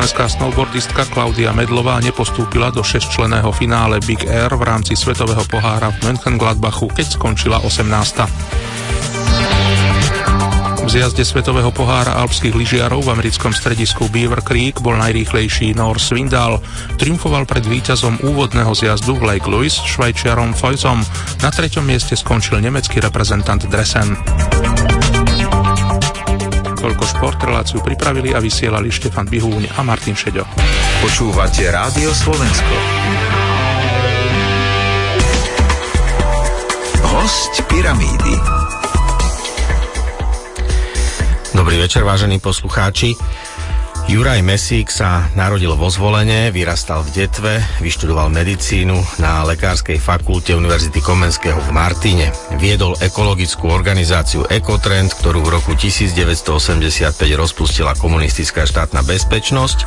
Slovenská 0.00 0.32
snowboardistka 0.32 1.12
Klaudia 1.12 1.52
Medlová 1.52 2.00
nepostúpila 2.00 2.72
do 2.72 2.80
6-členého 2.80 3.52
finále 3.52 4.00
Big 4.00 4.24
Air 4.24 4.48
v 4.56 4.64
rámci 4.64 4.96
Svetového 4.96 5.44
pohára 5.44 5.92
v 5.92 6.08
Mönchengladbachu, 6.08 6.88
keď 6.88 7.20
skončila 7.20 7.60
18. 7.60 7.84
V 10.80 10.88
zjazde 10.88 11.20
Svetového 11.20 11.68
pohára 11.68 12.16
alpských 12.16 12.56
lyžiarov 12.56 13.12
v 13.12 13.12
americkom 13.12 13.52
stredisku 13.52 14.08
Beaver 14.08 14.40
Creek 14.40 14.80
bol 14.80 14.96
najrýchlejší 14.96 15.76
Nor 15.76 16.00
Swindal. 16.00 16.64
Triumfoval 16.96 17.44
pred 17.44 17.68
víťazom 17.68 18.24
úvodného 18.24 18.72
zjazdu 18.72 19.20
v 19.20 19.36
Lake 19.36 19.52
Louis 19.52 19.76
švajčiarom 19.76 20.56
Foysom. 20.56 21.04
Na 21.44 21.52
treťom 21.52 21.84
mieste 21.84 22.16
skončil 22.16 22.56
nemecký 22.64 23.04
reprezentant 23.04 23.68
Dresen. 23.68 24.16
Toľko 26.80 27.04
šport, 27.04 27.36
reláciu 27.44 27.84
pripravili 27.84 28.32
a 28.32 28.40
vysielali 28.40 28.88
Štefan 28.88 29.28
Bihúň 29.28 29.68
a 29.76 29.84
Martin 29.84 30.16
Šeďo. 30.16 30.48
Počúvate 31.04 31.68
Rádio 31.68 32.08
Slovensko. 32.16 32.74
Host 37.04 37.60
Pyramídy. 37.68 38.34
Dobrý 41.52 41.76
večer, 41.76 42.00
vážení 42.00 42.40
poslucháči. 42.40 43.12
Juraj 44.10 44.42
Mesík 44.42 44.90
sa 44.90 45.30
narodil 45.38 45.70
vo 45.78 45.86
Zvolene, 45.86 46.50
vyrastal 46.50 47.06
v 47.06 47.14
Detve, 47.14 47.62
vyštudoval 47.78 48.26
medicínu 48.34 48.98
na 49.22 49.46
Lekárskej 49.46 50.02
fakulte 50.02 50.50
Univerzity 50.58 50.98
Komenského 50.98 51.54
v 51.54 51.70
Martine. 51.70 52.34
Viedol 52.58 52.98
ekologickú 52.98 53.70
organizáciu 53.70 54.50
Ekotrend, 54.50 55.14
ktorú 55.14 55.46
v 55.46 55.54
roku 55.54 55.78
1985 55.78 57.22
rozpustila 57.38 57.94
komunistická 57.94 58.66
štátna 58.66 59.06
bezpečnosť. 59.06 59.86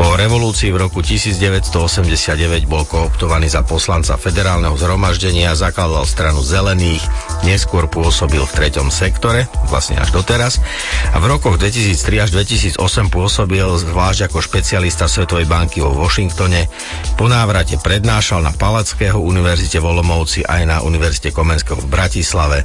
Po 0.00 0.16
revolúcii 0.16 0.72
v 0.72 0.80
roku 0.80 1.04
1989 1.04 2.64
bol 2.64 2.88
kooptovaný 2.88 3.52
za 3.52 3.60
poslanca 3.60 4.16
federálneho 4.16 4.72
zhromaždenia, 4.80 5.52
zakladal 5.52 6.08
stranu 6.08 6.40
zelených, 6.40 7.04
neskôr 7.44 7.92
pôsobil 7.92 8.40
v 8.40 8.52
treťom 8.56 8.88
sektore, 8.88 9.52
vlastne 9.68 10.00
až 10.00 10.16
doteraz. 10.16 10.64
A 11.12 11.20
v 11.20 11.28
rokoch 11.28 11.60
2003 11.60 12.24
až 12.24 12.30
2008 12.32 13.12
pôsobil 13.12 13.33
pôsobil 13.34 13.66
zvlášť 13.66 14.30
ako 14.30 14.38
špecialista 14.38 15.10
Svetovej 15.10 15.50
banky 15.50 15.82
vo 15.82 15.90
Washingtone. 15.90 16.70
Po 17.18 17.26
návrate 17.26 17.82
prednášal 17.82 18.38
na 18.38 18.54
Palackého 18.54 19.18
univerzite 19.18 19.82
v 19.82 19.90
Olomouci 19.90 20.46
aj 20.46 20.62
na 20.62 20.78
Univerzite 20.86 21.34
Komenského 21.34 21.82
v 21.82 21.90
Bratislave. 21.90 22.62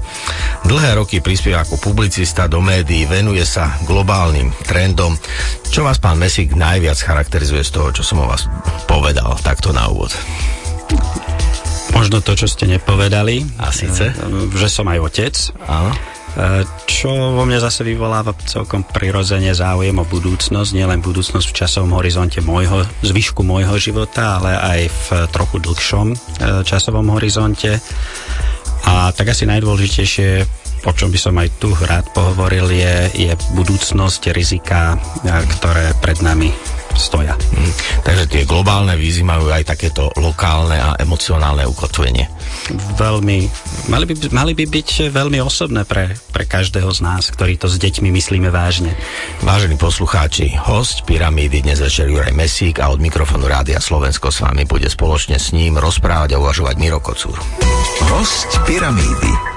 Dlhé 0.69 0.93
roky 0.93 1.25
prispieva 1.25 1.65
ako 1.65 1.81
publicista 1.81 2.45
do 2.45 2.61
médií, 2.61 3.09
venuje 3.09 3.41
sa 3.49 3.81
globálnym 3.89 4.53
trendom. 4.69 5.17
Čo 5.73 5.89
vás, 5.89 5.97
pán 5.97 6.21
Mesík, 6.21 6.53
najviac 6.53 7.01
charakterizuje 7.01 7.65
z 7.65 7.73
toho, 7.73 7.89
čo 7.89 8.05
som 8.05 8.21
o 8.21 8.29
vás 8.29 8.45
povedal 8.85 9.41
takto 9.41 9.73
na 9.73 9.89
úvod? 9.89 10.13
Možno 11.97 12.21
to, 12.21 12.37
čo 12.37 12.45
ste 12.45 12.69
nepovedali. 12.69 13.41
A 13.57 13.73
síce? 13.73 14.13
Že 14.53 14.69
som 14.69 14.85
aj 14.85 15.01
otec. 15.01 15.33
Áno. 15.65 15.97
Čo 16.85 17.09
vo 17.35 17.43
mne 17.43 17.57
zase 17.57 17.81
vyvoláva 17.81 18.35
celkom 18.45 18.85
prirodzene 18.85 19.49
záujem 19.55 19.97
o 19.97 20.05
budúcnosť, 20.05 20.69
nielen 20.77 21.01
budúcnosť 21.01 21.47
v 21.49 21.57
časovom 21.57 21.97
horizonte 21.97 22.39
môjho, 22.45 22.85
zvyšku 23.01 23.41
môjho 23.41 23.75
života, 23.81 24.37
ale 24.37 24.51
aj 24.53 24.79
v 24.87 25.07
trochu 25.33 25.57
dlhšom 25.63 26.07
e, 26.13 26.17
časovom 26.63 27.07
horizonte. 27.17 27.81
A 28.85 29.11
tak 29.11 29.33
asi 29.33 29.49
najdôležitejšie, 29.49 30.29
o 30.85 30.91
čom 30.95 31.09
by 31.11 31.19
som 31.19 31.35
aj 31.35 31.49
tu 31.59 31.71
rád 31.75 32.05
pohovoril, 32.15 32.71
je, 32.71 32.95
je 33.29 33.31
budúcnosť, 33.55 34.31
rizika, 34.31 34.95
ktoré 35.59 35.91
pred 35.99 36.19
nami 36.23 36.51
stoja. 36.99 37.33
Hmm. 37.39 37.71
Takže 38.03 38.25
tie 38.27 38.43
globálne 38.43 38.93
vízy 38.99 39.23
majú 39.23 39.47
aj 39.47 39.71
takéto 39.71 40.11
lokálne 40.19 40.75
a 40.75 40.99
emocionálne 40.99 41.63
ukotvenie. 41.63 42.27
Veľmi, 42.99 43.47
mali 43.87 44.05
by, 44.05 44.13
mali 44.35 44.51
by 44.51 44.65
byť 44.67 45.09
veľmi 45.09 45.39
osobné 45.39 45.87
pre, 45.87 46.11
pre 46.35 46.43
každého 46.43 46.91
z 46.91 46.99
nás, 46.99 47.31
ktorý 47.31 47.55
to 47.55 47.71
s 47.71 47.79
deťmi 47.79 48.11
myslíme 48.11 48.51
vážne. 48.51 48.91
Vážení 49.41 49.79
poslucháči, 49.79 50.51
host 50.59 51.07
Pyramídy 51.07 51.63
dnes 51.63 51.79
večer 51.79 52.11
Juraj 52.11 52.35
Mesík 52.35 52.83
a 52.83 52.91
od 52.91 52.99
mikrofónu 52.99 53.47
Rádia 53.47 53.79
Slovensko 53.79 54.29
s 54.29 54.43
vami 54.43 54.67
bude 54.67 54.91
spoločne 54.91 55.39
s 55.39 55.55
ním 55.55 55.79
rozprávať 55.79 56.35
a 56.35 56.41
uvažovať 56.43 56.75
Miro 56.77 56.99
Kocúr. 56.99 57.39
Host 58.11 58.59
Pyramídy 58.67 59.48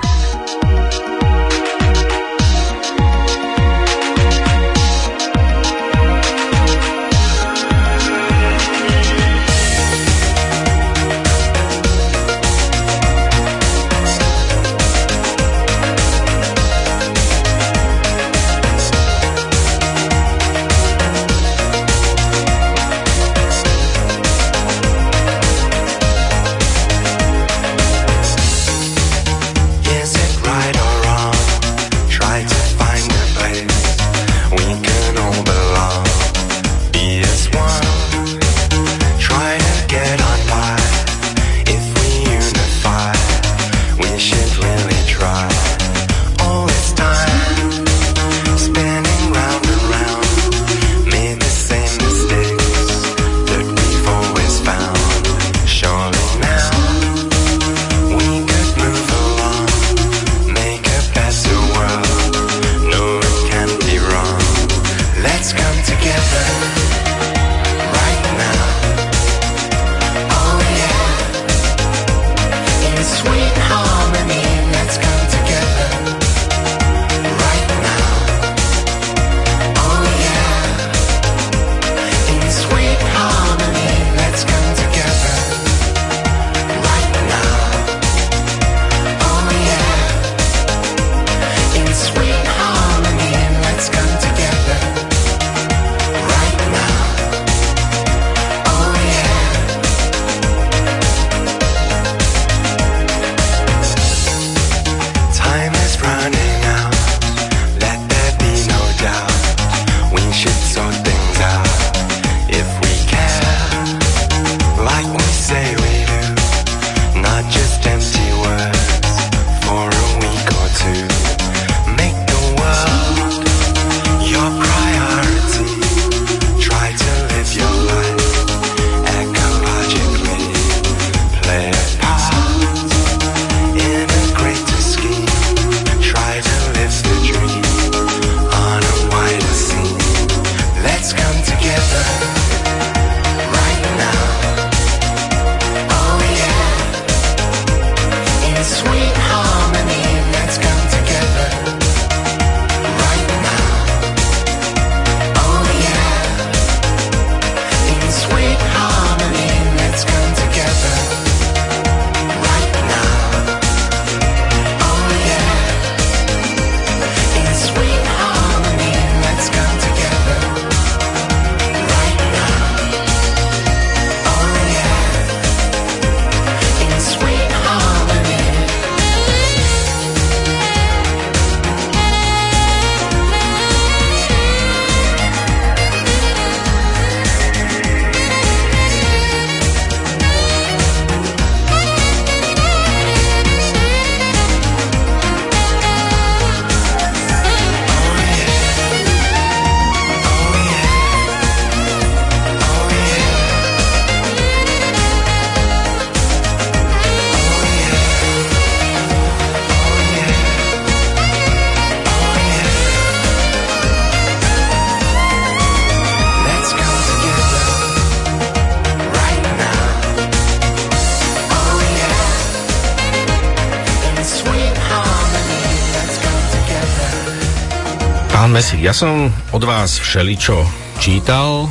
ja 228.83 228.91
som 228.91 229.31
od 229.55 229.63
vás 229.63 229.95
všeličo 230.03 230.67
čítal 230.99 231.71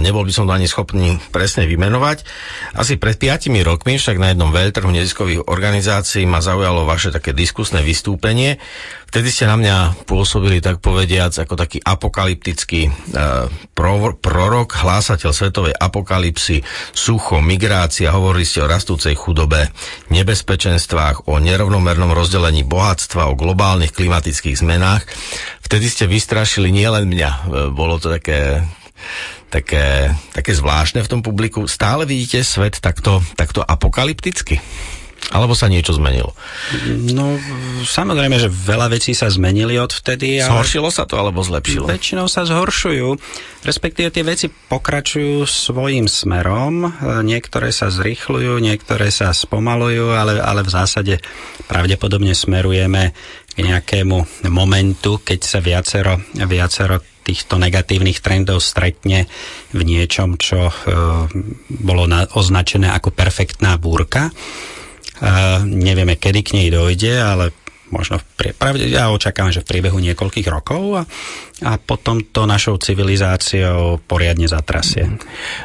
nebol 0.00 0.24
by 0.24 0.32
som 0.32 0.46
to 0.48 0.54
ani 0.54 0.70
schopný 0.70 1.18
presne 1.30 1.68
vymenovať. 1.68 2.24
Asi 2.74 2.96
pred 2.96 3.18
piatimi 3.18 3.60
rokmi 3.62 3.98
však 3.98 4.16
na 4.16 4.32
jednom 4.32 4.50
veľtrhu 4.50 4.88
neziskových 4.88 5.50
organizácií 5.50 6.24
ma 6.24 6.42
zaujalo 6.42 6.88
vaše 6.88 7.12
také 7.14 7.36
diskusné 7.36 7.84
vystúpenie. 7.84 8.58
Vtedy 9.08 9.32
ste 9.32 9.48
na 9.48 9.56
mňa 9.56 10.04
pôsobili, 10.04 10.60
tak 10.60 10.84
povediac, 10.84 11.32
ako 11.32 11.56
taký 11.56 11.80
apokalyptický 11.80 12.82
e, 12.84 12.90
pro, 13.72 14.12
prorok, 14.12 14.84
hlásateľ 14.84 15.32
svetovej 15.32 15.72
apokalypsy, 15.72 16.60
sucho, 16.92 17.40
migrácia, 17.40 18.12
hovorili 18.12 18.44
ste 18.44 18.60
o 18.60 18.68
rastúcej 18.68 19.16
chudobe, 19.16 19.72
nebezpečenstvách, 20.12 21.24
o 21.24 21.40
nerovnomernom 21.40 22.12
rozdelení 22.12 22.68
bohatstva, 22.68 23.32
o 23.32 23.38
globálnych 23.38 23.96
klimatických 23.96 24.60
zmenách. 24.60 25.08
Vtedy 25.64 25.88
ste 25.88 26.04
vystrašili 26.04 26.68
nielen 26.68 27.08
mňa, 27.08 27.30
e, 27.32 27.40
bolo 27.72 27.96
to 27.96 28.12
také 28.12 28.60
také, 29.48 30.12
také 30.32 30.52
zvláštne 30.52 31.00
v 31.04 31.10
tom 31.10 31.20
publiku. 31.24 31.64
Stále 31.68 32.04
vidíte 32.04 32.44
svet 32.44 32.80
takto, 32.80 33.24
takto 33.36 33.64
apokalypticky? 33.64 34.60
Alebo 35.28 35.52
sa 35.52 35.68
niečo 35.68 35.92
zmenilo? 35.92 36.32
No, 37.12 37.36
samozrejme, 37.84 38.38
že 38.38 38.48
veľa 38.48 38.86
vecí 38.88 39.12
sa 39.12 39.28
zmenili 39.28 39.76
od 39.76 39.90
vtedy. 39.90 40.40
Ale... 40.40 40.46
Zhoršilo 40.46 40.88
sa 40.94 41.04
to 41.04 41.18
alebo 41.20 41.42
zlepšilo? 41.42 41.90
Väčšinou 41.90 42.30
sa 42.30 42.46
zhoršujú. 42.46 43.18
Respektíve 43.66 44.08
tie 44.14 44.24
veci 44.24 44.46
pokračujú 44.48 45.44
svojim 45.44 46.06
smerom. 46.08 46.86
Niektoré 47.26 47.74
sa 47.74 47.90
zrychľujú, 47.92 48.62
niektoré 48.62 49.10
sa 49.10 49.34
spomalujú, 49.34 50.14
ale, 50.16 50.38
ale 50.38 50.64
v 50.64 50.70
zásade 50.70 51.14
pravdepodobne 51.66 52.32
smerujeme 52.32 53.12
k 53.52 53.58
nejakému 53.58 54.48
momentu, 54.48 55.18
keď 55.20 55.40
sa 55.44 55.58
viacero, 55.58 56.22
viacero 56.46 57.02
týchto 57.28 57.60
negatívnych 57.60 58.24
trendov 58.24 58.64
stretne 58.64 59.28
v 59.76 59.80
niečom, 59.84 60.40
čo 60.40 60.72
e, 60.72 60.74
bolo 61.68 62.08
na, 62.08 62.24
označené 62.32 62.88
ako 62.88 63.12
perfektná 63.12 63.76
búrka. 63.76 64.32
E, 64.32 64.32
nevieme, 65.68 66.16
kedy 66.16 66.40
k 66.40 66.54
nej 66.56 66.68
dojde, 66.72 67.12
ale 67.20 67.52
možno 67.90 68.20
v 68.20 68.24
prie, 68.36 68.52
pravde, 68.52 68.88
ja 68.88 69.08
očakávam, 69.08 69.52
že 69.52 69.64
v 69.64 69.70
priebehu 69.76 69.98
niekoľkých 70.00 70.48
rokov 70.48 71.00
a, 71.00 71.02
a 71.64 71.70
potom 71.80 72.20
to 72.20 72.44
našou 72.44 72.76
civilizáciou 72.76 74.00
poriadne 74.04 74.44
zatrasie. 74.48 75.08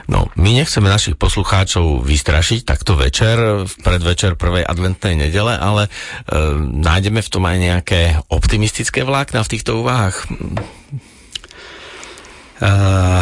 No, 0.07 0.31
my 0.39 0.50
nechceme 0.56 0.88
našich 0.88 1.19
poslucháčov 1.19 2.04
vystrašiť 2.04 2.63
takto 2.63 2.95
večer, 2.95 3.68
v 3.68 3.74
predvečer 3.83 4.39
prvej 4.39 4.63
adventnej 4.63 5.19
nedele, 5.19 5.54
ale 5.56 5.88
e, 5.88 5.89
nájdeme 6.60 7.19
v 7.19 7.31
tom 7.31 7.44
aj 7.44 7.57
nejaké 7.60 8.01
optimistické 8.31 9.04
vlákna 9.04 9.44
v 9.44 9.51
týchto 9.51 9.83
úvahách? 9.83 10.27
Uh, 12.63 13.19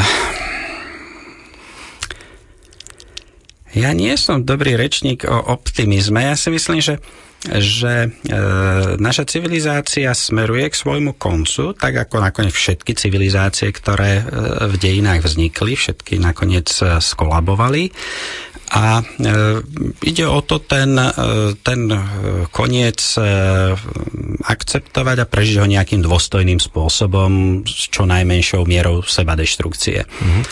ja 3.73 3.89
nie 3.97 4.13
som 4.21 4.45
dobrý 4.45 4.77
rečník 4.77 5.25
o 5.25 5.33
optimizme. 5.57 6.21
Ja 6.21 6.38
si 6.38 6.53
myslím, 6.53 6.77
že 6.77 7.01
že 7.41 8.05
e, 8.05 8.09
naša 9.01 9.25
civilizácia 9.25 10.13
smeruje 10.13 10.69
k 10.69 10.77
svojmu 10.77 11.17
koncu, 11.17 11.73
tak 11.73 11.97
ako 11.97 12.21
nakoniec 12.21 12.53
všetky 12.53 12.93
civilizácie, 12.93 13.73
ktoré 13.73 14.21
e, 14.21 14.23
v 14.69 14.75
dejinách 14.77 15.25
vznikli, 15.25 15.73
všetky 15.73 16.21
nakoniec 16.21 16.69
skolabovali. 17.01 17.89
A 18.71 19.03
e, 19.03 19.06
ide 20.07 20.23
o 20.23 20.39
to 20.39 20.63
ten, 20.63 20.95
e, 20.95 21.12
ten 21.59 21.91
e, 21.91 22.00
koniec 22.56 23.03
akceptovať 24.41 25.18
a 25.19 25.29
prežiť 25.29 25.59
ho 25.59 25.68
nejakým 25.68 26.00
dôstojným 26.00 26.57
spôsobom 26.63 27.62
s 27.68 27.91
čo 27.91 28.07
najmenšou 28.07 28.63
mierou 28.63 29.03
seba 29.03 29.35
deštrukcie. 29.35 30.07
Mm-hmm. 30.07 30.44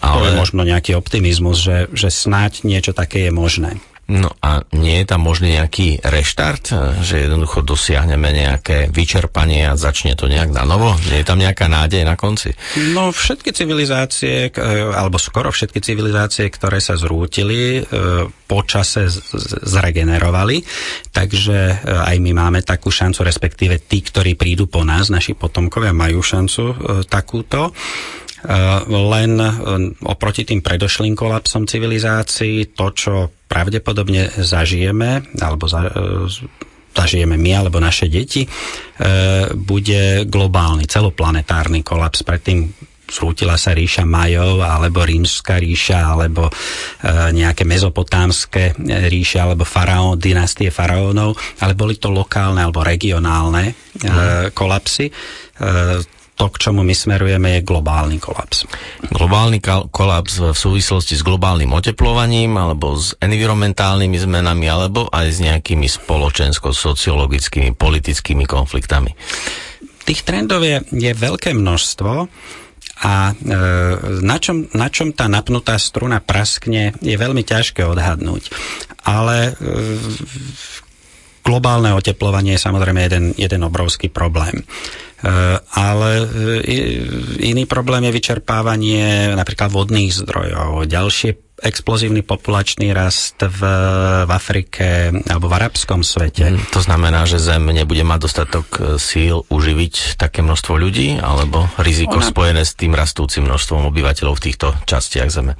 Ale... 0.00 0.16
To 0.16 0.26
je 0.32 0.40
možno 0.40 0.62
nejaký 0.64 0.96
optimizmus, 0.96 1.60
že, 1.60 1.78
že 1.92 2.08
snáď 2.08 2.64
niečo 2.64 2.96
také 2.96 3.28
je 3.28 3.32
možné. 3.32 3.76
No 4.06 4.30
a 4.38 4.62
nie 4.70 5.02
je 5.02 5.06
tam 5.10 5.26
možný 5.26 5.58
nejaký 5.58 5.98
reštart, 5.98 6.70
že 7.02 7.26
jednoducho 7.26 7.66
dosiahneme 7.66 8.30
nejaké 8.30 8.86
vyčerpanie 8.94 9.66
a 9.66 9.74
začne 9.74 10.14
to 10.14 10.30
nejak 10.30 10.54
na 10.54 10.62
novo? 10.62 10.94
Nie 11.10 11.22
je 11.22 11.26
tam 11.26 11.42
nejaká 11.42 11.66
nádej 11.66 12.06
na 12.06 12.14
konci? 12.14 12.54
No 12.94 13.10
všetky 13.10 13.50
civilizácie, 13.50 14.54
alebo 14.94 15.18
skoro 15.18 15.50
všetky 15.50 15.82
civilizácie, 15.82 16.46
ktoré 16.46 16.78
sa 16.78 16.94
zrútili, 16.94 17.82
e, 17.82 18.30
po 18.46 18.62
čase 18.62 19.10
zregenerovali, 19.66 20.62
takže 21.10 21.58
e, 21.58 21.74
aj 21.90 22.16
my 22.22 22.30
máme 22.30 22.60
takú 22.62 22.94
šancu, 22.94 23.26
respektíve 23.26 23.82
tí, 23.90 24.06
ktorí 24.06 24.38
prídu 24.38 24.70
po 24.70 24.86
nás, 24.86 25.10
naši 25.10 25.34
potomkovia 25.34 25.90
majú 25.90 26.22
šancu 26.22 26.62
e, 26.62 26.74
takúto. 27.10 27.74
Len 28.86 29.30
oproti 30.06 30.46
tým 30.46 30.62
predošlým 30.62 31.18
kolapsom 31.18 31.66
civilizácií, 31.66 32.72
to, 32.78 32.86
čo 32.94 33.14
pravdepodobne 33.50 34.30
zažijeme, 34.38 35.34
alebo 35.38 35.66
za, 35.66 35.86
e, 35.86 36.26
zažijeme 36.94 37.36
my 37.36 37.50
alebo 37.52 37.82
naše 37.82 38.06
deti, 38.06 38.46
e, 38.46 38.48
bude 39.54 40.26
globálny, 40.26 40.86
celoplanetárny 40.86 41.82
kolaps. 41.82 42.22
Predtým 42.22 42.70
zrútila 43.06 43.54
sa 43.54 43.70
ríša 43.70 44.02
Majov, 44.02 44.58
alebo 44.66 45.06
rímska 45.06 45.62
ríša, 45.62 46.10
alebo 46.10 46.50
e, 46.50 46.52
nejaké 47.30 47.62
mezopotámske 47.62 48.74
ríše, 49.06 49.38
alebo 49.38 49.62
faraón, 49.62 50.18
dynastie 50.18 50.74
faraónov, 50.74 51.38
ale 51.62 51.78
boli 51.78 52.02
to 52.02 52.10
lokálne 52.10 52.66
alebo 52.66 52.82
regionálne 52.82 53.70
e, 53.70 53.74
kolapsy. 54.50 55.06
E, 55.06 55.12
to, 56.36 56.52
k 56.52 56.68
čomu 56.68 56.84
my 56.84 56.92
smerujeme, 56.92 57.58
je 57.58 57.60
globálny 57.64 58.20
kolaps. 58.20 58.68
Globálny 59.08 59.64
kolaps 59.88 60.52
v 60.52 60.56
súvislosti 60.56 61.16
s 61.16 61.24
globálnym 61.24 61.72
oteplovaním 61.72 62.60
alebo 62.60 62.92
s 62.92 63.16
environmentálnymi 63.24 64.20
zmenami 64.20 64.68
alebo 64.68 65.08
aj 65.08 65.26
s 65.32 65.38
nejakými 65.40 65.88
spoločensko-sociologickými, 65.88 67.72
politickými 67.72 68.44
konfliktami? 68.44 69.16
Tých 70.04 70.22
trendov 70.22 70.62
je, 70.62 70.84
je 70.92 71.12
veľké 71.16 71.56
množstvo 71.56 72.12
a 72.96 73.32
e, 73.32 73.34
na, 74.20 74.36
čom, 74.40 74.68
na 74.72 74.88
čom 74.92 75.12
tá 75.12 75.28
napnutá 75.28 75.76
struna 75.76 76.20
praskne, 76.20 76.96
je 77.00 77.16
veľmi 77.16 77.44
ťažké 77.44 77.84
odhadnúť. 77.84 78.52
Ale 79.04 79.52
e, 79.52 79.72
globálne 81.44 81.92
oteplovanie 81.92 82.56
je 82.56 82.64
samozrejme 82.64 83.00
jeden, 83.04 83.24
jeden 83.36 83.62
obrovský 83.64 84.08
problém. 84.08 84.64
Eh, 85.26 85.58
ale 85.74 86.10
eh, 86.22 87.50
iný 87.50 87.66
problém 87.66 88.06
je 88.06 88.14
vyčerpávanie 88.14 89.34
napríklad 89.34 89.74
vodných 89.74 90.14
zdrojov, 90.14 90.86
ďalšie 90.86 91.46
explozívny 91.56 92.20
populačný 92.20 92.92
rast 92.92 93.40
v, 93.40 93.60
v 94.28 94.30
Afrike 94.30 95.08
alebo 95.24 95.48
v 95.48 95.56
arabskom 95.56 96.04
svete. 96.04 96.52
Mm, 96.52 96.68
to 96.68 96.84
znamená, 96.84 97.24
že 97.24 97.40
Zem 97.40 97.64
nebude 97.72 98.06
mať 98.06 98.18
dostatok 98.22 98.66
eh, 98.78 98.82
síl 99.02 99.42
uživiť 99.50 100.14
také 100.14 100.46
množstvo 100.46 100.78
ľudí, 100.78 101.18
alebo 101.18 101.66
riziko 101.82 102.22
Ona... 102.22 102.28
spojené 102.30 102.62
s 102.62 102.78
tým 102.78 102.94
rastúcim 102.94 103.42
množstvom 103.50 103.90
obyvateľov 103.90 104.38
v 104.38 104.44
týchto 104.46 104.78
častiach 104.86 105.32
Zeme? 105.32 105.58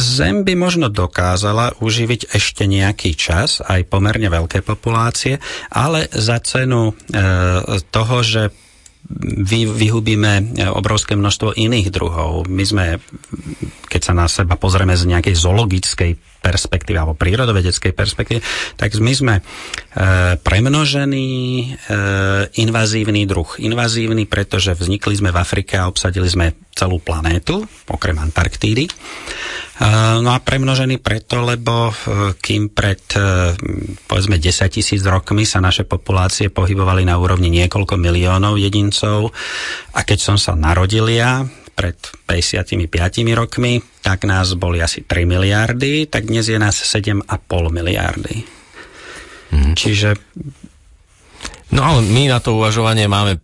Zem 0.00 0.40
by 0.40 0.56
možno 0.56 0.88
dokázala 0.88 1.76
uživiť 1.84 2.32
ešte 2.32 2.64
nejaký 2.64 3.12
čas, 3.12 3.60
aj 3.60 3.92
pomerne 3.92 4.32
veľké 4.32 4.64
populácie, 4.64 5.36
ale 5.68 6.08
za 6.08 6.40
cenu 6.40 6.96
e, 7.12 7.20
toho, 7.92 8.16
že 8.24 8.69
vy, 9.18 9.66
vyhubíme 9.66 10.54
obrovské 10.70 11.18
množstvo 11.18 11.58
iných 11.58 11.90
druhov. 11.90 12.46
My 12.46 12.62
sme, 12.62 12.84
keď 13.90 14.00
sa 14.00 14.12
na 14.14 14.30
seba 14.30 14.54
pozrieme 14.54 14.94
z 14.94 15.10
nejakej 15.10 15.34
zoologickej 15.34 16.10
perspektívy 16.40 16.96
alebo 16.96 17.14
prírodovedeckej 17.14 17.92
perspektívy, 17.92 18.40
tak 18.80 18.96
my 18.96 19.12
sme 19.12 19.34
e, 19.38 19.42
premnožený 20.40 21.28
e, 21.28 21.66
invazívny 22.58 23.28
druh. 23.28 23.60
Invazívny, 23.60 24.24
pretože 24.24 24.72
vznikli 24.72 25.14
sme 25.14 25.30
v 25.30 25.38
Afrike 25.38 25.76
a 25.76 25.86
obsadili 25.86 26.26
sme 26.26 26.56
celú 26.72 26.96
planétu, 26.96 27.60
okrem 27.86 28.16
Antarktídy. 28.16 28.88
E, 28.88 28.92
no 30.20 30.32
a 30.32 30.40
premnožený 30.40 31.00
preto, 31.04 31.44
lebo 31.44 31.92
e, 31.92 31.94
kým 32.40 32.72
pred 32.72 33.00
e, 33.16 33.52
povedzme 34.08 34.40
10 34.40 34.68
tisíc 34.72 35.04
rokmi 35.04 35.44
sa 35.44 35.60
naše 35.60 35.84
populácie 35.84 36.48
pohybovali 36.48 37.04
na 37.04 37.20
úrovni 37.20 37.52
niekoľko 37.52 38.00
miliónov 38.00 38.56
jedincov 38.56 39.32
a 39.92 40.00
keď 40.04 40.18
som 40.20 40.36
sa 40.40 40.56
narodil 40.56 41.04
ja, 41.12 41.44
pred 41.80 41.96
55 42.28 42.76
rokmi, 43.32 43.80
tak 44.04 44.28
nás 44.28 44.52
boli 44.52 44.84
asi 44.84 45.00
3 45.00 45.24
miliardy, 45.24 46.12
tak 46.12 46.28
dnes 46.28 46.44
je 46.44 46.60
nás 46.60 46.76
7,5 46.76 47.24
miliardy. 47.72 48.44
Mm. 49.48 49.72
Čiže 49.72 50.20
No 51.70 51.86
ale 51.86 52.02
my 52.02 52.26
na 52.26 52.42
to 52.42 52.58
uvažovanie 52.58 53.06
máme 53.06 53.38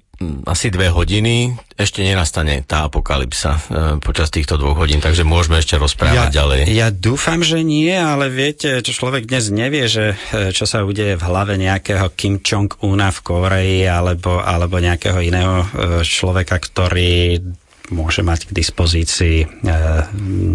asi 0.48 0.72
dve 0.72 0.88
hodiny. 0.88 1.52
Ešte 1.76 2.00
nenastane 2.00 2.64
tá 2.64 2.88
apokalypsa 2.88 3.52
e, 3.52 3.60
počas 4.00 4.32
týchto 4.32 4.56
dvoch 4.56 4.80
hodín, 4.80 4.96
takže 4.96 5.28
môžeme 5.28 5.60
ešte 5.60 5.76
rozprávať 5.76 6.32
ja, 6.32 6.36
ďalej. 6.40 6.60
Ja 6.72 6.88
dúfam, 6.88 7.44
že 7.44 7.60
nie, 7.60 7.92
ale 7.92 8.32
viete, 8.32 8.80
čo 8.80 8.96
človek 8.96 9.28
dnes 9.28 9.52
nevie, 9.52 9.84
že 9.84 10.16
e, 10.32 10.56
čo 10.56 10.64
sa 10.64 10.88
udeje 10.88 11.20
v 11.20 11.26
hlave 11.28 11.60
nejakého 11.60 12.08
Kim 12.16 12.40
Jong-una 12.40 13.12
v 13.12 13.20
Koreji 13.20 13.80
alebo, 13.84 14.40
alebo 14.40 14.80
nejakého 14.80 15.20
iného 15.20 15.56
e, 15.60 15.66
človeka, 16.00 16.64
ktorý 16.64 17.44
môže 17.90 18.22
mať 18.22 18.50
k 18.50 18.56
dispozícii 18.56 19.36
e, 19.42 19.46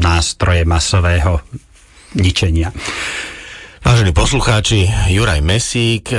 nástroje 0.02 0.64
masového 0.68 1.44
ničenia. 2.16 2.72
Vážení 3.82 4.14
poslucháči, 4.14 4.86
Juraj 5.10 5.42
Mesík 5.42 6.14
e, 6.14 6.18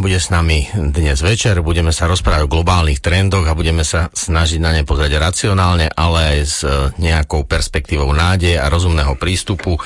bude 0.00 0.16
s 0.16 0.32
nami 0.32 0.64
dnes 0.72 1.20
večer. 1.20 1.60
Budeme 1.60 1.92
sa 1.92 2.08
rozprávať 2.08 2.48
o 2.48 2.52
globálnych 2.56 3.04
trendoch 3.04 3.44
a 3.44 3.52
budeme 3.52 3.84
sa 3.84 4.08
snažiť 4.08 4.56
na 4.64 4.72
ne 4.72 4.80
pozrieť 4.80 5.20
racionálne, 5.20 5.92
ale 5.92 6.18
aj 6.24 6.38
s 6.40 6.64
e, 6.64 6.72
nejakou 6.96 7.44
perspektívou 7.44 8.08
nádeje 8.16 8.56
a 8.56 8.72
rozumného 8.72 9.12
prístupu. 9.20 9.76
E, 9.76 9.80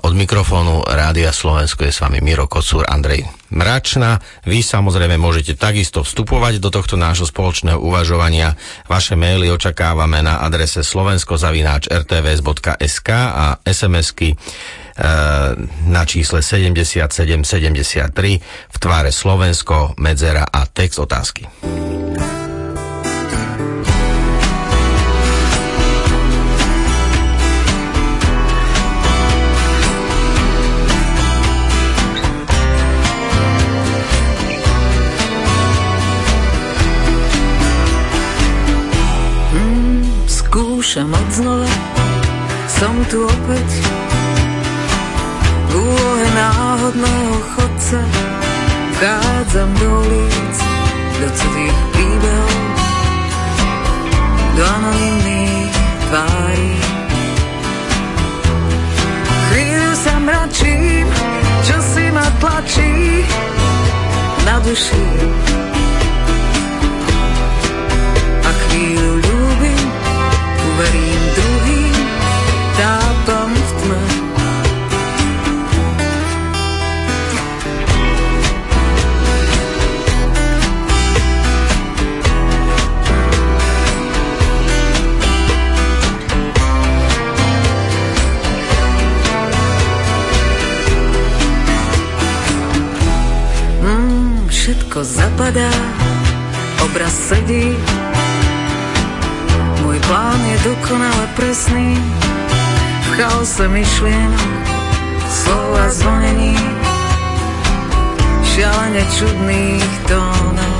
od 0.00 0.12
mikrofónu 0.16 0.88
Rádia 0.88 1.36
Slovensko 1.36 1.84
je 1.84 1.92
s 1.92 2.00
vami 2.00 2.24
Miro 2.24 2.48
Kocúr, 2.48 2.88
Andrej 2.88 3.41
Mračna. 3.52 4.24
Vy 4.48 4.64
samozrejme 4.64 5.20
môžete 5.20 5.52
takisto 5.54 6.00
vstupovať 6.00 6.56
do 6.58 6.72
tohto 6.72 6.96
nášho 6.96 7.28
spoločného 7.28 7.76
uvažovania. 7.76 8.56
Vaše 8.88 9.12
maily 9.14 9.52
očakávame 9.52 10.24
na 10.24 10.40
adrese 10.40 10.80
slovenskozavináč.rtvs.sk 10.80 13.08
a 13.12 13.60
SMS-ky 13.60 14.32
na 15.88 16.04
čísle 16.04 16.44
7773 16.44 17.40
v 18.68 18.76
tváre 18.76 19.08
Slovensko, 19.08 19.96
medzera 19.96 20.44
a 20.44 20.68
text 20.68 21.00
otázky. 21.00 21.48
Skúšam 40.92 41.16
znova, 41.32 41.72
som 42.68 42.92
tu 43.08 43.24
opäť 43.24 43.68
úlohe 45.72 46.26
náhodného 46.36 47.36
chodca 47.56 48.00
vchádzam 48.92 49.70
do 49.72 49.88
ulic, 49.88 50.56
do 51.16 51.28
cudzích 51.32 51.80
príbehov, 51.96 52.60
do 54.52 54.62
anonimných 54.68 55.76
tvári. 56.12 56.72
Chvíľu 59.48 59.92
sa 59.96 60.14
mračím, 60.20 61.08
čo 61.64 61.76
si 61.80 62.04
ma 62.12 62.28
tlačí 62.36 62.92
na 64.44 64.60
duši. 64.60 65.04
Chaose 103.42 103.66
myšlienok, 103.68 104.66
slova 105.26 105.90
zvonení, 105.90 106.54
šialene 108.46 109.02
čudných 109.18 109.92
tónov. 110.06 110.78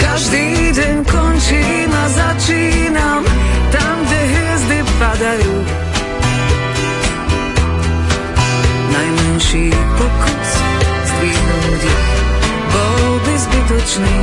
Každý 0.00 0.72
deň 0.72 0.96
končím 1.04 1.92
a 1.92 2.04
začínam 2.08 3.28
tam, 3.68 3.96
kde 4.08 4.20
hviezdy 4.24 4.78
padajú. 4.96 5.54
Najmenší 8.88 9.68
pokus 10.00 10.50
zdvihnúť 11.12 11.82
ich 11.84 12.08
bol 12.72 13.04
by 13.20 13.34
zbytočný. 13.36 14.16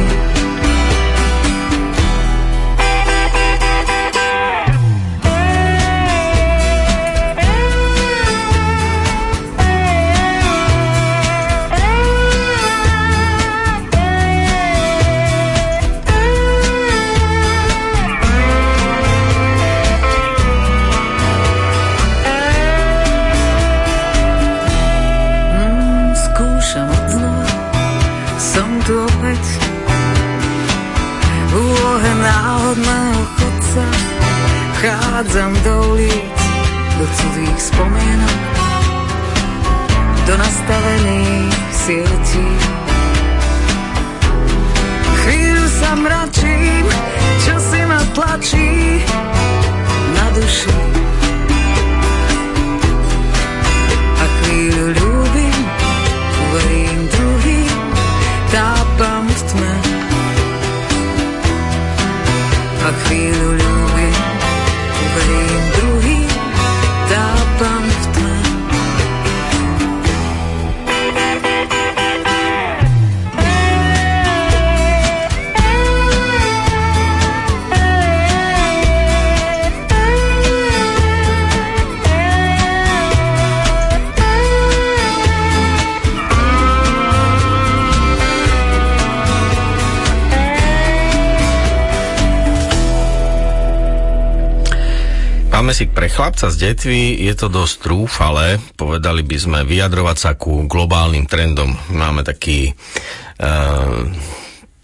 Pre 96.02 96.10
chlapca 96.10 96.50
z 96.50 96.74
detvy 96.74 97.30
je 97.30 97.34
to 97.38 97.46
dosť 97.46 97.86
trúfale, 97.86 98.58
povedali 98.74 99.22
by 99.22 99.38
sme, 99.38 99.60
vyjadrovať 99.62 100.18
sa 100.18 100.34
ku 100.34 100.66
globálnym 100.66 101.30
trendom. 101.30 101.78
Máme 101.94 102.26
taký 102.26 102.74
uh, 102.74 104.10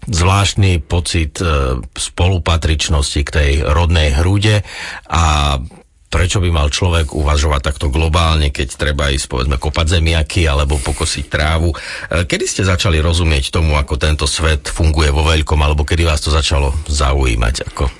zvláštny 0.06 0.78
pocit 0.86 1.42
uh, 1.42 1.82
spolupatričnosti 1.90 3.20
k 3.26 3.34
tej 3.34 3.50
rodnej 3.66 4.14
hrude 4.14 4.62
a 5.10 5.58
prečo 6.06 6.38
by 6.38 6.54
mal 6.54 6.70
človek 6.70 7.10
uvažovať 7.10 7.66
takto 7.66 7.90
globálne, 7.90 8.54
keď 8.54 8.78
treba 8.78 9.10
ísť, 9.10 9.26
povedzme, 9.26 9.58
kopať 9.58 9.98
zemiaky 9.98 10.46
alebo 10.46 10.78
pokosiť 10.78 11.24
trávu. 11.28 11.68
E, 11.68 11.76
Kedy 12.24 12.44
ste 12.48 12.62
začali 12.64 12.96
rozumieť 12.96 13.52
tomu, 13.52 13.76
ako 13.76 14.00
tento 14.00 14.24
svet 14.24 14.72
funguje 14.72 15.12
vo 15.12 15.20
veľkom, 15.20 15.60
alebo 15.60 15.84
kedy 15.84 16.08
vás 16.08 16.24
to 16.24 16.32
začalo 16.32 16.72
zaujímať? 16.88 17.68
Ako? 17.68 17.97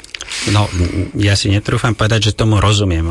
No, 0.52 0.68
ja 1.16 1.34
si 1.34 1.48
netrúfam 1.48 1.96
povedať, 1.96 2.30
že 2.30 2.32
tomu 2.36 2.60
rozumiem. 2.60 3.04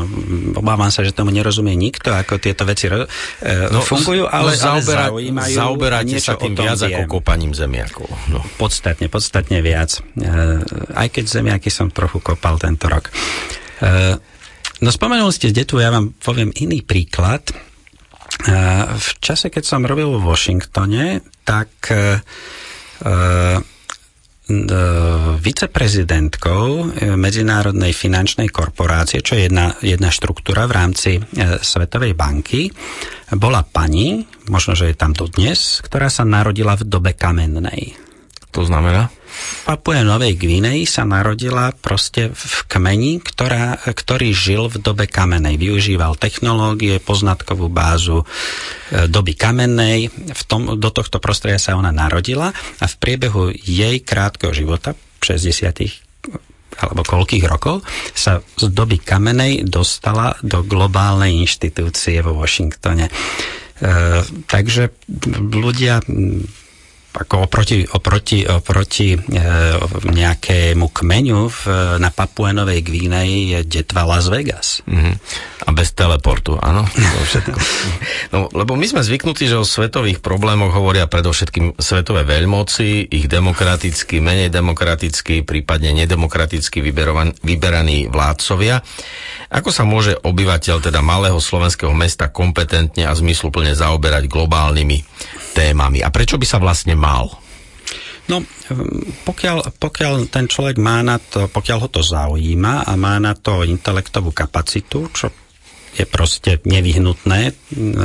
Obávam 0.54 0.88
sa, 0.88 1.02
že 1.02 1.10
tomu 1.10 1.34
nerozumie 1.34 1.74
nikto, 1.74 2.14
ako 2.14 2.38
tieto 2.38 2.62
veci 2.62 2.86
ro- 2.86 3.06
e, 3.42 3.68
no, 3.68 3.82
fungujú, 3.82 4.26
ale, 4.30 4.54
no, 4.54 4.58
zaoberá, 4.58 5.10
ale 5.10 5.12
zaujímajú. 5.12 5.54
Zaoberáte 5.54 6.16
sa 6.22 6.34
tým 6.38 6.54
viac 6.54 6.78
viem. 6.78 6.94
ako 6.94 7.02
kopaním 7.18 7.52
zemiakov. 7.52 8.08
No. 8.30 8.40
Podstatne, 8.56 9.10
podstatne 9.10 9.58
viac. 9.58 9.98
E, 9.98 10.30
aj 10.94 11.08
keď 11.10 11.24
zemiaky 11.26 11.68
som 11.68 11.90
trochu 11.90 12.22
kopal 12.22 12.56
tento 12.56 12.86
rok. 12.86 13.10
E, 13.10 14.14
no 14.78 14.88
spomenuli 14.88 15.34
ste 15.34 15.50
detu, 15.50 15.82
ja 15.82 15.90
vám 15.90 16.14
poviem 16.18 16.54
iný 16.54 16.86
príklad. 16.86 17.42
V 18.94 19.10
čase, 19.18 19.50
keď 19.50 19.66
som 19.66 19.82
robil 19.82 20.14
v 20.14 20.22
Washingtone, 20.22 21.26
tak 21.42 21.90
viceprezidentkou 25.38 26.64
e, 26.96 27.12
Medzinárodnej 27.20 27.92
finančnej 27.92 28.48
korporácie, 28.48 29.20
čo 29.20 29.36
je 29.36 29.44
jedna, 29.44 29.76
jedna 29.84 30.08
štruktúra 30.08 30.64
v 30.64 30.72
rámci 30.72 31.10
e, 31.20 31.20
Svetovej 31.60 32.16
banky, 32.16 32.72
bola 33.36 33.60
pani, 33.60 34.24
možno, 34.48 34.72
že 34.72 34.88
je 34.88 34.96
tam 34.96 35.12
dodnes, 35.12 35.84
ktorá 35.84 36.08
sa 36.08 36.24
narodila 36.24 36.80
v 36.80 36.88
dobe 36.88 37.12
kamennej. 37.12 37.92
To 38.56 38.64
znamená? 38.64 39.12
Papuje 39.68 40.00
Novej 40.00 40.34
Gvineji 40.40 40.88
sa 40.88 41.04
narodila 41.04 41.70
proste 41.76 42.32
v 42.32 42.56
kmeni, 42.66 43.20
ktorá, 43.20 43.76
ktorý 43.84 44.32
žil 44.32 44.72
v 44.72 44.80
dobe 44.80 45.04
kamenej. 45.04 45.60
Využíval 45.60 46.16
technológie, 46.16 46.96
poznatkovú 47.02 47.68
bázu 47.68 48.24
e, 48.24 49.06
doby 49.06 49.36
kamennej. 49.36 50.08
V 50.12 50.42
tom, 50.48 50.80
do 50.80 50.88
tohto 50.88 51.20
prostredia 51.20 51.60
sa 51.60 51.76
ona 51.76 51.92
narodila 51.92 52.48
a 52.54 52.84
v 52.88 52.94
priebehu 52.96 53.52
jej 53.52 54.00
krátkeho 54.00 54.56
života, 54.56 54.96
60 55.20 56.08
alebo 56.78 57.02
koľkých 57.02 57.44
rokov, 57.50 57.82
sa 58.14 58.38
z 58.54 58.70
doby 58.70 59.02
kamenej 59.02 59.66
dostala 59.66 60.38
do 60.46 60.62
globálnej 60.62 61.42
inštitúcie 61.42 62.22
vo 62.22 62.38
Washingtone. 62.38 63.10
E, 63.10 63.12
takže 64.46 64.94
ľudia 65.52 66.02
ako 67.18 67.50
oproti, 67.50 67.82
oproti, 67.82 68.46
oproti 68.46 69.14
e, 69.14 69.18
nejakému 70.06 70.86
kmeňu 70.94 71.40
v, 71.50 71.60
na 71.98 72.14
Papuenovej 72.14 72.86
Gvínej 72.86 73.28
je 73.50 73.58
detva 73.66 74.06
Las 74.06 74.30
Vegas. 74.30 74.86
Mm-hmm. 74.86 75.14
A 75.66 75.70
bez 75.74 75.92
teleportu, 75.98 76.54
áno? 76.62 76.86
všetko. 77.26 77.58
no, 78.32 78.46
lebo 78.54 78.78
my 78.78 78.86
sme 78.86 79.02
zvyknutí, 79.02 79.50
že 79.50 79.58
o 79.58 79.66
svetových 79.66 80.22
problémoch 80.22 80.70
hovoria 80.70 81.10
predovšetkým 81.10 81.76
svetové 81.82 82.22
veľmoci, 82.22 83.10
ich 83.10 83.26
demokraticky, 83.26 84.22
menej 84.22 84.48
demokraticky, 84.54 85.42
prípadne 85.42 85.92
nedemokraticky 85.98 86.78
vyberaní 87.42 88.06
vládcovia. 88.06 88.80
Ako 89.48 89.72
sa 89.74 89.82
môže 89.82 90.14
obyvateľ 90.22 90.92
teda 90.92 91.00
malého 91.00 91.40
slovenského 91.40 91.92
mesta 91.96 92.28
kompetentne 92.28 93.08
a 93.08 93.16
zmysluplne 93.16 93.72
zaoberať 93.72 94.28
globálnymi 94.28 94.98
témami? 95.54 96.04
A 96.04 96.12
prečo 96.12 96.36
by 96.36 96.46
sa 96.46 96.58
vlastne 96.60 96.94
mal? 96.94 97.28
No, 98.28 98.44
pokiaľ, 99.24 99.80
pokiaľ 99.80 100.28
ten 100.28 100.44
človek 100.44 100.76
má 100.76 101.00
na 101.00 101.16
to, 101.16 101.48
pokiaľ 101.48 101.78
ho 101.80 101.88
to 101.88 102.04
zaujíma 102.04 102.84
a 102.84 102.92
má 103.00 103.16
na 103.16 103.32
to 103.32 103.64
intelektovú 103.64 104.36
kapacitu, 104.36 105.08
čo 105.16 105.32
je 105.96 106.04
proste 106.04 106.62
nevyhnutné. 106.62 107.40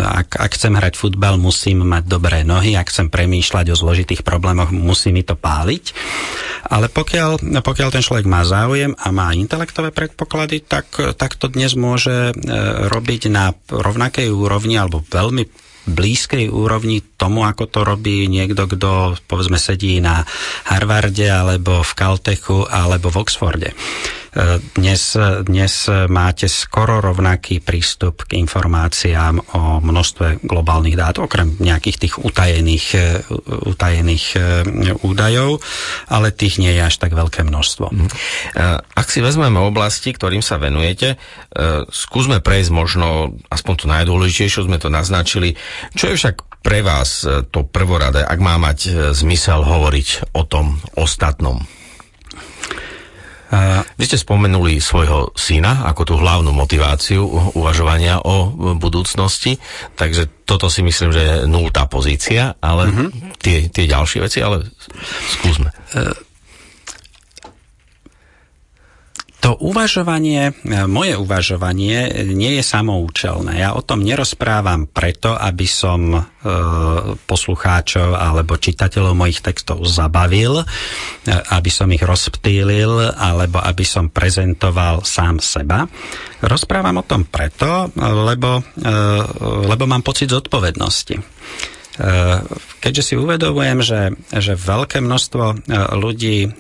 Ak, 0.01 0.39
ak 0.39 0.51
chcem 0.56 0.73
hrať 0.73 0.97
futbal, 0.97 1.38
musím 1.38 1.86
mať 1.86 2.10
dobré 2.10 2.41
nohy, 2.41 2.73
ak 2.73 2.89
chcem 2.89 3.12
premýšľať 3.12 3.69
o 3.69 3.77
zložitých 3.77 4.25
problémoch, 4.25 4.73
musí 4.73 5.13
mi 5.13 5.21
to 5.21 5.38
páliť. 5.38 5.93
Ale 6.73 6.88
pokiaľ, 6.88 7.62
pokiaľ 7.62 7.89
ten 7.91 8.01
človek 8.01 8.25
má 8.25 8.41
záujem 8.47 8.95
a 8.95 9.08
má 9.12 9.36
intelektové 9.36 9.91
predpoklady, 9.91 10.63
tak, 10.63 10.89
tak 11.19 11.36
to 11.36 11.51
dnes 11.51 11.75
môže 11.75 12.32
e, 12.32 12.34
robiť 12.88 13.27
na 13.27 13.51
rovnakej 13.67 14.32
úrovni 14.32 14.79
alebo 14.79 15.03
veľmi 15.03 15.72
blízkej 15.83 16.47
úrovni 16.47 17.03
tomu, 17.19 17.43
ako 17.43 17.67
to 17.67 17.79
robí 17.83 18.27
niekto, 18.31 18.67
kto 18.67 19.19
povedzme 19.27 19.59
sedí 19.59 19.99
na 19.99 20.23
Harvarde 20.71 21.27
alebo 21.27 21.83
v 21.83 21.91
Caltechu 21.91 22.63
alebo 22.67 23.11
v 23.11 23.19
Oxforde. 23.19 23.69
Dnes, 24.73 25.13
dnes 25.45 25.73
máte 26.09 26.49
skoro 26.49 26.97
rovnaký 26.97 27.61
prístup 27.61 28.25
k 28.25 28.41
informáciám 28.41 29.53
o 29.53 29.77
množstve 29.77 30.41
globálnych 30.41 30.97
dát, 30.97 31.21
okrem 31.21 31.53
nejakých 31.61 31.97
tých 32.01 32.13
utajených, 32.17 32.97
utajených 33.45 34.25
e, 34.33 34.39
údajov, 35.05 35.61
ale 36.09 36.33
tých 36.33 36.57
nie 36.57 36.73
je 36.73 36.81
až 36.81 36.97
tak 36.97 37.13
veľké 37.13 37.45
množstvo. 37.45 37.93
Mhm. 37.93 38.07
E, 38.09 38.11
ak 38.81 39.07
si 39.13 39.21
vezmeme 39.21 39.61
oblasti, 39.61 40.09
ktorým 40.09 40.41
sa 40.41 40.57
venujete, 40.57 41.13
e, 41.13 41.17
skúsme 41.93 42.41
prejsť 42.41 42.71
možno, 42.73 43.37
aspoň 43.53 43.73
to 43.77 43.85
najdôležitejšie, 43.85 44.65
sme 44.65 44.81
to 44.81 44.89
naznačili, 44.89 45.53
čo 45.93 46.09
je 46.09 46.17
však 46.17 46.65
pre 46.65 46.81
vás 46.81 47.27
to 47.51 47.67
prvoradé, 47.67 48.23
ak 48.25 48.39
má 48.39 48.55
mať 48.57 49.11
zmysel 49.13 49.61
hovoriť 49.61 50.33
o 50.33 50.41
tom 50.47 50.79
ostatnom? 50.97 51.82
Vy 53.93 54.03
ste 54.09 54.17
spomenuli 54.17 54.81
svojho 54.81 55.29
syna 55.37 55.85
ako 55.85 56.01
tú 56.09 56.13
hlavnú 56.17 56.49
motiváciu 56.57 57.21
uvažovania 57.53 58.17
o 58.25 58.49
budúcnosti, 58.73 59.61
takže 59.93 60.25
toto 60.43 60.73
si 60.73 60.81
myslím, 60.81 61.13
že 61.13 61.21
je 61.21 61.35
nultá 61.45 61.85
pozícia, 61.85 62.57
ale 62.57 62.89
mm-hmm. 62.89 63.37
tie, 63.37 63.69
tie 63.69 63.85
ďalšie 63.85 64.19
veci, 64.25 64.41
ale 64.41 64.65
skúsme. 65.37 65.69
Uh 65.93 66.32
To 69.43 69.60
uvažovanie, 69.60 70.56
e, 70.56 70.88
moje 70.88 71.19
uvažovanie 71.19 72.32
nie 72.32 72.56
je 72.56 72.63
samoučelné. 72.63 73.60
Ja 73.60 73.75
o 73.75 73.84
tom 73.84 73.99
nerozprávam 73.99 74.88
preto, 74.88 75.36
aby 75.36 75.67
som 75.67 76.15
e, 76.15 76.21
poslucháčov 77.27 78.15
alebo 78.15 78.56
čitateľov 78.56 79.12
mojich 79.12 79.43
textov 79.43 79.84
zabavil, 79.84 80.63
e, 80.63 80.65
aby 81.27 81.67
som 81.67 81.91
ich 81.91 81.99
rozptýlil 81.99 83.12
alebo 83.19 83.60
aby 83.60 83.84
som 83.84 84.08
prezentoval 84.08 85.03
sám 85.03 85.43
seba. 85.43 85.91
Rozprávam 86.39 87.03
o 87.03 87.08
tom 87.08 87.27
preto, 87.27 87.91
lebo, 87.99 88.63
e, 88.79 88.95
lebo 89.67 89.84
mám 89.84 90.08
pocit 90.08 90.32
zodpovednosti. 90.32 91.19
Eh, 91.93 92.41
keďže 92.82 93.03
si 93.06 93.13
uvedomujem, 93.13 93.86
že, 93.86 94.01
že 94.34 94.58
veľké 94.58 94.97
množstvo 94.97 95.45
eh, 95.45 95.58
ľudí 95.93 96.49
eh, 96.49 96.51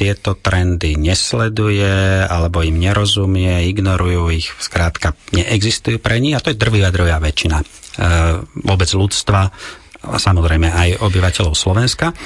tieto 0.00 0.32
trendy 0.40 0.96
nesleduje 0.96 2.24
alebo 2.24 2.64
im 2.64 2.80
nerozumie, 2.80 3.68
ignorujú 3.68 4.32
ich, 4.32 4.48
skrátka 4.56 5.12
neexistujú 5.36 6.00
pre 6.00 6.16
nich 6.16 6.32
a 6.32 6.40
to 6.40 6.48
je 6.48 6.56
drvivá, 6.56 6.88
drvivá 6.88 7.20
väčšina 7.20 7.60
vôbec 8.64 8.88
ľudstva 8.88 9.52
a 10.00 10.16
samozrejme 10.16 10.64
aj 10.64 11.04
obyvateľov 11.04 11.52
Slovenska, 11.52 12.16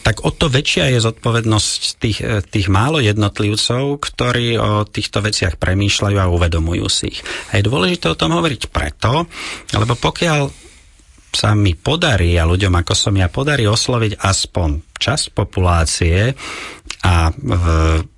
tak 0.00 0.24
o 0.24 0.32
to 0.32 0.48
väčšia 0.48 0.96
je 0.96 1.04
zodpovednosť 1.04 1.80
tých, 2.00 2.18
tých 2.48 2.72
málo 2.72 2.96
jednotlivcov, 3.04 4.00
ktorí 4.00 4.56
o 4.56 4.88
týchto 4.88 5.20
veciach 5.20 5.60
premýšľajú 5.60 6.16
a 6.16 6.32
uvedomujú 6.32 6.88
si 6.88 7.12
ich. 7.12 7.20
A 7.52 7.60
je 7.60 7.68
dôležité 7.68 8.08
o 8.08 8.16
tom 8.16 8.32
hovoriť 8.32 8.72
preto, 8.72 9.28
lebo 9.76 9.92
pokiaľ 9.92 10.71
sa 11.32 11.56
mi 11.56 11.72
podarí 11.72 12.36
a 12.36 12.44
ľuďom 12.44 12.72
ako 12.84 12.92
som 12.92 13.14
ja 13.16 13.32
podarí 13.32 13.64
osloviť 13.64 14.20
aspoň 14.20 14.84
časť 15.00 15.24
populácie 15.32 16.36
a 17.02 17.14
e, 17.28 17.32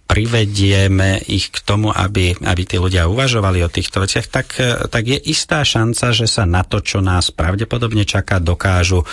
privedieme 0.05 1.22
ich 1.27 1.48
k 1.48 1.59
tomu, 1.64 1.88
aby, 1.90 2.37
aby 2.37 2.62
tí 2.68 2.77
ľudia 2.77 3.09
uvažovali 3.09 3.64
o 3.64 3.72
týchto 3.72 4.05
veciach, 4.05 4.27
tak, 4.29 4.46
e, 4.61 4.90
tak 4.90 5.05
je 5.09 5.18
istá 5.31 5.64
šanca, 5.64 6.12
že 6.12 6.27
sa 6.29 6.44
na 6.44 6.66
to, 6.66 6.85
čo 6.85 7.00
nás 7.00 7.33
pravdepodobne 7.33 8.05
čaká, 8.05 8.42
dokážu 8.42 9.07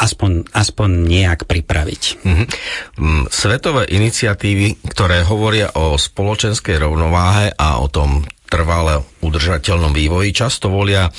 aspoň, 0.00 0.48
aspoň 0.56 0.88
nejak 1.04 1.44
pripraviť. 1.44 2.02
Mm-hmm. 2.24 2.46
Svetové 3.28 3.84
iniciatívy, 3.92 4.80
ktoré 4.88 5.26
hovoria 5.28 5.76
o 5.76 6.00
spoločenskej 6.00 6.80
rovnováhe 6.80 7.52
a 7.52 7.84
o 7.84 7.86
tom 7.92 8.24
trvale 8.50 9.06
udržateľnom 9.22 9.94
vývoji 9.94 10.34
často 10.34 10.72
volia 10.72 11.12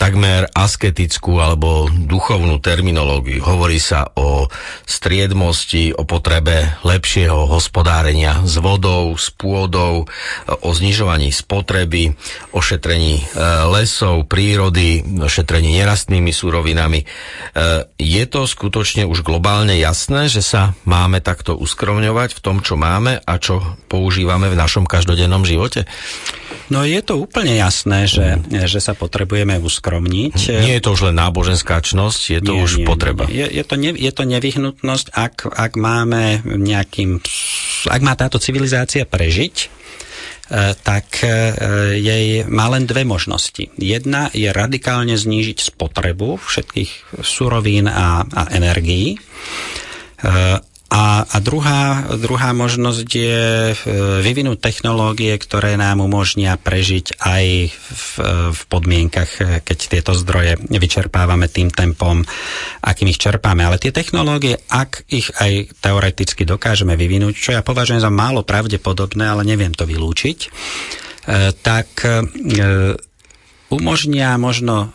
takmer 0.00 0.48
asketickú 0.48 1.36
alebo 1.36 1.92
duchovnú 1.92 2.56
terminológiu. 2.62 3.44
Hovorí 3.44 3.76
sa 3.76 4.08
o 4.16 4.48
striedmosti, 4.88 5.92
o 5.92 6.08
potrebe 6.08 6.80
lepšieho 6.80 7.50
hospodárenia 7.50 8.40
s 8.46 8.56
vodou, 8.62 9.12
s 9.18 9.28
pôdou, 9.34 10.08
o 10.48 10.70
znižovaní 10.70 11.34
spotreby, 11.34 12.16
o 12.56 12.64
šetrení 12.64 13.20
e, 13.20 13.24
lesov, 13.68 14.24
prírody, 14.30 15.04
o 15.20 15.28
šetrení 15.28 15.76
nerastnými 15.82 16.32
súrovinami. 16.32 17.02
E, 17.02 17.06
je 17.98 18.24
to 18.24 18.48
skutočne 18.48 19.04
už 19.04 19.20
globálne 19.26 19.76
jasné, 19.76 20.32
že 20.32 20.40
sa 20.40 20.72
máme 20.88 21.20
takto 21.20 21.58
uskromňovať 21.58 22.38
v 22.38 22.40
tom, 22.40 22.64
čo 22.64 22.80
máme 22.80 23.20
a 23.20 23.34
čo 23.36 23.60
používame 23.90 24.48
v 24.48 24.56
našom 24.56 24.86
každodennom 24.86 25.42
živote? 25.42 25.84
No 26.70 26.86
je 26.86 27.02
to 27.02 27.18
úplne 27.18 27.58
jasné, 27.58 28.06
že, 28.06 28.38
že 28.46 28.78
sa 28.78 28.94
potrebujeme 28.94 29.58
uskromniť. 29.58 30.34
Nie 30.62 30.78
je 30.78 30.82
to 30.86 30.94
už 30.94 31.10
len 31.10 31.18
náboženská 31.18 31.82
čnosť, 31.82 32.20
je 32.38 32.40
to 32.40 32.52
Nie, 32.54 32.62
už 32.62 32.72
nie, 32.78 32.86
potreba. 32.86 33.26
nie. 33.26 33.42
Je, 33.42 33.46
je, 33.58 33.64
to 33.66 33.74
ne, 33.74 33.90
je 33.90 34.12
to 34.14 34.22
nevyhnutnosť, 34.22 35.06
ak, 35.10 35.50
ak 35.50 35.72
máme 35.74 36.46
nejakým... 36.46 37.18
Ak 37.90 38.00
má 38.06 38.14
táto 38.14 38.38
civilizácia 38.38 39.02
prežiť, 39.02 39.54
e, 39.58 39.66
tak 40.78 41.26
e, 41.26 41.28
jej 41.98 42.46
má 42.46 42.70
len 42.70 42.86
dve 42.86 43.02
možnosti. 43.02 43.66
Jedna 43.74 44.30
je 44.30 44.54
radikálne 44.54 45.18
znížiť 45.18 45.74
spotrebu 45.74 46.38
všetkých 46.38 47.18
surovín 47.18 47.90
a, 47.90 48.22
a 48.22 48.42
energií. 48.54 49.18
E, 50.90 51.00
A, 51.00 51.22
a 51.22 51.38
druhá, 51.38 52.02
druhá 52.18 52.50
možnosť 52.50 53.06
je 53.06 53.46
e, 53.70 53.74
vyvinúť 54.26 54.58
technológie, 54.58 55.30
ktoré 55.38 55.78
nám 55.78 56.02
umožnia 56.02 56.58
prežiť 56.58 57.14
aj 57.22 57.46
v, 57.70 58.06
v 58.50 58.60
podmienkach, 58.66 59.30
e, 59.38 59.42
keď 59.62 59.78
tieto 59.86 60.12
zdroje 60.18 60.58
vyčerpávame 60.66 61.46
tým 61.46 61.70
tempom, 61.70 62.26
akým 62.82 63.06
ich 63.06 63.22
čerpáme. 63.22 63.62
Ale 63.62 63.78
tie 63.78 63.94
technológie, 63.94 64.58
ak 64.66 65.06
ich 65.14 65.30
aj 65.38 65.78
teoreticky 65.78 66.42
dokážeme 66.42 66.98
vyvinúť, 66.98 67.38
čo 67.38 67.50
ja 67.54 67.62
považujem 67.62 68.02
za 68.02 68.10
málo 68.10 68.42
pravdepodobné, 68.42 69.30
ale 69.30 69.46
neviem 69.46 69.70
to 69.70 69.86
vylúčiť, 69.86 70.38
e, 70.42 70.48
tak 71.54 72.02
e, 72.02 72.26
umožnia 73.70 74.34
možno 74.42 74.90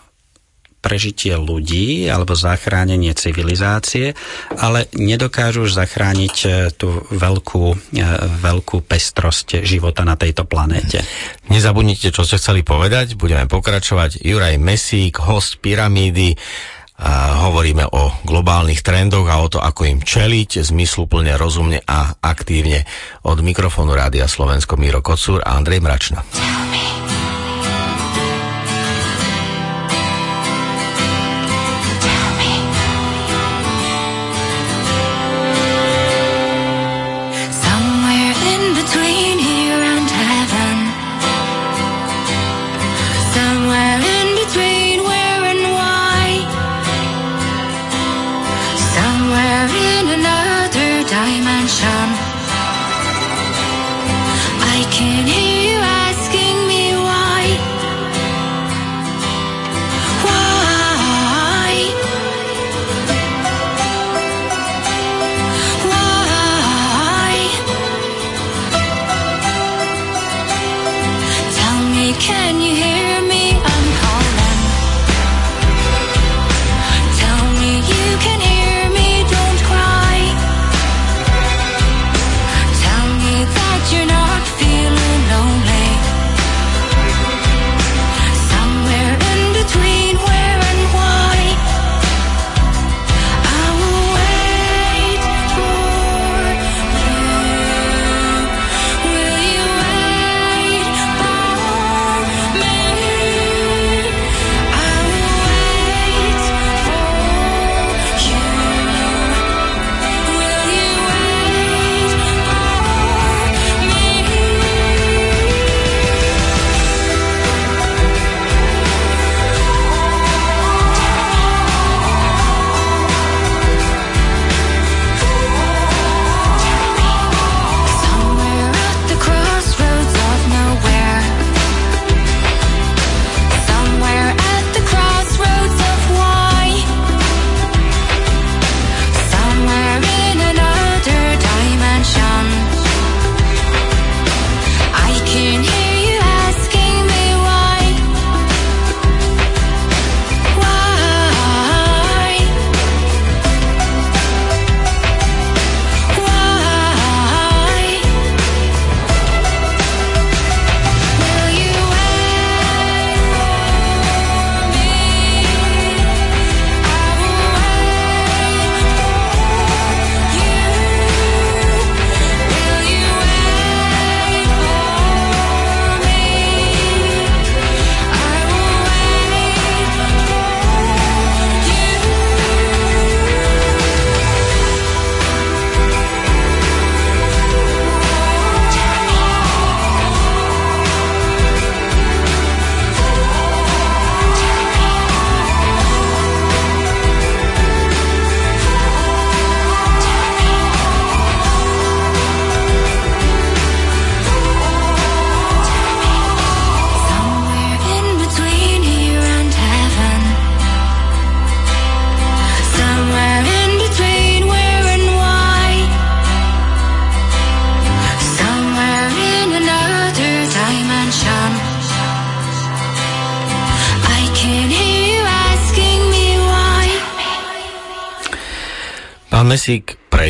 prežitie 0.86 1.34
ľudí 1.34 2.06
alebo 2.06 2.38
zachránenie 2.38 3.17
civilizácie, 3.17 4.13
ale 4.62 4.86
nedokážu 4.93 5.65
už 5.65 5.82
zachrániť 5.82 6.36
e, 6.45 6.50
tú 6.78 7.02
veľkú, 7.10 7.65
e, 7.74 8.06
veľkú 8.45 8.86
pestrosť 8.86 9.65
života 9.65 10.06
na 10.06 10.13
tejto 10.13 10.45
planéte. 10.45 11.02
Nezabudnite, 11.50 12.13
čo 12.13 12.21
ste 12.21 12.38
chceli 12.38 12.62
povedať, 12.62 13.17
budeme 13.17 13.50
pokračovať. 13.50 14.21
Juraj 14.21 14.62
Mesík, 14.62 15.17
host 15.17 15.58
Pyramídy, 15.58 16.38
a 16.95 17.43
hovoríme 17.43 17.91
o 17.91 18.24
globálnych 18.24 18.80
trendoch 18.80 19.28
a 19.28 19.43
o 19.43 19.52
to, 19.52 19.60
ako 19.60 19.84
im 19.84 20.00
čeliť 20.00 20.63
zmysluplne, 20.63 21.36
rozumne 21.36 21.84
a 21.84 22.15
aktívne. 22.24 22.88
Od 23.28 23.43
mikrofónu 23.43 23.91
Rádia 23.91 24.32
Slovensko 24.32 24.80
Miro 24.80 25.04
Kocúr 25.04 25.43
a 25.43 25.60
Andrej 25.60 25.84
Mračna. 25.84 26.24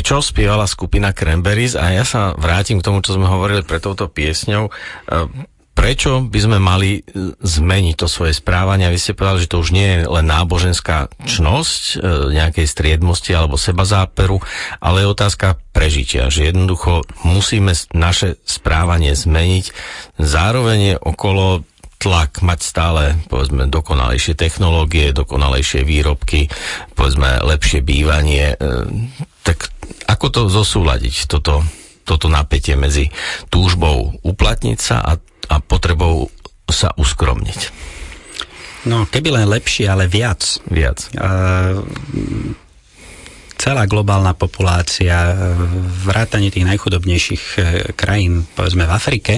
Prečo 0.06 0.22
spievala 0.22 0.70
skupina 0.70 1.18
Cranberries? 1.18 1.74
A 1.74 1.90
ja 1.90 2.06
sa 2.06 2.38
vrátim 2.38 2.78
k 2.78 2.86
tomu, 2.86 3.02
čo 3.02 3.18
sme 3.18 3.26
hovorili 3.26 3.66
pre 3.66 3.82
touto 3.82 4.06
piesňou. 4.06 4.70
E, 4.70 4.72
prečo 5.74 6.22
by 6.22 6.40
sme 6.46 6.62
mali 6.62 7.02
e, 7.02 7.34
zmeniť 7.42 7.96
to 7.98 8.06
svoje 8.06 8.38
správanie? 8.38 8.86
Vy 8.94 9.02
ste 9.02 9.18
povedali, 9.18 9.42
že 9.42 9.50
to 9.50 9.66
už 9.66 9.74
nie 9.74 9.98
je 9.98 10.00
len 10.06 10.30
náboženská 10.30 11.10
čnosť 11.26 11.82
e, 11.82 11.94
nejakej 12.38 12.70
striedmosti 12.70 13.34
alebo 13.34 13.58
seba 13.58 13.82
záperu, 13.82 14.46
ale 14.78 15.02
je 15.02 15.10
otázka 15.10 15.58
prežitia, 15.74 16.30
že 16.30 16.54
jednoducho 16.54 17.02
musíme 17.26 17.74
naše 17.90 18.38
správanie 18.46 19.18
zmeniť. 19.18 19.74
Zároveň 20.22 20.80
je 20.86 20.96
okolo 21.02 21.66
tlak 21.98 22.46
mať 22.46 22.60
stále, 22.62 23.18
povedzme, 23.26 23.66
dokonalejšie 23.74 24.38
technológie, 24.38 25.18
dokonalejšie 25.18 25.82
výrobky, 25.82 26.46
povedzme, 26.94 27.42
lepšie 27.42 27.82
bývanie. 27.82 28.54
Tak 29.42 29.75
ako 30.06 30.28
to 30.32 30.42
zosúľadiť, 30.50 31.30
toto, 31.30 31.66
toto 32.06 32.28
napätie 32.30 32.78
medzi 32.78 33.10
túžbou 33.50 34.18
uplatniť 34.22 34.80
sa 34.80 35.02
a 35.02 35.18
a 35.50 35.62
potrebou 35.62 36.30
sa 36.70 36.94
uskromniť. 36.98 37.60
No, 38.86 39.10
keby 39.10 39.34
len 39.34 39.48
lepšie, 39.50 39.90
ale 39.90 40.06
viac. 40.06 40.62
Viac. 40.70 41.10
Uh, 41.18 41.82
celá 43.58 43.90
globálna 43.90 44.38
populácia, 44.38 45.34
vrátanie 46.06 46.54
tých 46.54 46.70
najchudobnejších 46.70 47.44
e, 47.56 47.60
krajín, 47.96 48.46
povedzme 48.52 48.84
v 48.86 48.94
Afrike, 48.94 49.34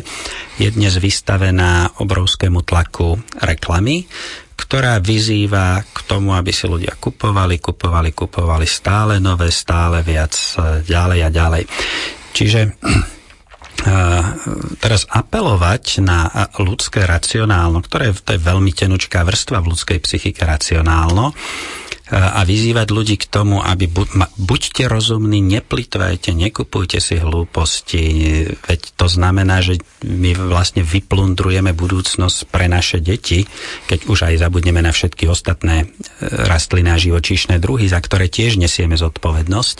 je 0.58 0.68
dnes 0.74 0.92
vystavená 0.98 1.96
obrovskému 2.02 2.66
tlaku 2.66 3.22
reklamy, 3.40 4.10
ktorá 4.58 4.98
vyzýva 4.98 5.86
k 5.86 5.98
tomu, 6.10 6.34
aby 6.34 6.50
si 6.50 6.66
ľudia 6.66 6.98
kupovali, 6.98 7.62
kupovali, 7.62 8.10
kupovali 8.12 8.66
stále 8.66 9.22
nové, 9.22 9.54
stále 9.54 10.02
viac, 10.02 10.34
ďalej 10.82 11.20
a 11.24 11.30
ďalej. 11.30 11.64
Čiže 12.34 12.62
teraz 14.84 15.06
apelovať 15.08 16.02
na 16.02 16.28
ľudské 16.58 17.06
racionálno, 17.06 17.86
ktoré 17.86 18.12
to 18.18 18.36
je 18.36 18.42
veľmi 18.42 18.74
tenučká 18.74 19.22
vrstva 19.22 19.62
v 19.62 19.70
ľudskej 19.72 20.02
psychike 20.02 20.42
racionálno, 20.42 21.32
a 22.08 22.40
vyzývať 22.48 22.88
ľudí 22.88 23.16
k 23.20 23.28
tomu, 23.28 23.60
aby 23.60 23.92
bu- 23.92 24.08
ma, 24.16 24.32
buďte 24.40 24.88
rozumní, 24.88 25.44
neplitvajte, 25.44 26.32
nekupujte 26.32 27.04
si 27.04 27.20
hlúposti, 27.20 28.04
veď 28.64 28.80
to 28.96 29.12
znamená, 29.12 29.60
že 29.60 29.84
my 30.08 30.32
vlastne 30.40 30.88
vyplundrujeme 30.88 31.76
budúcnosť 31.76 32.48
pre 32.48 32.72
naše 32.72 33.04
deti, 33.04 33.44
keď 33.92 34.00
už 34.08 34.20
aj 34.32 34.40
zabudneme 34.40 34.80
na 34.80 34.96
všetky 34.96 35.28
ostatné 35.28 35.84
e, 35.84 35.86
rastliny 36.24 36.90
a 36.96 37.02
živočíšne 37.02 37.60
druhy, 37.60 37.92
za 37.92 38.00
ktoré 38.00 38.32
tiež 38.32 38.56
nesieme 38.56 38.96
zodpovednosť. 38.96 39.78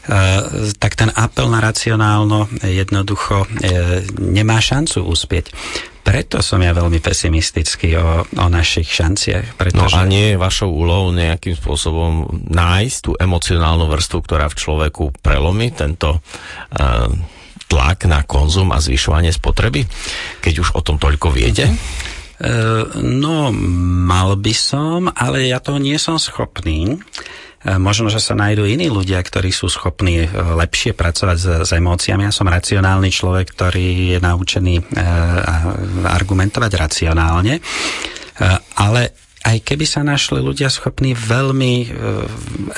Eh, 0.00 0.72
tak 0.80 0.96
ten 0.96 1.12
apel 1.12 1.52
na 1.52 1.60
racionálno 1.60 2.48
jednoducho 2.64 3.44
eh, 3.60 4.00
nemá 4.16 4.56
šancu 4.56 5.04
uspieť. 5.04 5.52
Preto 6.00 6.40
som 6.40 6.56
ja 6.64 6.72
veľmi 6.72 7.04
pesimistický 7.04 8.00
o, 8.00 8.24
o 8.24 8.46
našich 8.48 8.88
šanciach. 8.88 9.60
Pretože... 9.60 9.76
No 9.76 9.92
a 9.92 10.08
nie 10.08 10.32
je 10.32 10.40
vašou 10.40 10.72
úlohou 10.72 11.12
nejakým 11.12 11.52
spôsobom 11.52 12.32
nájsť 12.48 12.98
tú 13.04 13.10
emocionálnu 13.20 13.84
vrstvu, 13.84 14.18
ktorá 14.24 14.48
v 14.48 14.56
človeku 14.56 15.20
prelomí 15.20 15.68
tento 15.76 16.16
uh, 16.16 17.06
tlak 17.68 18.08
na 18.08 18.24
konzum 18.24 18.72
a 18.72 18.80
zvyšovanie 18.80 19.28
spotreby, 19.30 19.84
keď 20.40 20.64
už 20.64 20.68
o 20.72 20.80
tom 20.80 20.96
toľko 20.96 21.36
viete? 21.36 21.68
No, 22.96 23.52
mal 24.08 24.40
by 24.40 24.54
som, 24.56 25.12
ale 25.12 25.52
ja 25.52 25.60
to 25.60 25.76
nie 25.76 26.00
som 26.00 26.16
schopný. 26.16 26.96
E, 27.60 27.76
možno, 27.76 28.08
že 28.08 28.24
sa 28.24 28.32
nájdú 28.32 28.64
iní 28.64 28.88
ľudia, 28.88 29.20
ktorí 29.20 29.52
sú 29.52 29.68
schopní 29.68 30.24
e, 30.24 30.28
lepšie 30.32 30.96
pracovať 30.96 31.36
s, 31.36 31.46
s 31.68 31.70
emóciami. 31.76 32.24
Ja 32.24 32.32
som 32.32 32.48
racionálny 32.48 33.12
človek, 33.12 33.52
ktorý 33.52 34.16
je 34.16 34.18
naučený 34.18 34.74
e, 34.80 34.82
argumentovať 36.08 36.72
racionálne, 36.72 37.60
ale 38.80 39.12
aj 39.40 39.56
keby 39.64 39.84
sa 39.88 40.00
našli 40.00 40.40
ľudia 40.40 40.68
schopní 40.72 41.12
veľmi 41.12 41.74
e, 41.80 41.86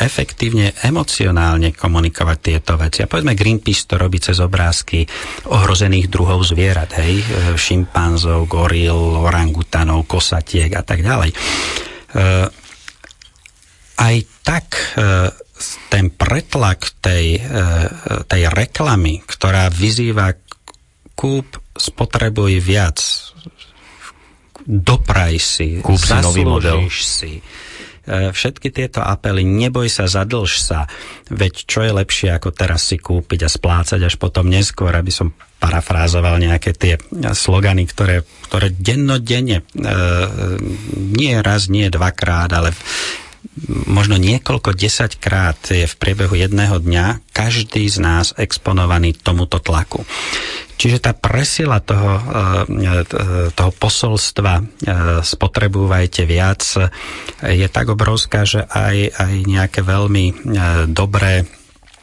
efektívne, 0.02 0.74
emocionálne 0.82 1.74
komunikovať 1.74 2.38
tieto 2.38 2.74
veci. 2.74 3.02
A 3.02 3.10
povedzme, 3.10 3.38
Greenpeace 3.38 3.86
to 3.86 3.98
robí 3.98 4.18
cez 4.18 4.38
obrázky 4.38 5.06
ohrozených 5.50 6.10
druhov 6.10 6.42
zvierat, 6.46 6.94
hej, 7.02 7.22
šimpanzov, 7.58 8.46
goril, 8.50 9.22
orangutanov, 9.26 10.06
kosatiek 10.06 10.70
a 10.74 10.82
tak 10.86 11.02
ďalej. 11.02 11.30
E, 11.30 11.36
aj 13.98 14.16
tak 14.46 14.66
e, 14.96 15.30
ten 15.88 16.10
pretlak 16.10 16.90
tej, 17.02 17.38
e, 17.38 17.42
tej 18.26 18.42
reklamy, 18.50 19.22
ktorá 19.24 19.68
vyzýva 19.70 20.34
kúp, 21.14 21.60
spotrebuj 21.76 22.58
viac, 22.58 22.98
dopraj 24.66 25.34
si, 25.38 25.68
kúp 25.82 25.98
si 25.98 26.16
nový 26.18 26.42
model. 26.46 26.86
si. 26.90 27.42
E, 28.02 28.34
všetky 28.34 28.74
tieto 28.74 28.98
apely, 28.98 29.46
neboj 29.46 29.86
sa, 29.86 30.10
zadlž 30.10 30.58
sa, 30.58 30.90
veď 31.30 31.52
čo 31.62 31.86
je 31.86 31.92
lepšie 31.94 32.28
ako 32.34 32.50
teraz 32.50 32.90
si 32.90 32.98
kúpiť 32.98 33.46
a 33.46 33.50
splácať 33.50 34.00
až 34.02 34.18
potom 34.18 34.50
neskôr, 34.50 34.90
aby 34.90 35.14
som 35.14 35.30
parafrázoval 35.62 36.42
nejaké 36.42 36.74
tie 36.74 36.98
slogany, 37.30 37.86
ktoré, 37.86 38.26
ktoré 38.50 38.74
dennodenne, 38.74 39.62
e, 39.62 39.64
nie 41.14 41.38
raz, 41.38 41.70
nie 41.70 41.86
dvakrát, 41.86 42.50
ale 42.50 42.74
možno 43.86 44.16
niekoľko 44.16 44.72
desaťkrát 44.72 45.60
je 45.68 45.84
v 45.84 45.98
priebehu 46.00 46.32
jedného 46.32 46.80
dňa 46.80 47.20
každý 47.36 47.84
z 47.84 48.00
nás 48.00 48.32
exponovaný 48.40 49.12
tomuto 49.12 49.60
tlaku. 49.60 50.08
Čiže 50.80 50.98
tá 50.98 51.12
presila 51.12 51.78
toho, 51.78 52.18
eh, 52.18 53.04
toho 53.52 53.72
posolstva 53.76 54.54
eh, 54.58 54.64
spotrebujte 55.20 56.24
viac 56.24 56.64
je 57.44 57.68
tak 57.68 57.86
obrovská, 57.92 58.48
že 58.48 58.64
aj, 58.66 59.14
aj 59.20 59.32
nejaké 59.46 59.80
veľmi 59.84 60.24
eh, 60.26 60.36
dobré 60.88 61.44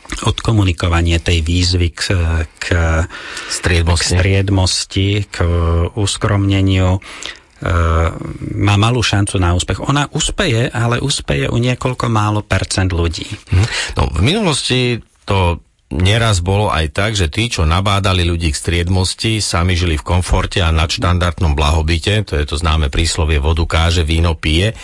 odkomunikovanie 0.10 1.22
tej 1.22 1.46
výzvy 1.46 1.94
k, 1.94 2.02
k, 2.58 2.66
k 3.06 4.02
striedmosti, 4.02 5.30
k 5.30 5.36
uskromneniu, 5.94 6.98
má 8.56 8.76
malú 8.80 9.04
šancu 9.04 9.36
na 9.36 9.52
úspech. 9.52 9.84
Ona 9.84 10.08
úspeje, 10.16 10.72
ale 10.72 11.04
úspeje 11.04 11.52
u 11.52 11.58
niekoľko 11.60 12.06
málo 12.08 12.40
percent 12.44 12.92
ľudí. 12.92 13.28
Mhm. 13.28 13.66
No, 14.00 14.02
v 14.16 14.22
minulosti 14.24 15.00
to 15.28 15.62
neraz 15.90 16.46
bolo 16.46 16.70
aj 16.70 16.86
tak, 16.94 17.12
že 17.18 17.34
tí, 17.34 17.50
čo 17.50 17.66
nabádali 17.66 18.22
ľudí 18.22 18.54
k 18.54 18.60
striedmosti, 18.62 19.42
sami 19.42 19.74
žili 19.74 19.98
v 19.98 20.06
komforte 20.06 20.62
a 20.62 20.70
nadštandardnom 20.70 21.58
blahobite, 21.58 22.22
to 22.30 22.38
je 22.38 22.46
to 22.46 22.56
známe 22.62 22.94
príslovie 22.94 23.42
vodu 23.42 23.66
káže, 23.66 24.06
víno 24.06 24.38
pije. 24.38 24.78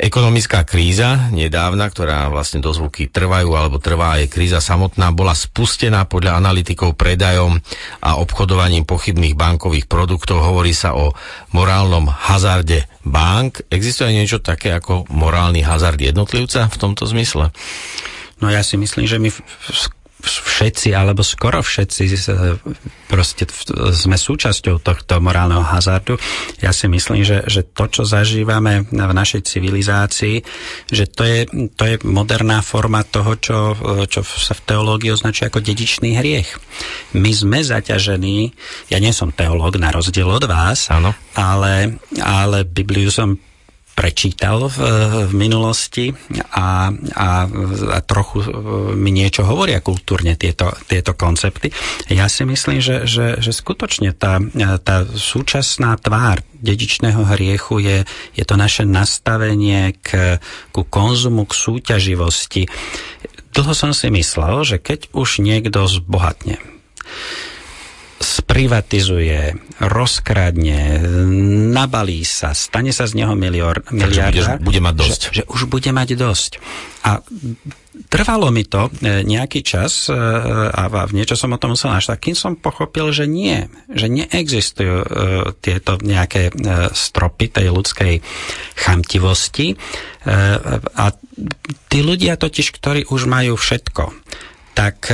Ekonomická 0.00 0.64
kríza 0.64 1.28
nedávna, 1.28 1.84
ktorá 1.92 2.32
vlastne 2.32 2.64
dozvuky 2.64 3.12
trvajú 3.12 3.52
alebo 3.52 3.76
trvá 3.76 4.16
aj 4.16 4.32
kríza 4.32 4.56
samotná, 4.64 5.12
bola 5.12 5.36
spustená 5.36 6.08
podľa 6.08 6.40
analytikov 6.40 6.96
predajom 6.96 7.60
a 8.00 8.16
obchodovaním 8.16 8.88
pochybných 8.88 9.36
bankových 9.36 9.84
produktov. 9.92 10.40
Hovorí 10.40 10.72
sa 10.72 10.96
o 10.96 11.12
morálnom 11.52 12.08
hazarde 12.08 12.88
bank. 13.04 13.68
Existuje 13.68 14.16
niečo 14.16 14.40
také 14.40 14.72
ako 14.72 15.04
morálny 15.12 15.60
hazard 15.60 16.00
jednotlivca 16.00 16.72
v 16.72 16.76
tomto 16.80 17.04
zmysle? 17.04 17.52
No 18.40 18.48
ja 18.48 18.64
si 18.64 18.80
myslím, 18.80 19.04
že 19.04 19.20
my 19.20 19.28
všetci, 20.22 20.94
alebo 20.94 21.24
skoro 21.24 21.64
všetci 21.64 22.04
proste 23.10 23.48
sme 23.90 24.14
súčasťou 24.14 24.78
tohto 24.78 25.18
morálneho 25.18 25.66
hazardu. 25.66 26.14
Ja 26.62 26.70
si 26.70 26.86
myslím, 26.86 27.26
že, 27.26 27.42
že 27.50 27.66
to, 27.66 27.90
čo 27.90 28.02
zažívame 28.06 28.86
v 28.86 29.12
našej 29.12 29.50
civilizácii, 29.50 30.46
že 30.86 31.04
to 31.10 31.26
je, 31.26 31.40
to 31.74 31.82
je 31.90 31.94
moderná 32.06 32.62
forma 32.62 33.02
toho, 33.02 33.34
čo, 33.42 33.58
čo 34.06 34.20
sa 34.22 34.54
v 34.54 34.64
teológii 34.64 35.10
označuje 35.10 35.50
ako 35.50 35.60
dedičný 35.64 36.14
hriech. 36.22 36.54
My 37.18 37.34
sme 37.34 37.66
zaťažení, 37.66 38.54
ja 38.92 39.02
nie 39.02 39.10
som 39.10 39.34
teológ 39.34 39.80
na 39.82 39.90
rozdiel 39.90 40.30
od 40.30 40.46
vás, 40.46 40.86
ano. 40.94 41.10
ale, 41.34 41.98
ale 42.22 42.62
Bibliu 42.62 43.10
som 43.10 43.34
prečítal 44.00 44.64
v, 44.72 44.78
v 45.28 45.32
minulosti 45.36 46.08
a, 46.56 46.88
a, 46.88 47.28
a 47.44 47.98
trochu 48.00 48.40
e, 48.40 48.48
mi 48.96 49.12
niečo 49.12 49.44
hovoria 49.44 49.84
kultúrne 49.84 50.40
tieto, 50.40 50.72
tieto 50.88 51.12
koncepty. 51.12 51.68
Ja 52.08 52.24
si 52.32 52.48
myslím, 52.48 52.80
že, 52.80 53.04
že, 53.04 53.36
že 53.44 53.52
skutočne 53.52 54.16
tá, 54.16 54.40
tá 54.80 55.04
súčasná 55.04 56.00
tvár 56.00 56.40
dedičného 56.64 57.28
hriechu 57.36 57.84
je, 57.84 57.98
je 58.32 58.44
to 58.48 58.56
naše 58.56 58.88
nastavenie 58.88 59.92
k, 60.00 60.40
ku 60.72 60.88
konzumu, 60.88 61.44
k 61.44 61.52
súťaživosti. 61.52 62.72
Dlho 63.52 63.76
som 63.76 63.92
si 63.92 64.08
myslel, 64.08 64.64
že 64.64 64.76
keď 64.80 65.12
už 65.12 65.44
niekto 65.44 65.84
zbohatne, 65.84 66.56
z 68.50 68.58
sprivatizuje, 68.58 69.54
rozkradne, 69.78 70.98
nabalí 71.70 72.26
sa, 72.26 72.50
stane 72.50 72.90
sa 72.90 73.06
z 73.06 73.22
neho 73.22 73.38
milior, 73.38 73.86
miliardár. 73.94 74.58
budeš- 74.58 74.66
bude 74.66 74.80
mať 74.82 74.94
dosť. 74.98 75.20
Že, 75.22 75.30
že 75.30 75.42
už 75.46 75.60
bude 75.70 75.90
mať 75.94 76.08
dosť. 76.18 76.52
A 77.06 77.22
trvalo 78.10 78.50
mi 78.50 78.66
to 78.66 78.90
e, 78.90 79.22
nejaký 79.22 79.62
čas 79.62 80.10
e, 80.10 80.18
a 80.66 80.82
v 80.90 81.14
niečo 81.14 81.38
som 81.38 81.54
o 81.54 81.60
tom 81.62 81.78
musel 81.78 81.94
našť, 81.94 82.18
kým 82.18 82.34
som 82.34 82.58
pochopil, 82.58 83.14
že 83.14 83.30
nie, 83.30 83.70
že 83.86 84.10
neexistujú 84.10 84.96
e, 84.98 85.06
tieto 85.62 86.02
nejaké 86.02 86.50
stropy 86.90 87.54
tej 87.54 87.70
ľudskej 87.70 88.14
chamtivosti. 88.74 89.78
A 91.00 91.04
tí 91.88 91.98
ľudia 92.04 92.36
totiž, 92.36 92.76
ktorí 92.76 93.08
už 93.08 93.24
majú 93.24 93.56
všetko, 93.56 94.12
tak 94.76 95.08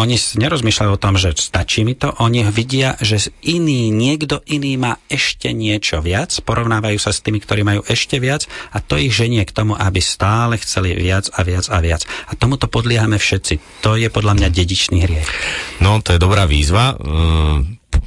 oni 0.00 0.16
nerozmýšľajú 0.16 0.90
o 0.90 1.00
tom, 1.00 1.20
že 1.20 1.36
stačí 1.36 1.84
mi 1.84 1.92
to, 1.92 2.10
oni 2.18 2.48
vidia, 2.48 2.96
že 3.00 3.30
iný, 3.44 3.92
niekto 3.92 4.40
iný 4.48 4.80
má 4.80 4.96
ešte 5.12 5.52
niečo 5.52 6.00
viac, 6.00 6.32
porovnávajú 6.42 6.96
sa 6.96 7.12
s 7.12 7.20
tými, 7.20 7.38
ktorí 7.40 7.60
majú 7.62 7.84
ešte 7.84 8.16
viac 8.16 8.48
a 8.72 8.80
to 8.80 8.96
ich 8.96 9.12
ženie 9.12 9.44
k 9.44 9.52
tomu, 9.52 9.76
aby 9.76 10.00
stále 10.00 10.56
chceli 10.60 10.96
viac 10.96 11.28
a 11.36 11.44
viac 11.44 11.68
a 11.68 11.78
viac. 11.84 12.02
A 12.28 12.36
tomuto 12.36 12.66
podliehame 12.66 13.20
všetci. 13.20 13.84
To 13.84 13.96
je 13.96 14.08
podľa 14.08 14.40
mňa 14.40 14.48
dedičný 14.48 14.98
hriech. 15.04 15.28
No, 15.84 16.00
to 16.00 16.16
je 16.16 16.20
dobrá 16.20 16.48
výzva. 16.48 16.96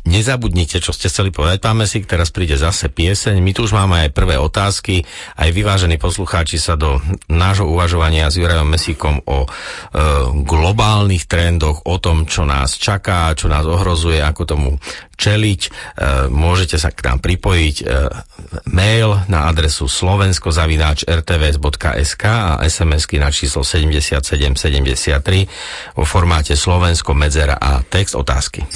Nezabudnite, 0.04 0.84
čo 0.84 0.92
ste 0.92 1.08
chceli 1.08 1.32
povedať, 1.32 1.64
pán 1.64 1.80
Mesík, 1.80 2.04
teraz 2.04 2.28
príde 2.28 2.60
zase 2.60 2.92
pieseň. 2.92 3.40
My 3.40 3.56
tu 3.56 3.64
už 3.64 3.72
máme 3.72 4.04
aj 4.04 4.12
prvé 4.12 4.36
otázky, 4.36 5.08
aj 5.40 5.56
vyvážení 5.56 5.96
poslucháči 5.96 6.60
sa 6.60 6.76
do 6.76 7.00
nášho 7.32 7.72
uvažovania 7.72 8.28
s 8.28 8.36
Jurajom 8.36 8.68
Mesíkom 8.68 9.24
o 9.24 9.48
e, 9.48 9.50
globálnych 10.44 11.24
trendoch, 11.24 11.88
o 11.88 12.04
tom, 12.04 12.28
čo 12.28 12.44
nás 12.44 12.76
čaká, 12.76 13.32
čo 13.32 13.48
nás 13.48 13.64
ohrozuje, 13.64 14.20
ako 14.20 14.44
tomu 14.44 14.76
čeliť. 15.16 15.62
E, 15.64 15.72
môžete 16.28 16.76
sa 16.76 16.92
k 16.92 17.00
nám 17.08 17.24
pripojiť 17.24 17.76
e, 17.80 17.84
mail 18.76 19.24
na 19.32 19.48
adresu 19.48 19.88
slovenskozavináč.rtvs.sk 19.88 22.24
a 22.28 22.60
SMS-ky 22.60 23.24
na 23.24 23.32
číslo 23.32 23.64
7773 23.64 25.96
vo 25.96 26.04
formáte 26.04 26.60
Slovensko, 26.60 27.16
medzera 27.16 27.56
a 27.56 27.80
text 27.88 28.20
otázky. 28.20 28.68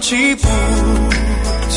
Končí 0.00 0.32
púť. 0.32 1.76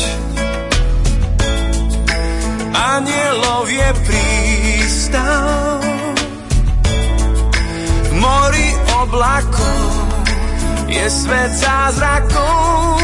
Anielov 2.72 3.68
je 3.68 3.88
prístav, 4.08 5.84
v 7.84 8.12
mori 8.16 8.68
oblakov 8.96 10.08
je 10.88 11.04
svet 11.04 11.52
zázrakov, 11.52 12.96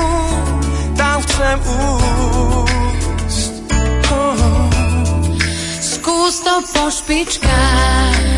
tam 0.97 1.21
chcem 1.29 1.59
újsť. 1.69 3.53
Oh. 4.09 4.73
Skús 5.85 6.41
to 6.41 6.65
po 6.73 6.89
špičkách. 6.89 8.30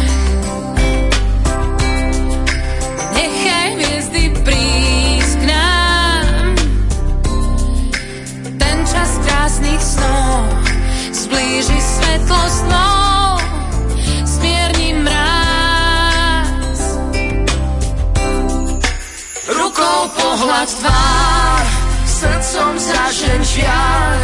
Tvár, 20.83 21.65
srdcom 22.07 22.73
zražen 22.75 23.41
žiaľ, 23.47 24.19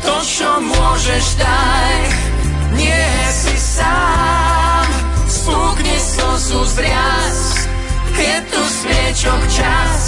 to, 0.00 0.14
čo 0.22 0.50
môžeš 0.62 1.24
daj, 1.42 1.98
nie 2.78 3.10
si 3.34 3.56
sám. 3.58 4.86
Spúkni 5.26 5.96
slzu 5.98 6.62
zriaz, 6.78 7.38
je 8.14 8.36
tu 8.54 8.62
sviečok 8.62 9.40
čas, 9.50 10.02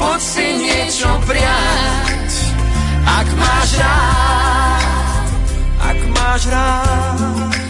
poď 0.00 0.20
si 0.20 0.46
niečo 0.64 1.10
priať, 1.28 2.32
ak 3.04 3.28
máš 3.36 3.70
rád, 3.76 5.28
ak 5.84 5.98
máš 6.16 6.42
rád. 6.48 7.65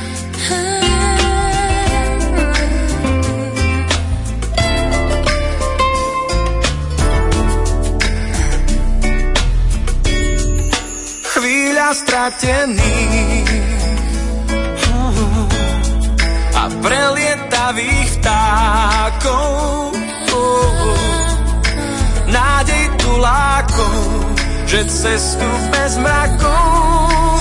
Chvíľa 11.86 12.02
stratených 12.02 13.46
a 16.58 16.62
prelietavých 16.82 18.08
vtákov. 18.18 19.94
Nádej 22.26 22.84
tulákov, 22.98 24.02
že 24.66 24.82
cestu 24.90 25.46
bez 25.70 25.94
mrakov 26.02 27.38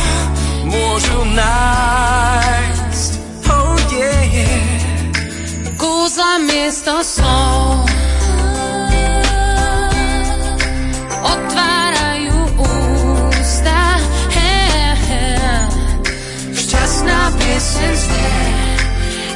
môžu 0.69 1.19
nájsť. 1.33 3.11
Oh 3.49 3.73
yeah, 3.89 4.21
yeah. 4.29 5.73
Kúzla 5.73 6.37
miesto 6.45 7.01
slov 7.01 7.94
Pieseň 17.75 17.95
znie 17.99 18.39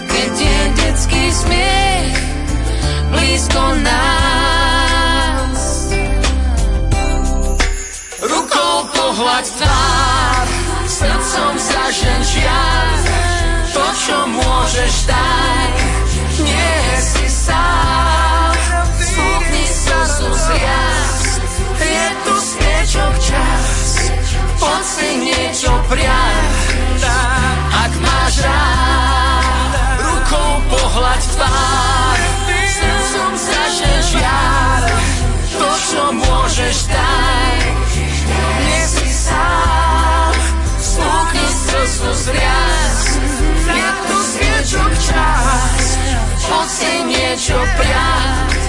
Keď 0.08 0.32
je 0.32 0.60
detský 0.80 1.24
smiech 1.28 2.16
Blízko 3.12 3.64
nás 3.84 5.64
Rukou 8.24 8.76
pohľad 8.96 9.44
tvár, 9.44 10.48
srdcom 10.88 11.54
zažen 11.56 12.22
žiaľ. 12.24 12.96
To, 13.76 13.86
čo 13.96 14.18
môžeš 14.28 14.94
daj, 15.08 15.72
nie 16.44 16.80
si 17.00 17.28
sám. 17.32 18.56
Spúkni 19.00 19.66
slzu 19.68 20.30
zriaz, 20.36 21.40
je 21.80 22.08
tu 22.28 22.36
sviečok 22.40 23.14
čas. 23.24 23.68
Poď 24.60 24.84
si 24.84 25.10
niečo 25.28 25.72
priať, 25.88 26.60
ak 27.90 27.96
máš 28.06 28.36
rád. 28.46 29.74
Rukou 29.98 30.52
pohľad 30.70 31.22
tvár, 31.34 32.20
srdcom 32.70 33.34
zažen 33.34 34.00
žiaľ. 34.14 34.84
To, 35.58 35.70
čo 35.90 36.04
môžeš 36.14 36.78
daj, 36.94 37.58
nie 38.62 38.84
si 38.86 39.10
sám. 39.10 40.34
Spúkni 40.78 41.48
slzu 41.50 42.12
zriaz, 42.30 43.00
je 43.66 43.90
tu 44.06 44.18
sviečok 44.38 44.92
čas. 45.10 45.86
Poď 46.46 46.70
si 46.70 46.94
niečo 47.10 47.58
priať, 47.58 48.62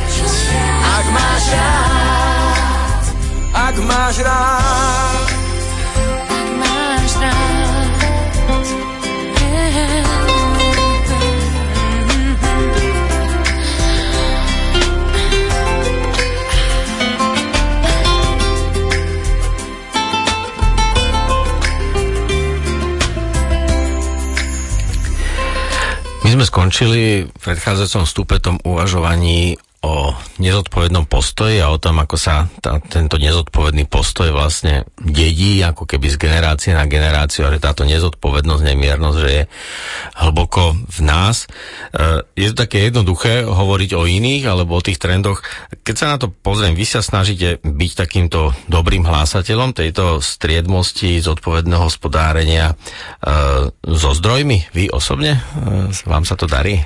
ak 0.80 1.06
máš 1.12 1.44
rád, 1.52 3.04
ak 3.52 3.74
máš 3.84 4.16
rád. 4.24 5.39
Sme 26.40 26.48
skončili 26.56 27.28
v 27.28 27.36
predchádzajúcom 27.36 28.04
stupe 28.08 28.40
tom 28.40 28.56
uvažovaní 28.64 29.60
o 29.84 30.16
nezodpovednom 30.40 31.04
postoji 31.04 31.60
a 31.60 31.68
o 31.68 31.76
tom, 31.76 32.00
ako 32.00 32.16
sa 32.16 32.48
tá, 32.64 32.80
tento 32.80 33.20
nezodpovedný 33.20 33.84
postoj 33.86 34.32
vlastne 34.32 34.88
dedí, 34.96 35.60
ako 35.60 35.84
keby 35.84 36.08
z 36.08 36.16
generácie 36.16 36.72
na 36.72 36.88
generáciu, 36.88 37.46
že 37.52 37.60
táto 37.60 37.84
nezodpovednosť, 37.84 38.62
nemiernosť, 38.64 39.18
že 39.20 39.30
je 39.30 39.42
hlboko 40.16 40.74
v 40.74 41.00
nás. 41.04 41.44
E, 41.92 42.24
je 42.40 42.48
to 42.50 42.64
také 42.64 42.88
jednoduché 42.88 43.44
hovoriť 43.44 43.90
o 43.94 44.08
iných 44.08 44.48
alebo 44.48 44.80
o 44.80 44.84
tých 44.84 44.96
trendoch. 44.96 45.44
Keď 45.84 45.94
sa 45.94 46.06
na 46.10 46.16
to 46.16 46.32
pozriem, 46.32 46.72
vy 46.72 46.88
sa 46.88 47.04
snažíte 47.04 47.60
byť 47.60 47.92
takýmto 47.94 48.56
dobrým 48.66 49.04
hlásateľom 49.04 49.76
tejto 49.76 50.24
striedmosti, 50.24 51.20
zodpovedného 51.20 51.84
hospodárenia 51.84 52.72
e, 52.72 52.74
so 53.92 54.10
zdrojmi. 54.16 54.72
Vy 54.72 54.88
osobne? 54.88 55.36
E, 55.36 55.92
vám 56.08 56.24
sa 56.24 56.34
to 56.34 56.48
darí? 56.48 56.80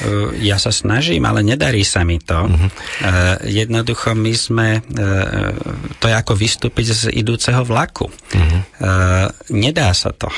Eh, 0.00 0.48
ja 0.48 0.56
sa 0.56 0.72
snažím, 0.72 1.28
ale 1.28 1.44
nedarí 1.44 1.84
sa 1.84 2.02
mi 2.02 2.16
to. 2.16 2.48
Uh-huh. 2.48 2.68
Jednoducho 3.44 4.16
my 4.16 4.32
sme, 4.32 4.68
eh, 4.80 5.52
to 6.00 6.04
je 6.08 6.14
ako 6.16 6.32
vystúpiť 6.32 6.86
z 6.92 7.02
idúceho 7.12 7.60
vlaku. 7.64 8.08
Uh-huh. 8.08 8.60
Nedá 9.52 9.92
sa 9.92 10.16
to. 10.16 10.32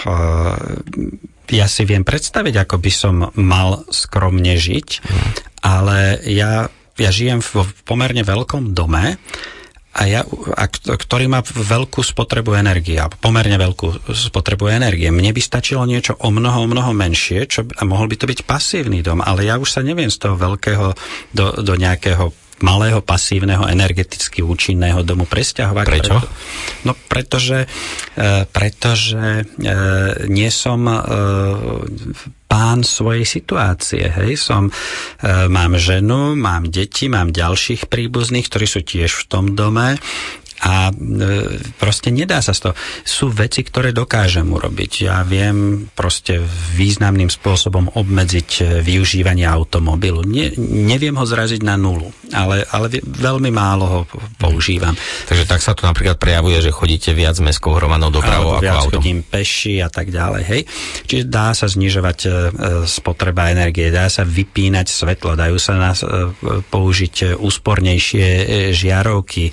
Ja 1.53 1.67
si 1.69 1.83
viem 1.87 2.03
predstaviť, 2.03 2.67
ako 2.67 2.77
by 2.81 2.93
som 2.93 3.15
mal 3.39 3.87
skromne 3.93 4.59
žiť, 4.59 4.89
uh-huh. 4.99 5.31
ale 5.63 6.19
ja, 6.27 6.67
ja 6.99 7.11
žijem 7.15 7.39
v 7.39 7.71
pomerne 7.87 8.27
veľkom 8.27 8.75
dome, 8.75 9.21
a 9.93 10.03
ja, 10.09 10.20
a, 10.57 10.64
ktorý 10.72 11.28
má 11.28 11.45
veľkú 11.45 12.01
spotrebu 12.01 12.57
energie, 12.57 12.97
a 12.97 13.12
pomerne 13.12 13.61
veľkú 13.61 14.09
spotrebu 14.09 14.72
energie. 14.72 15.12
Mne 15.12 15.36
by 15.36 15.40
stačilo 15.45 15.84
niečo 15.84 16.16
o 16.16 16.32
mnoho, 16.32 16.64
o 16.64 16.70
mnoho 16.70 16.97
menšie, 16.97 17.45
čo, 17.45 17.68
a 17.68 17.82
mohol 17.84 18.09
by 18.09 18.16
to 18.16 18.24
byť 18.24 18.40
pasívny 18.49 19.05
dom, 19.05 19.20
ale 19.20 19.45
ja 19.45 19.61
už 19.61 19.68
sa 19.68 19.84
neviem 19.84 20.09
z 20.09 20.16
toho 20.16 20.40
veľkého 20.40 20.97
do, 21.36 21.47
do 21.61 21.74
nejakého 21.76 22.41
malého 22.61 23.01
pasívneho 23.01 23.65
energeticky 23.67 24.45
účinného 24.45 25.01
domu 25.03 25.25
presťahovať. 25.25 25.87
Prečo? 25.89 26.17
Preto, 26.21 26.29
no 26.85 26.93
pretože, 27.09 27.65
e, 28.15 28.45
pretože 28.47 29.43
e, 29.43 29.75
nie 30.29 30.51
som 30.53 30.85
e, 30.85 30.97
pán 32.53 32.85
svojej 32.85 33.25
situácie. 33.25 34.05
Hej, 34.13 34.37
som, 34.37 34.69
e, 34.69 34.73
mám 35.49 35.81
ženu, 35.81 36.37
mám 36.37 36.69
deti, 36.69 37.09
mám 37.09 37.33
ďalších 37.33 37.89
príbuzných, 37.89 38.45
ktorí 38.45 38.67
sú 38.69 38.85
tiež 38.85 39.09
v 39.09 39.25
tom 39.25 39.57
dome 39.57 39.97
a 40.63 40.95
e, 40.95 41.59
proste 41.75 42.15
nedá 42.15 42.39
sa 42.39 42.55
z 42.55 42.71
toho. 42.71 42.75
Sú 43.03 43.35
veci, 43.35 43.67
ktoré 43.67 43.91
dokážem 43.91 44.47
urobiť. 44.47 45.11
Ja 45.11 45.27
viem 45.27 45.91
proste 45.91 46.39
významným 46.79 47.27
spôsobom 47.27 47.91
obmedziť 47.99 48.51
e, 48.63 48.63
využívanie 48.79 49.43
automobilu. 49.43 50.23
Ne, 50.23 50.55
neviem 50.87 51.19
ho 51.19 51.27
zraziť 51.27 51.67
na 51.67 51.75
nulu, 51.75 52.15
ale, 52.31 52.63
ale 52.71 52.87
veľmi 53.03 53.51
málo 53.51 53.85
ho 53.91 54.01
používam. 54.39 54.95
Takže 55.27 55.51
tak 55.51 55.67
sa 55.67 55.75
to 55.75 55.83
napríklad 55.83 56.23
prejavuje, 56.23 56.63
že 56.63 56.71
chodíte 56.71 57.11
viac 57.11 57.43
mestskou 57.43 57.75
hromadnou 57.75 58.15
dopravou 58.15 58.55
ako 58.55 58.63
viac 58.63 58.87
autom. 58.87 59.03
chodím 59.03 59.27
peši 59.27 59.83
a 59.83 59.91
tak 59.91 60.15
ďalej. 60.15 60.43
Hej. 60.47 60.63
Čiže 61.11 61.25
dá 61.27 61.51
sa 61.59 61.67
znižovať 61.67 62.19
e, 62.23 62.29
spotreba 62.87 63.51
energie, 63.51 63.91
dá 63.91 64.07
sa 64.07 64.23
vypínať 64.23 64.87
svetlo, 64.87 65.35
dajú 65.35 65.59
sa 65.59 65.75
nás 65.75 66.07
použiť 66.71 67.35
úspornejšie 67.35 68.27
žiarovky, 68.71 69.51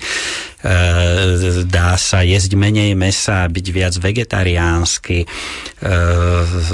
dá 1.64 1.96
sa 1.96 2.20
jesť 2.20 2.52
menej 2.52 2.92
mesa, 2.92 3.48
byť 3.48 3.66
viac 3.72 3.94
vegetariánsky, 3.96 5.24
e, 5.24 5.26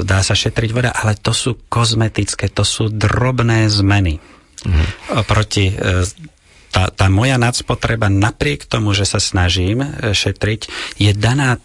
dá 0.03 0.19
sa 0.27 0.35
šetriť 0.35 0.71
voda, 0.75 0.91
ale 0.91 1.15
to 1.15 1.31
sú 1.31 1.71
kozmetické, 1.71 2.51
to 2.51 2.67
sú 2.67 2.91
drobné 2.91 3.71
zmeny. 3.71 4.19
Mm. 4.67 4.87
Proti 5.23 5.71
e, 5.71 5.75
tá, 6.75 6.93
tá 6.93 7.07
moja 7.09 7.39
nadspotreba 7.41 8.11
napriek 8.13 8.69
tomu, 8.69 8.93
že 8.93 9.09
sa 9.09 9.17
snažím 9.17 9.81
šetriť, 10.13 10.61
je 11.01 11.13
daná 11.17 11.57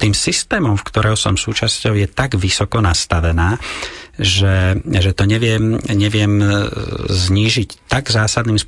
tým 0.00 0.14
systémom, 0.16 0.80
v 0.80 0.86
ktorého 0.86 1.18
som 1.18 1.36
súčasťou, 1.36 1.92
je 1.98 2.08
tak 2.08 2.40
vysoko 2.40 2.80
nastavená, 2.80 3.60
že, 4.16 4.80
že 4.80 5.10
to 5.12 5.28
neviem, 5.28 5.76
neviem 5.92 6.40
e, 6.40 6.46
znížiť 7.12 7.88
tak 7.88 8.08
zásadným 8.08 8.56
e, 8.56 8.64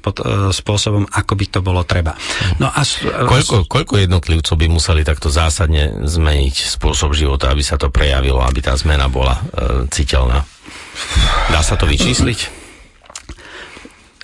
spôsobom, 0.52 1.08
ako 1.08 1.32
by 1.36 1.46
to 1.48 1.60
bolo 1.64 1.82
treba. 1.88 2.12
No 2.60 2.68
a, 2.68 2.84
koľko, 3.24 3.64
koľko 3.64 3.94
jednotlivcov 4.04 4.54
by 4.60 4.66
museli 4.68 5.02
takto 5.08 5.32
zásadne 5.32 6.04
zmeniť 6.04 6.54
spôsob 6.76 7.16
života, 7.16 7.48
aby 7.48 7.64
sa 7.64 7.80
to 7.80 7.88
prejavilo, 7.88 8.44
aby 8.44 8.60
tá 8.60 8.76
zmena 8.76 9.08
bola 9.08 9.40
e, 9.40 9.42
citeľná? 9.88 10.44
Dá 11.48 11.60
sa 11.64 11.78
to 11.80 11.88
vyčísliť? 11.88 12.57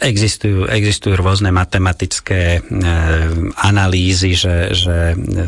Existujú, 0.05 0.69
existujú 0.69 1.17
rôzne 1.17 1.49
matematické 1.49 2.61
e, 2.61 2.61
analýzy, 3.57 4.37
že, 4.37 4.77
že 4.77 5.17
e, 5.17 5.43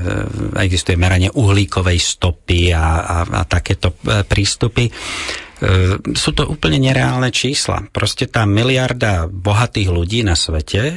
existuje 0.65 0.97
meranie 0.97 1.29
uhlíkovej 1.29 2.01
stopy 2.01 2.73
a, 2.73 3.05
a, 3.05 3.17
a 3.29 3.43
takéto 3.45 4.01
e, 4.01 4.25
prístupy. 4.25 4.89
E, 4.89 4.93
sú 6.01 6.31
to 6.33 6.49
úplne 6.49 6.81
nereálne 6.81 7.29
čísla. 7.29 7.85
Proste 7.93 8.33
tá 8.33 8.49
miliarda 8.49 9.29
bohatých 9.29 9.93
ľudí 9.93 10.25
na 10.25 10.33
svete, 10.33 10.97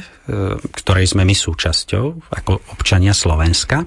ktorej 0.72 1.10
sme 1.10 1.28
my 1.28 1.36
súčasťou, 1.36 2.32
ako 2.32 2.52
občania 2.72 3.12
Slovenska, 3.12 3.84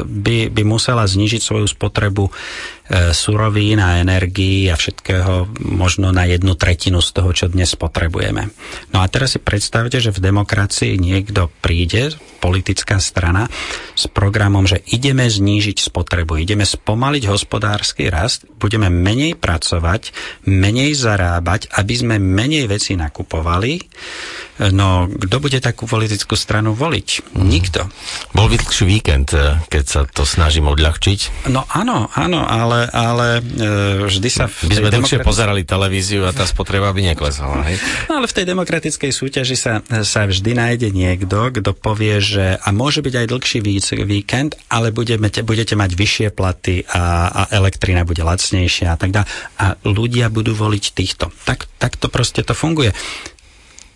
by, 0.00 0.38
by 0.48 0.62
musela 0.64 1.04
znižiť 1.04 1.38
svoju 1.44 1.68
spotrebu 1.68 2.24
surovín 3.16 3.80
a 3.80 4.04
energií 4.04 4.68
a 4.68 4.76
všetkého 4.76 5.48
možno 5.72 6.12
na 6.12 6.28
jednu 6.28 6.52
tretinu 6.52 7.00
z 7.00 7.10
toho, 7.16 7.32
čo 7.32 7.48
dnes 7.48 7.72
potrebujeme. 7.80 8.52
No 8.92 9.00
a 9.00 9.08
teraz 9.08 9.36
si 9.36 9.40
predstavte, 9.40 10.04
že 10.04 10.12
v 10.12 10.20
demokracii 10.20 11.00
niekto 11.00 11.48
príde, 11.64 12.12
politická 12.44 13.00
strana, 13.00 13.48
s 13.96 14.04
programom, 14.04 14.68
že 14.68 14.84
ideme 14.92 15.24
znížiť 15.24 15.80
spotrebu, 15.80 16.36
ideme 16.36 16.68
spomaliť 16.68 17.24
hospodársky 17.24 18.12
rast, 18.12 18.44
budeme 18.60 18.92
menej 18.92 19.40
pracovať, 19.40 20.12
menej 20.44 20.92
zarábať, 20.92 21.72
aby 21.72 21.94
sme 21.96 22.16
menej 22.20 22.68
veci 22.68 23.00
nakupovali, 23.00 23.80
No, 24.54 25.10
kto 25.10 25.42
bude 25.42 25.58
takú 25.58 25.90
politickú 25.90 26.38
stranu 26.38 26.78
voliť? 26.78 27.34
Mm. 27.34 27.42
Nikto. 27.50 27.90
Bol 28.38 28.46
by 28.46 28.62
dlhší 28.62 28.86
víkend, 28.86 29.34
e, 29.34 29.58
keď 29.66 29.84
sa 29.84 30.00
to 30.06 30.22
snažím 30.22 30.70
odľahčiť? 30.70 31.50
No 31.50 31.66
áno, 31.66 32.06
áno, 32.14 32.46
ale, 32.46 32.73
ale 32.90 33.40
e, 33.40 33.42
vždy 34.06 34.28
sa... 34.28 34.50
By 34.50 34.74
sme 34.82 34.90
demokrati... 34.90 35.22
pozerali 35.22 35.62
televíziu 35.62 36.26
a 36.26 36.34
tá 36.34 36.44
spotreba 36.44 36.90
by 36.90 37.14
neklesala, 37.14 37.62
hej? 37.70 37.76
No 38.10 38.18
ale 38.20 38.26
v 38.26 38.34
tej 38.34 38.46
demokratickej 38.50 39.10
súťaži 39.10 39.56
sa, 39.56 39.80
sa 40.02 40.26
vždy 40.26 40.52
nájde 40.56 40.88
niekto, 40.90 41.54
kto 41.54 41.70
povie, 41.76 42.18
že 42.18 42.58
a 42.58 42.68
môže 42.74 43.00
byť 43.00 43.14
aj 43.14 43.26
dlhší 43.30 43.58
víkend, 44.04 44.58
ale 44.68 44.90
budeme, 44.90 45.30
budete 45.30 45.74
mať 45.78 45.90
vyššie 45.94 46.28
platy 46.34 46.84
a, 46.90 47.30
a 47.30 47.42
elektrina 47.54 48.02
bude 48.02 48.22
lacnejšia 48.22 48.94
a 48.94 48.98
tak 48.98 49.14
ďalej. 49.14 49.28
A 49.60 49.66
ľudia 49.86 50.26
budú 50.32 50.56
voliť 50.56 50.84
týchto. 50.94 51.30
Tak, 51.44 51.66
tak 51.78 51.96
to 52.00 52.10
proste 52.10 52.42
to 52.42 52.56
funguje. 52.56 52.96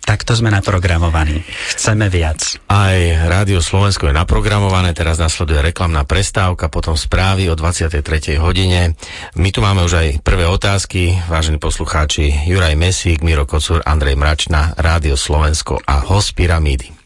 Takto 0.09 0.33
sme 0.33 0.49
naprogramovaní. 0.49 1.45
Chceme 1.77 2.09
viac. 2.09 2.57
Aj 2.65 2.97
Rádio 3.29 3.61
Slovensko 3.61 4.09
je 4.09 4.17
naprogramované, 4.17 4.97
teraz 4.97 5.21
nasleduje 5.21 5.61
reklamná 5.61 6.01
prestávka, 6.01 6.65
potom 6.65 6.97
správy 6.97 7.45
o 7.45 7.53
23. 7.53 8.41
hodine. 8.41 8.97
My 9.37 9.53
tu 9.53 9.61
máme 9.61 9.85
už 9.85 10.01
aj 10.01 10.07
prvé 10.25 10.49
otázky, 10.49 11.13
vážení 11.29 11.61
poslucháči, 11.61 12.49
Juraj 12.49 12.73
Mesík, 12.73 13.21
Miro 13.21 13.45
Kocur, 13.45 13.85
Andrej 13.85 14.17
Mračna, 14.17 14.73
Rádio 14.81 15.13
Slovensko 15.13 15.77
a 15.85 16.01
Hospiramídy. 16.01 16.98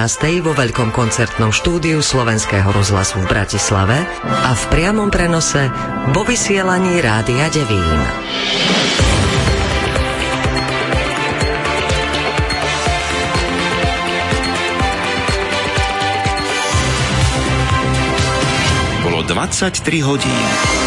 vo 0.47 0.55
veľkom 0.55 0.95
koncertnom 0.95 1.51
štúdiu 1.51 1.99
Slovenského 1.99 2.71
rozhlasu 2.71 3.19
v 3.19 3.35
Bratislave 3.35 3.99
a 4.23 4.55
v 4.55 4.65
priamom 4.71 5.11
prenose 5.11 5.67
vo 6.15 6.23
vysielaní 6.23 7.03
Rádia 7.03 7.51
Devín. 7.51 8.01
Bolo 19.03 19.27
23 19.27 19.83
hodín. 20.07 20.84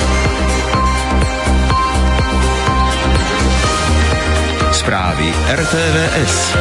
Správy 4.88 5.28
RTVS. 5.52 6.56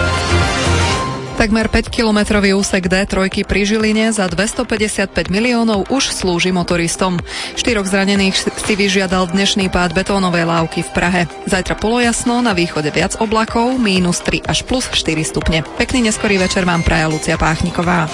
Takmer 1.38 1.70
5-kilometrový 1.70 2.58
úsek 2.58 2.90
D3 2.90 3.46
pri 3.46 3.62
Žiline 3.62 4.10
za 4.10 4.26
255 4.26 5.30
miliónov 5.30 5.86
už 5.94 6.10
slúži 6.10 6.50
motoristom. 6.50 7.22
Štyroch 7.54 7.86
zranených 7.86 8.34
si 8.34 8.74
vyžiadal 8.74 9.30
dnešný 9.30 9.70
pád 9.70 9.94
betónovej 9.94 10.42
lávky 10.42 10.82
v 10.82 10.90
Prahe. 10.90 11.22
Zajtra 11.46 11.78
polojasno, 11.78 12.42
na 12.42 12.50
východe 12.50 12.90
viac 12.90 13.14
oblakov, 13.22 13.78
mínus 13.78 14.18
3 14.26 14.42
až 14.42 14.66
plus 14.66 14.90
4 14.90 15.22
stupne. 15.22 15.62
Pekný 15.78 16.10
neskorý 16.10 16.42
večer 16.42 16.66
vám 16.66 16.82
praja 16.82 17.06
Lucia 17.06 17.38
Páchniková. 17.38 18.10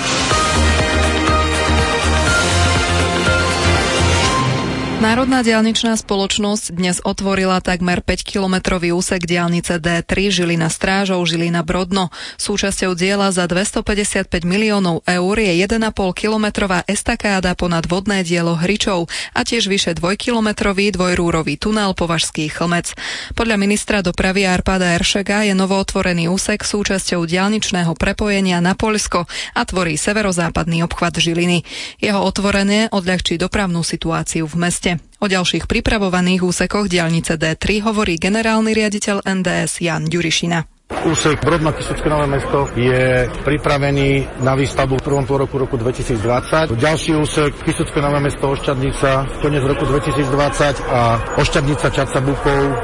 Národná 5.02 5.42
diálničná 5.42 5.98
spoločnosť 5.98 6.78
dnes 6.78 7.02
otvorila 7.02 7.58
takmer 7.58 8.06
5-kilometrový 8.06 8.94
úsek 8.94 9.26
diálnice 9.26 9.82
D3 9.82 10.30
Žilina 10.30 10.70
Strážov 10.70 11.26
Žilina 11.26 11.66
Brodno. 11.66 12.14
Súčasťou 12.38 12.94
diela 12.94 13.34
za 13.34 13.50
255 13.50 14.30
miliónov 14.46 15.02
eur 15.02 15.34
je 15.42 15.58
1,5 15.58 15.90
kilometrová 16.14 16.86
estakáda 16.86 17.50
ponad 17.58 17.90
vodné 17.90 18.22
dielo 18.22 18.54
Hričov 18.54 19.10
a 19.34 19.42
tiež 19.42 19.66
vyše 19.66 19.98
2-kilometrový 19.98 20.94
dvojrúrový 20.94 21.58
tunel 21.58 21.98
Považský 21.98 22.46
chlmec. 22.46 22.94
Podľa 23.34 23.58
ministra 23.58 24.06
dopravy 24.06 24.46
Arpada 24.46 24.94
Eršega 24.94 25.42
je 25.50 25.58
novootvorený 25.58 26.30
úsek 26.30 26.62
súčasťou 26.62 27.26
diálničného 27.26 27.98
prepojenia 27.98 28.62
na 28.62 28.78
Poľsko 28.78 29.26
a 29.58 29.62
tvorí 29.66 29.98
severozápadný 29.98 30.86
obchvat 30.86 31.18
Žiliny. 31.18 31.66
Jeho 31.98 32.22
otvorenie 32.22 32.86
odľahčí 32.94 33.34
dopravnú 33.34 33.82
situáciu 33.82 34.46
v 34.46 34.56
meste. 34.62 34.91
O 35.22 35.26
ďalších 35.30 35.70
pripravovaných 35.70 36.42
úsekoch 36.42 36.90
diaľnice 36.90 37.38
D3 37.38 37.86
hovorí 37.86 38.18
generálny 38.18 38.74
riaditeľ 38.74 39.22
NDS 39.22 39.84
Jan 39.84 40.10
Ďurišina. 40.10 40.82
Úsek 41.02 41.40
Brodno 41.42 41.72
Kisucké 41.72 42.06
Nové 42.06 42.30
mesto 42.30 42.68
je 42.78 43.26
pripravený 43.42 44.38
na 44.44 44.54
výstavbu 44.54 45.00
v 45.00 45.02
prvom 45.02 45.24
pôroku 45.26 45.58
roku 45.58 45.74
2020. 45.80 46.78
Ďalší 46.78 47.16
úsek 47.18 47.58
Kisucké 47.64 47.98
Nové 47.98 48.20
mesto 48.22 48.52
Ošťadnica 48.52 49.42
koniec 49.42 49.64
roku 49.66 49.82
2020 49.88 50.84
a 50.92 51.00
Ošťadnica 51.40 51.86
Čaca 51.90 52.18
Bukov 52.22 52.60
e, 52.62 52.74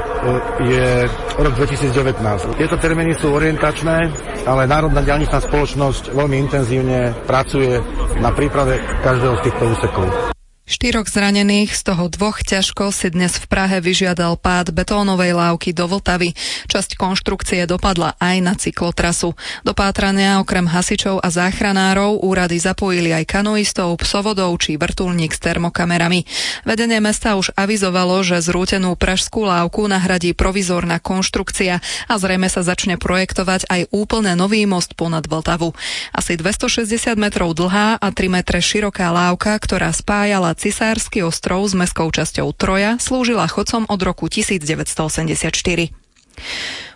je 0.67 0.87
rok 1.37 1.53
2019. 1.55 2.59
Tieto 2.59 2.75
termíny 2.75 3.15
sú 3.15 3.31
orientačné, 3.31 3.97
ale 4.43 4.67
Národná 4.67 4.99
diaľničná 4.99 5.39
spoločnosť 5.39 6.11
veľmi 6.11 6.35
intenzívne 6.43 7.15
pracuje 7.23 7.79
na 8.19 8.35
príprave 8.35 8.83
každého 8.99 9.37
z 9.39 9.41
týchto 9.47 9.63
úsekov. 9.79 10.38
Štyroch 10.69 11.09
zranených, 11.09 11.73
z 11.73 11.81
toho 11.81 12.13
dvoch 12.13 12.45
ťažko 12.45 12.93
si 12.93 13.09
dnes 13.09 13.41
v 13.41 13.49
Prahe 13.49 13.81
vyžiadal 13.81 14.37
pád 14.37 14.69
betónovej 14.69 15.33
lávky 15.33 15.73
do 15.73 15.89
Vltavy. 15.89 16.37
Časť 16.69 16.93
konštrukcie 16.93 17.65
dopadla 17.65 18.13
aj 18.21 18.37
na 18.37 18.53
cyklotrasu. 18.53 19.33
Do 19.65 19.73
pátrania 19.73 20.37
okrem 20.37 20.69
hasičov 20.69 21.25
a 21.25 21.33
záchranárov 21.33 22.21
úrady 22.21 22.61
zapojili 22.61 23.09
aj 23.17 23.25
kanoistov, 23.25 23.97
psovodov 23.97 24.53
či 24.61 24.77
vrtulník 24.77 25.33
s 25.33 25.41
termokamerami. 25.41 26.29
Vedenie 26.69 27.01
mesta 27.01 27.33
už 27.33 27.49
avizovalo, 27.57 28.21
že 28.21 28.37
zrútenú 28.37 28.93
pražskú 28.93 29.49
lávku 29.49 29.89
nahradí 29.89 30.37
provizorná 30.37 31.01
konštrukcia 31.01 31.81
a 31.81 32.13
zrejme 32.21 32.45
sa 32.45 32.61
začne 32.61 33.01
projektovať 33.01 33.65
aj 33.73 33.89
úplne 33.89 34.37
nový 34.37 34.69
most 34.69 34.93
ponad 34.93 35.25
Vltavu. 35.25 35.73
Asi 36.13 36.37
260 36.37 37.17
metrov 37.17 37.57
dlhá 37.57 37.97
a 37.97 38.07
3 38.13 38.29
metre 38.29 38.61
široká 38.61 39.09
lávka, 39.09 39.57
ktorá 39.57 39.89
spájala 39.89 40.58
Cisársky 40.59 41.23
ostrov 41.23 41.63
s 41.63 41.71
mestskou 41.71 42.11
časťou 42.11 42.51
Troja 42.51 42.99
slúžila 42.99 43.47
chodcom 43.47 43.87
od 43.87 43.99
roku 44.03 44.27
1984. 44.27 45.95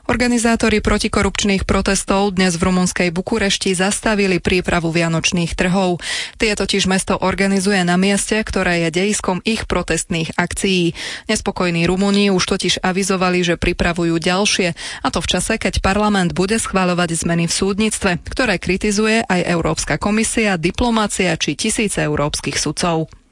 Organizátori 0.04 0.84
protikorupčných 0.84 1.64
protestov 1.64 2.36
dnes 2.36 2.60
v 2.60 2.68
rumunskej 2.68 3.16
Bukurešti 3.16 3.72
zastavili 3.72 4.44
prípravu 4.44 4.92
vianočných 4.92 5.56
trhov. 5.56 6.04
Tie 6.36 6.52
totiž 6.52 6.92
mesto 6.92 7.16
organizuje 7.16 7.80
na 7.88 7.96
mieste, 7.96 8.36
ktoré 8.44 8.84
je 8.84 9.00
dejiskom 9.00 9.40
ich 9.48 9.64
protestných 9.64 10.36
akcií. 10.36 10.92
Nespokojní 11.32 11.88
Rumúni 11.88 12.36
už 12.36 12.44
totiž 12.44 12.84
avizovali, 12.84 13.48
že 13.48 13.56
pripravujú 13.56 14.20
ďalšie, 14.20 14.76
a 14.76 15.08
to 15.08 15.24
v 15.24 15.30
čase, 15.40 15.56
keď 15.56 15.80
parlament 15.80 16.36
bude 16.36 16.60
schváľovať 16.60 17.24
zmeny 17.24 17.48
v 17.48 17.56
súdnictve, 17.56 18.20
ktoré 18.28 18.60
kritizuje 18.60 19.24
aj 19.24 19.48
Európska 19.48 19.96
komisia, 19.96 20.60
diplomácia 20.60 21.32
či 21.40 21.56
tisíce 21.56 22.04
európskych 22.04 22.60
sudcov. 22.60 23.23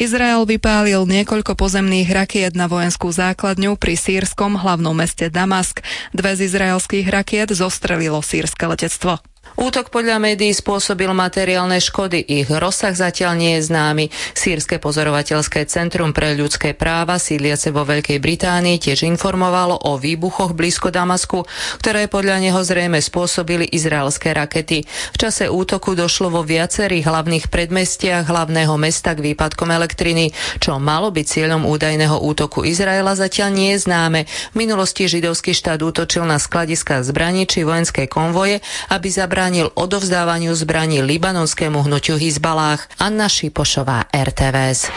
Izrael 0.00 0.48
vypálil 0.48 1.04
niekoľko 1.04 1.60
pozemných 1.60 2.08
rakiet 2.08 2.56
na 2.56 2.72
vojenskú 2.72 3.12
základňu 3.12 3.76
pri 3.76 4.00
sírskom 4.00 4.56
hlavnom 4.56 4.96
meste 4.96 5.28
Damask. 5.28 5.84
Dve 6.16 6.40
z 6.40 6.48
izraelských 6.48 7.04
rakiet 7.12 7.52
zostrelilo 7.52 8.24
sírske 8.24 8.64
letectvo. 8.64 9.20
Útok 9.58 9.90
podľa 9.90 10.22
médií 10.22 10.54
spôsobil 10.54 11.10
materiálne 11.10 11.82
škody. 11.82 12.22
Ich 12.22 12.46
rozsah 12.46 12.94
zatiaľ 12.94 13.34
nie 13.34 13.58
je 13.58 13.66
známy. 13.66 14.04
Sýrske 14.30 14.78
pozorovateľské 14.78 15.66
centrum 15.66 16.14
pre 16.14 16.38
ľudské 16.38 16.70
práva 16.70 17.18
sídliace 17.18 17.74
vo 17.74 17.82
Veľkej 17.82 18.22
Británii 18.22 18.78
tiež 18.78 19.02
informovalo 19.10 19.74
o 19.74 19.98
výbuchoch 19.98 20.54
blízko 20.54 20.94
Damasku, 20.94 21.50
ktoré 21.82 22.06
podľa 22.06 22.38
neho 22.38 22.62
zrejme 22.62 23.02
spôsobili 23.02 23.66
izraelské 23.66 24.30
rakety. 24.30 24.86
V 24.86 25.16
čase 25.18 25.50
útoku 25.50 25.98
došlo 25.98 26.30
vo 26.30 26.46
viacerých 26.46 27.10
hlavných 27.10 27.50
predmestiach 27.50 28.30
hlavného 28.30 28.78
mesta 28.78 29.18
k 29.18 29.34
výpadkom 29.34 29.74
elektriny. 29.74 30.30
Čo 30.62 30.78
malo 30.78 31.10
byť 31.10 31.26
cieľom 31.26 31.66
údajného 31.66 32.22
útoku 32.22 32.62
Izraela 32.62 33.18
zatiaľ 33.18 33.50
nie 33.50 33.74
je 33.74 33.82
známe. 33.82 34.30
V 34.54 34.56
minulosti 34.62 35.10
židovský 35.10 35.58
štát 35.58 35.82
útočil 35.82 36.22
na 36.22 36.38
skladiska 36.38 37.02
zbraní 37.02 37.50
či 37.50 37.66
vojenské 37.66 38.06
konvoje, 38.06 38.62
aby 38.94 39.08
zabrali 39.10 39.39
zabránil 39.40 39.72
odovzdávaniu 39.72 40.52
zbraní 40.52 41.00
libanonskému 41.00 41.88
hnutiu 41.88 42.20
Hizbalách. 42.20 42.92
Anna 43.00 43.24
Šipošová, 43.24 44.04
RTVS. 44.12 44.92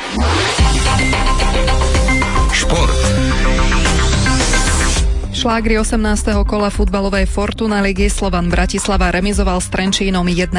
Šport. 2.52 3.03
Šlágri 5.44 5.76
18. 5.76 6.00
kola 6.48 6.72
futbalovej 6.72 7.28
Fortuna 7.28 7.84
ligy 7.84 8.08
Slovan 8.08 8.48
Bratislava 8.48 9.12
remizoval 9.12 9.60
s 9.60 9.68
Trenčínom 9.68 10.24
1-1, 10.24 10.56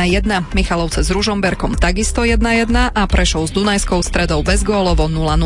Michalovce 0.52 1.00
s 1.00 1.08
Ružomberkom 1.08 1.72
takisto 1.72 2.20
1-1 2.20 2.92
a 2.92 3.02
Prešov 3.08 3.48
s 3.48 3.56
Dunajskou 3.56 4.04
stredou 4.04 4.44
bez 4.44 4.60
gólovo 4.60 5.08
0-0. 5.08 5.40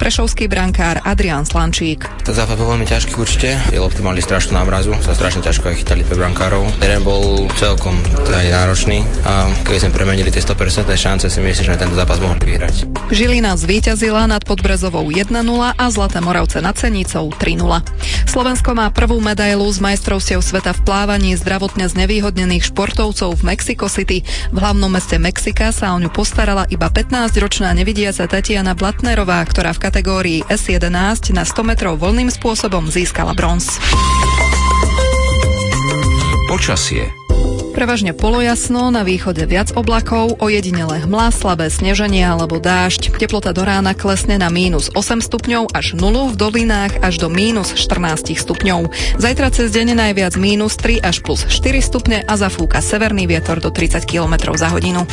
Prešovský 0.00 0.48
brankár 0.48 1.04
Adrián 1.04 1.44
Slančík. 1.44 2.08
Ten 2.24 2.32
zápas 2.32 2.56
bol 2.56 2.72
veľmi 2.72 2.88
ťažký 2.88 3.12
určite, 3.20 3.60
je 3.68 3.76
lopty 3.76 4.00
mali 4.00 4.24
strašnú 4.24 4.56
námrazu, 4.56 4.96
sa 5.04 5.12
strašne 5.12 5.44
ťažko 5.44 5.68
aj 5.68 5.84
chytali 5.84 6.00
pre 6.08 6.16
brankárov. 6.16 6.80
Terén 6.80 7.04
bol 7.04 7.44
celkom 7.60 7.92
teda 8.24 8.40
náročný 8.40 9.04
a 9.28 9.52
keď 9.68 9.84
sme 9.84 10.00
premenili 10.00 10.32
tie 10.32 10.40
100% 10.40 10.88
šance, 10.96 11.28
si 11.28 11.44
myslím, 11.44 11.76
že 11.76 11.76
tento 11.76 11.92
zápas 11.92 12.24
mohli 12.24 12.40
vyhrať. 12.40 12.88
Žilina 13.12 13.52
zvíťazila 13.52 14.24
nad 14.24 14.48
Podbrezovou 14.48 15.12
1-0 15.12 15.28
a 15.76 15.84
Zlaté 15.92 16.24
Moravce 16.24 16.64
nad 16.64 16.72
Cenicou 16.72 17.28
3-0. 17.36 17.84
Slovensko 18.24 18.77
má 18.78 18.94
prvú 18.94 19.18
medailu 19.18 19.66
z 19.74 19.82
majstrovstiev 19.82 20.38
sveta 20.38 20.70
v 20.70 20.86
plávaní 20.86 21.34
zdravotne 21.34 21.90
znevýhodnených 21.90 22.70
športovcov 22.70 23.34
v 23.34 23.42
Mexico 23.50 23.90
City. 23.90 24.22
V 24.54 24.56
hlavnom 24.56 24.86
meste 24.86 25.18
Mexika 25.18 25.74
sa 25.74 25.90
o 25.90 25.98
ňu 25.98 26.14
postarala 26.14 26.62
iba 26.70 26.86
15-ročná 26.86 27.74
nevidiaca 27.74 28.30
Tatiana 28.30 28.78
Blatnerová, 28.78 29.42
ktorá 29.50 29.74
v 29.74 29.82
kategórii 29.82 30.38
S11 30.46 31.34
na 31.34 31.42
100 31.42 31.58
metrov 31.66 31.98
voľným 31.98 32.30
spôsobom 32.30 32.86
získala 32.86 33.34
bronz. 33.34 33.82
Počasie. 36.46 37.27
Prevažne 37.78 38.10
polojasno, 38.10 38.90
na 38.90 39.06
východe 39.06 39.46
viac 39.46 39.70
oblakov, 39.70 40.42
ojedinele 40.42 41.06
hmla, 41.06 41.30
slabé 41.30 41.70
sneženie 41.70 42.26
alebo 42.26 42.58
dážď. 42.58 43.14
Teplota 43.14 43.54
do 43.54 43.62
rána 43.62 43.94
klesne 43.94 44.34
na 44.34 44.50
mínus 44.50 44.90
8 44.98 45.22
stupňov 45.22 45.70
až 45.70 45.94
0, 45.94 46.34
v 46.34 46.34
dolinách 46.34 46.98
až 47.06 47.22
do 47.22 47.30
mínus 47.30 47.78
14 47.78 48.34
stupňov. 48.34 48.90
Zajtra 49.22 49.54
cez 49.54 49.70
deň 49.70 49.94
najviac 49.94 50.34
mínus 50.34 50.74
3 50.74 51.06
až 51.06 51.22
plus 51.22 51.46
4 51.46 51.78
stupne 51.78 52.18
a 52.26 52.34
zafúka 52.34 52.82
severný 52.82 53.30
vietor 53.30 53.62
do 53.62 53.70
30 53.70 54.02
km 54.10 54.58
za 54.58 54.74
hodinu. 54.74 55.06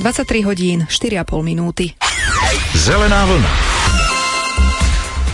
23 0.00 0.40
hodín, 0.48 0.88
4,5 0.88 1.20
minúty. 1.44 1.92
Zelená 2.72 3.28
vlna. 3.28 3.79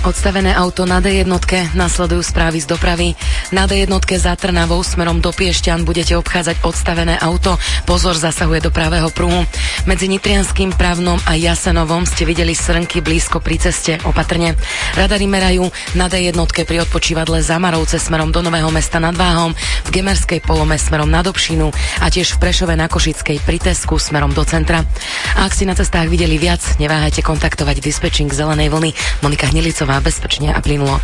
Odstavené 0.07 0.55
auto 0.55 0.87
na 0.87 1.03
D1, 1.03 1.27
nasledujú 1.75 2.23
správy 2.23 2.63
z 2.63 2.71
dopravy. 2.71 3.19
Na 3.51 3.67
D1 3.67 3.91
za 4.23 4.39
Trnavou 4.39 4.79
smerom 4.87 5.19
do 5.19 5.35
Piešťan 5.35 5.83
budete 5.83 6.15
obchádzať 6.15 6.63
odstavené 6.63 7.19
auto. 7.19 7.59
Pozor 7.91 8.15
zasahuje 8.15 8.63
do 8.63 8.71
pravého 8.71 9.11
prúhu. 9.11 9.43
Medzi 9.83 10.07
Nitrianským 10.07 10.79
právnom 10.79 11.19
a 11.27 11.35
Jasenovom 11.35 12.07
ste 12.07 12.23
videli 12.23 12.55
srnky 12.55 13.03
blízko 13.03 13.43
pri 13.43 13.59
ceste, 13.59 13.99
opatrne. 14.07 14.55
Radary 14.95 15.27
merajú 15.27 15.67
na 15.99 16.07
D1 16.07 16.39
pri 16.39 16.87
odpočívadle 16.87 17.43
Zamarovce 17.43 17.99
smerom 17.99 18.31
do 18.31 18.47
Nového 18.47 18.71
mesta 18.71 19.03
nad 19.03 19.19
Váhom, 19.19 19.59
v 19.59 19.91
Gemerskej 19.91 20.39
polome 20.39 20.79
smerom 20.79 21.11
na 21.11 21.27
Dobšinu 21.27 21.75
a 21.99 22.07
tiež 22.15 22.39
v 22.39 22.47
Prešove 22.47 22.79
na 22.79 22.87
Košickej 22.87 23.43
pri 23.43 23.59
Tesku 23.59 23.99
smerom 23.99 24.31
do 24.31 24.47
centra. 24.47 24.87
A 25.35 25.51
ak 25.51 25.55
ste 25.59 25.67
na 25.67 25.75
cestách 25.75 26.07
videli 26.07 26.39
viac, 26.39 26.63
neváhajte 26.79 27.27
kontaktovať 27.27 27.83
dispečing 27.83 28.31
Zelenej 28.31 28.71
vlny. 28.71 28.95
Monika 29.27 29.51
Hnilicová 29.51 29.96
bezpečne 30.01 30.55
a 30.55 30.61
plynulo. 30.61 31.01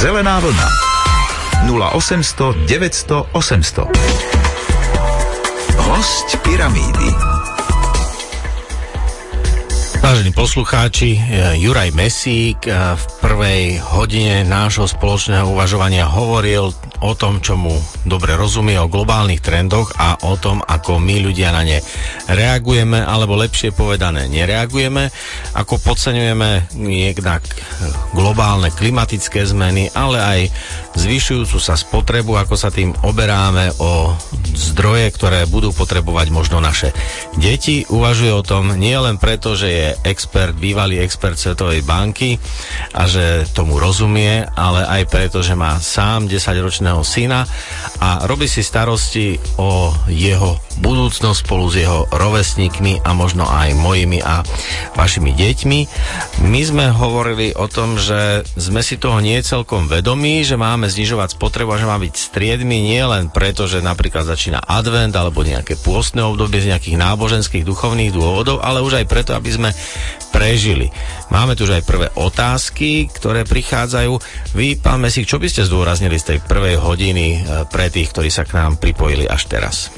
Zelená 0.00 0.40
vlna. 0.40 0.68
0800 1.64 2.56
900 2.68 3.26
800. 3.32 3.88
Host 5.78 6.36
Pyramídy. 6.42 7.35
Vážení 10.02 10.32
poslucháči, 10.32 11.16
e, 11.16 11.20
Juraj 11.60 11.94
Mesík 11.96 12.68
e, 12.68 12.72
v 12.72 13.04
prvej 13.24 13.62
hodine 13.80 14.44
nášho 14.44 14.84
spoločného 14.84 15.48
uvažovania 15.52 16.04
hovoril 16.04 16.74
o 17.00 17.12
tom, 17.12 17.44
čo 17.44 17.60
mu 17.60 17.76
dobre 18.08 18.36
rozumie, 18.36 18.80
o 18.80 18.88
globálnych 18.88 19.44
trendoch 19.44 19.92
a 20.00 20.16
o 20.24 20.36
tom, 20.40 20.64
ako 20.64 20.96
my 20.96 21.20
ľudia 21.28 21.52
na 21.52 21.62
ne 21.62 21.78
reagujeme, 22.28 23.04
alebo 23.04 23.36
lepšie 23.36 23.76
povedané 23.76 24.28
nereagujeme, 24.32 25.12
ako 25.56 25.76
podceňujeme 25.80 26.72
jednak 27.12 27.44
globálne 28.16 28.72
klimatické 28.72 29.44
zmeny, 29.44 29.92
ale 29.92 30.18
aj 30.18 30.40
zvyšujúcu 30.96 31.58
sa 31.60 31.76
spotrebu, 31.76 32.40
ako 32.40 32.56
sa 32.56 32.72
tým 32.72 32.96
oberáme 33.04 33.76
o 33.76 34.16
zdroje, 34.56 35.12
ktoré 35.12 35.44
budú 35.44 35.76
potrebovať 35.76 36.32
možno 36.32 36.58
naše 36.64 36.96
deti. 37.36 37.84
Uvažuje 37.92 38.32
o 38.32 38.46
tom 38.46 38.72
nie 38.80 38.96
len 38.96 39.20
preto, 39.20 39.52
že 39.52 39.68
je 39.68 39.85
expert, 40.02 40.56
bývalý 40.58 40.98
expert 40.98 41.38
Svetovej 41.38 41.86
banky 41.86 42.40
a 42.96 43.06
že 43.06 43.46
tomu 43.54 43.78
rozumie, 43.78 44.42
ale 44.56 44.82
aj 44.82 45.02
preto, 45.06 45.38
že 45.44 45.54
má 45.54 45.78
sám 45.78 46.26
10-ročného 46.26 47.00
syna 47.06 47.46
a 48.02 48.26
robí 48.26 48.50
si 48.50 48.66
starosti 48.66 49.38
o 49.60 49.94
jeho 50.10 50.58
budúcnosť 50.80 51.38
spolu 51.40 51.72
s 51.72 51.80
jeho 51.80 52.04
rovesníkmi 52.12 53.00
a 53.04 53.16
možno 53.16 53.48
aj 53.48 53.72
mojimi 53.76 54.20
a 54.20 54.44
vašimi 54.92 55.32
deťmi. 55.32 55.78
My 56.48 56.60
sme 56.64 56.92
hovorili 56.92 57.56
o 57.56 57.64
tom, 57.68 57.96
že 57.96 58.44
sme 58.56 58.84
si 58.84 59.00
toho 59.00 59.20
nie 59.24 59.40
celkom 59.40 59.88
vedomí, 59.88 60.44
že 60.44 60.60
máme 60.60 60.88
znižovať 60.88 61.36
spotrebu 61.36 61.72
a 61.72 61.80
že 61.80 61.88
má 61.88 61.96
byť 61.96 62.12
striedmi 62.12 62.76
nie 62.84 63.00
len 63.00 63.32
preto, 63.32 63.64
že 63.64 63.80
napríklad 63.80 64.28
začína 64.28 64.60
advent 64.64 65.16
alebo 65.16 65.40
nejaké 65.44 65.80
pôstne 65.80 66.24
obdobie 66.24 66.60
z 66.60 66.76
nejakých 66.76 66.96
náboženských 67.00 67.64
duchovných 67.64 68.12
dôvodov, 68.12 68.60
ale 68.60 68.84
už 68.84 69.00
aj 69.00 69.06
preto, 69.08 69.32
aby 69.32 69.50
sme 69.52 69.70
prežili. 70.36 70.92
Máme 71.32 71.56
tu 71.56 71.64
už 71.64 71.80
aj 71.80 71.88
prvé 71.88 72.06
otázky, 72.12 73.08
ktoré 73.08 73.48
prichádzajú. 73.48 74.12
Vy, 74.52 74.76
pán 74.78 75.00
Mesík, 75.00 75.24
čo 75.24 75.40
by 75.40 75.48
ste 75.48 75.64
zdôraznili 75.64 76.20
z 76.20 76.36
tej 76.36 76.38
prvej 76.44 76.76
hodiny 76.76 77.26
e, 77.34 77.38
pre 77.72 77.88
tých, 77.88 78.12
ktorí 78.12 78.28
sa 78.28 78.44
k 78.44 78.54
nám 78.54 78.76
pripojili 78.76 79.24
až 79.24 79.48
teraz? 79.48 79.88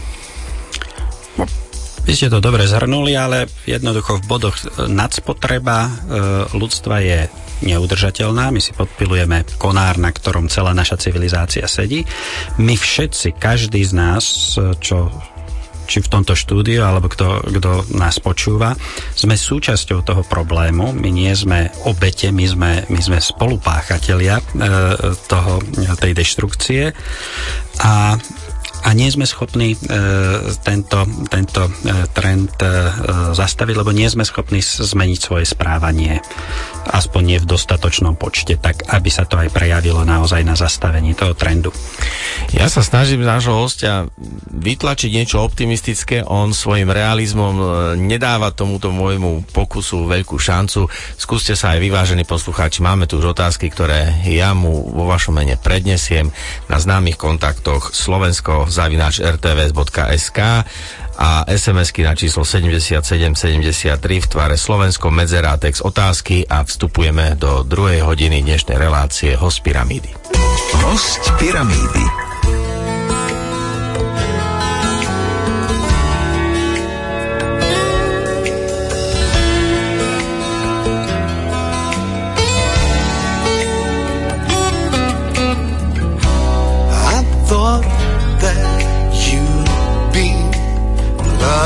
Vy 2.09 2.17
ste 2.17 2.33
to 2.33 2.41
dobre 2.41 2.65
zhrnuli, 2.65 3.13
ale 3.13 3.51
jednoducho 3.69 4.23
v 4.23 4.29
bodoch 4.31 4.57
e, 4.57 4.89
nadspotreba 4.89 5.79
e, 5.85 5.91
ľudstva 6.55 7.03
je 7.03 7.27
neudržateľná. 7.67 8.55
My 8.55 8.63
si 8.63 8.71
podpilujeme 8.71 9.43
konár, 9.59 9.99
na 9.99 10.15
ktorom 10.15 10.47
celá 10.47 10.71
naša 10.71 11.03
civilizácia 11.03 11.67
sedí. 11.67 12.07
My 12.63 12.79
všetci, 12.79 13.35
každý 13.35 13.83
z 13.83 13.93
nás, 13.93 14.55
čo 14.79 15.11
či 15.89 16.05
v 16.05 16.13
tomto 16.13 16.37
štúdiu, 16.37 16.85
alebo 16.85 17.09
kto, 17.09 17.49
kto 17.49 17.97
nás 17.97 18.21
počúva, 18.21 18.77
sme 19.17 19.35
súčasťou 19.35 20.05
toho 20.05 20.23
problému. 20.29 20.93
My 20.93 21.09
nie 21.09 21.33
sme 21.33 21.73
obete, 21.89 22.29
my 22.29 22.45
sme, 22.45 22.73
my 22.93 23.01
sme 23.01 23.19
spolupáchatelia 23.19 24.37
e, 24.39 24.45
toho, 25.25 25.65
tej 25.97 26.13
deštrukcie. 26.13 26.93
A 27.81 28.21
a 28.85 28.95
nie 28.95 29.11
sme 29.11 29.27
schopní 29.27 29.75
e, 29.75 29.79
tento, 30.63 31.03
tento 31.27 31.67
e, 31.67 31.71
trend 32.15 32.55
e, 32.63 32.69
zastaviť, 33.35 33.75
lebo 33.75 33.91
nie 33.91 34.07
sme 34.07 34.23
schopní 34.23 34.63
zmeniť 34.63 35.19
svoje 35.19 35.45
správanie, 35.51 36.23
aspoň 36.89 37.23
nie 37.25 37.39
v 37.43 37.51
dostatočnom 37.51 38.15
počte, 38.15 38.55
tak 38.57 38.87
aby 38.89 39.11
sa 39.11 39.27
to 39.27 39.41
aj 39.41 39.51
prejavilo 39.51 40.07
naozaj 40.07 40.41
na 40.47 40.55
zastavení 40.55 41.13
toho 41.19 41.35
trendu. 41.35 41.75
Ja 42.55 42.71
sa 42.71 42.81
snažím 42.81 43.27
nášho 43.27 43.53
hostia 43.53 44.07
vytlačiť 44.55 45.11
niečo 45.11 45.43
optimistické, 45.43 46.23
on 46.25 46.55
svojim 46.55 46.89
realizmom 46.89 47.55
e, 47.59 47.65
nedáva 47.99 48.55
tomuto 48.55 48.95
môjmu 48.95 49.51
pokusu 49.51 50.07
veľkú 50.07 50.39
šancu. 50.39 50.87
Skúste 51.19 51.59
sa 51.59 51.75
aj 51.75 51.83
vyvážení 51.83 52.23
poslucháči, 52.23 52.81
máme 52.81 53.11
tu 53.11 53.19
už 53.19 53.35
otázky, 53.35 53.69
ktoré 53.69 54.23
ja 54.29 54.55
mu 54.55 54.87
vo 54.87 55.05
vašom 55.11 55.35
mene 55.35 55.59
prednesiem 55.59 56.31
na 56.71 56.79
známych 56.79 57.19
kontaktoch 57.19 57.91
Slovensko 57.91 58.68
zavináč 58.71 59.21
rtvs.sk 59.21 60.39
a 61.19 61.43
SMS-ky 61.51 62.07
na 62.07 62.15
číslo 62.15 62.47
7773 62.47 63.99
v 63.99 64.27
tvare 64.27 64.55
Slovensko 64.55 65.11
medzera 65.11 65.59
text 65.59 65.83
otázky 65.83 66.47
a 66.47 66.63
vstupujeme 66.63 67.35
do 67.35 67.67
druhej 67.67 68.07
hodiny 68.07 68.47
dnešnej 68.47 68.79
relácie 68.79 69.35
Host 69.35 69.67
Pyramídy. 69.67 70.15
Host 70.87 71.35
Pyramídy. 71.43 72.18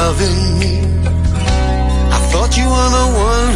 Loving 0.02 0.58
me. 0.60 0.74
I 2.16 2.18
thought 2.30 2.52
you 2.60 2.66
were 2.74 2.90
the 2.98 3.06
one 3.30 3.51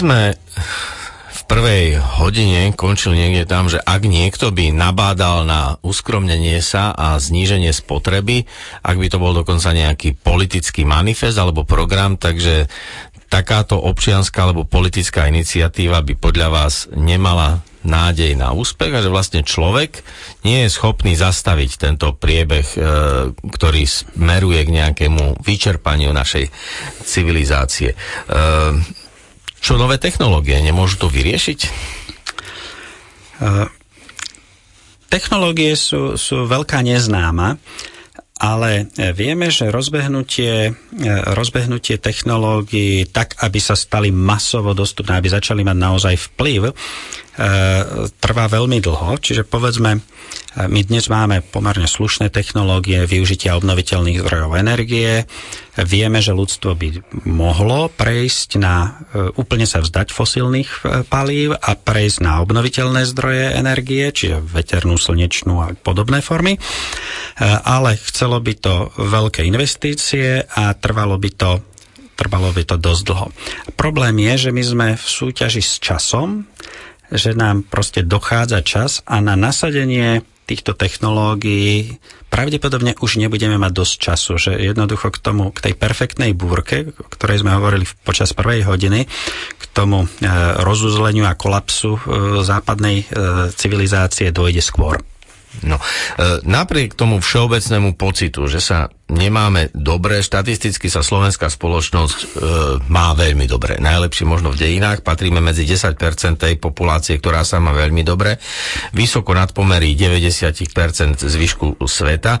sme 0.00 0.32
v 1.30 1.40
prvej 1.44 2.00
hodine 2.00 2.72
končili 2.72 3.20
niekde 3.20 3.44
tam, 3.44 3.68
že 3.68 3.76
ak 3.76 4.08
niekto 4.08 4.48
by 4.48 4.72
nabádal 4.72 5.44
na 5.44 5.76
uskromnenie 5.84 6.56
sa 6.64 6.96
a 6.96 7.20
zníženie 7.20 7.68
spotreby, 7.76 8.48
ak 8.80 8.96
by 8.96 9.06
to 9.12 9.20
bol 9.20 9.36
dokonca 9.36 9.76
nejaký 9.76 10.16
politický 10.16 10.88
manifest 10.88 11.36
alebo 11.36 11.68
program, 11.68 12.16
takže 12.16 12.64
takáto 13.28 13.76
občianská 13.76 14.48
alebo 14.48 14.64
politická 14.64 15.28
iniciatíva 15.28 16.00
by 16.02 16.14
podľa 16.16 16.48
vás 16.48 16.88
nemala 16.96 17.60
nádej 17.80 18.36
na 18.36 18.52
úspech 18.52 18.92
a 18.92 19.00
že 19.00 19.08
vlastne 19.08 19.40
človek 19.40 20.04
nie 20.44 20.64
je 20.64 20.74
schopný 20.74 21.16
zastaviť 21.16 21.70
tento 21.80 22.12
priebeh, 22.12 22.66
e, 22.76 22.78
ktorý 23.32 23.82
smeruje 23.88 24.60
k 24.68 24.74
nejakému 24.84 25.40
vyčerpaniu 25.40 26.12
našej 26.12 26.52
civilizácie. 27.08 27.96
E, 27.96 27.96
čo 29.60 29.76
nové 29.76 30.00
technológie 30.00 30.56
nemôžu 30.64 30.96
to 30.96 31.12
vyriešiť? 31.12 31.60
Uh, 33.40 33.68
technológie 35.12 35.76
sú, 35.76 36.16
sú 36.16 36.48
veľká 36.48 36.80
neznáma, 36.84 37.60
ale 38.40 38.88
e, 38.96 39.12
vieme, 39.12 39.52
že 39.52 39.68
rozbehnutie, 39.68 40.72
e, 40.72 41.04
rozbehnutie 41.36 42.00
technológií 42.00 43.04
tak, 43.04 43.36
aby 43.44 43.60
sa 43.60 43.76
stali 43.76 44.08
masovo 44.08 44.72
dostupné, 44.72 45.20
aby 45.20 45.28
začali 45.28 45.60
mať 45.60 45.76
naozaj 45.76 46.14
vplyv, 46.32 46.72
trvá 48.20 48.44
veľmi 48.50 48.82
dlho. 48.82 49.16
Čiže 49.22 49.46
povedzme, 49.46 50.02
my 50.60 50.80
dnes 50.82 51.06
máme 51.06 51.46
pomerne 51.46 51.86
slušné 51.86 52.28
technológie 52.28 53.06
využitia 53.06 53.54
obnoviteľných 53.54 54.18
zdrojov 54.18 54.58
energie. 54.58 55.24
Vieme, 55.78 56.18
že 56.18 56.34
ľudstvo 56.34 56.74
by 56.74 56.88
mohlo 57.24 57.86
prejsť 57.88 58.48
na 58.58 58.98
úplne 59.38 59.64
sa 59.64 59.78
vzdať 59.78 60.10
fosílnych 60.10 60.82
palív 61.06 61.54
a 61.54 61.78
prejsť 61.78 62.18
na 62.20 62.42
obnoviteľné 62.42 63.06
zdroje 63.06 63.54
energie, 63.54 64.10
čiže 64.10 64.42
veternú, 64.42 64.98
slnečnú 64.98 65.54
a 65.62 65.72
podobné 65.78 66.20
formy. 66.20 66.58
Ale 67.42 67.94
chcelo 68.10 68.42
by 68.42 68.54
to 68.58 68.74
veľké 68.98 69.46
investície 69.46 70.42
a 70.44 70.74
trvalo 70.74 71.14
by 71.14 71.30
to 71.30 71.50
trvalo 72.20 72.52
by 72.52 72.68
to 72.68 72.76
dosť 72.76 73.02
dlho. 73.08 73.26
Problém 73.80 74.20
je, 74.20 74.34
že 74.36 74.50
my 74.52 74.60
sme 74.60 74.88
v 74.92 75.06
súťaži 75.08 75.64
s 75.64 75.80
časom, 75.80 76.44
že 77.10 77.34
nám 77.34 77.66
proste 77.66 78.06
dochádza 78.06 78.62
čas 78.62 78.90
a 79.04 79.18
na 79.18 79.34
nasadenie 79.34 80.22
týchto 80.50 80.74
technológií 80.74 82.02
pravdepodobne 82.26 82.98
už 82.98 83.22
nebudeme 83.22 83.54
mať 83.54 83.70
dosť 83.70 83.94
času, 84.02 84.32
že 84.38 84.52
jednoducho 84.58 85.14
k 85.14 85.18
tomu, 85.22 85.54
k 85.54 85.70
tej 85.70 85.74
perfektnej 85.78 86.34
búrke, 86.34 86.90
o 86.90 87.06
ktorej 87.06 87.46
sme 87.46 87.54
hovorili 87.54 87.86
počas 88.02 88.34
prvej 88.34 88.66
hodiny, 88.66 89.06
k 89.58 89.64
tomu 89.70 90.06
e, 90.06 90.08
rozuzleniu 90.62 91.26
a 91.30 91.38
kolapsu 91.38 91.94
e, 91.94 92.00
západnej 92.42 92.96
e, 93.02 93.04
civilizácie 93.54 94.34
dojde 94.34 94.62
skôr. 94.62 94.98
No, 95.66 95.78
e, 95.78 96.38
napriek 96.46 96.94
tomu 96.94 97.18
všeobecnému 97.18 97.98
pocitu, 97.98 98.46
že 98.46 98.62
sa 98.62 98.90
nemáme 99.10 99.74
dobre, 99.74 100.22
štatisticky 100.22 100.86
sa 100.86 101.02
slovenská 101.02 101.50
spoločnosť 101.50 102.18
e, 102.18 102.26
má 102.86 103.12
veľmi 103.18 103.44
dobre. 103.50 103.76
Najlepšie 103.82 104.24
možno 104.24 104.54
v 104.54 104.62
dejinách, 104.62 105.02
patríme 105.02 105.42
medzi 105.42 105.66
10% 105.66 105.98
tej 106.38 106.54
populácie, 106.56 107.18
ktorá 107.18 107.42
sa 107.42 107.58
má 107.58 107.74
veľmi 107.74 108.06
dobre, 108.06 108.38
vysoko 108.94 109.34
nad 109.34 109.50
pomery 109.50 109.98
90% 109.98 111.26
zvyšku 111.26 111.82
sveta. 111.84 112.38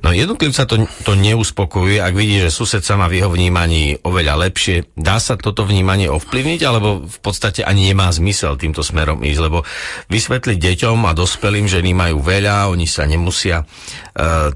No 0.00 0.10
jednotlivca 0.16 0.64
to, 0.64 0.88
to 1.04 1.12
neuspokojuje, 1.12 2.00
ak 2.00 2.14
vidí, 2.16 2.40
že 2.40 2.50
sused 2.50 2.80
sa 2.80 2.96
má 2.96 3.06
v 3.06 3.20
jeho 3.20 3.30
vnímaní 3.30 4.00
oveľa 4.00 4.48
lepšie. 4.48 4.96
Dá 4.96 5.20
sa 5.20 5.36
toto 5.36 5.68
vnímanie 5.68 6.08
ovplyvniť, 6.08 6.60
alebo 6.64 7.04
v 7.04 7.18
podstate 7.20 7.60
ani 7.60 7.92
nemá 7.92 8.08
zmysel 8.08 8.56
týmto 8.56 8.80
smerom 8.80 9.20
ísť, 9.20 9.40
lebo 9.44 9.62
vysvetliť 10.08 10.56
deťom 10.56 11.04
a 11.04 11.12
dospelým, 11.12 11.68
že 11.68 11.84
oni 11.84 11.92
majú 11.92 12.24
veľa, 12.24 12.72
oni 12.72 12.88
sa 12.88 13.04
nemusia 13.04 13.68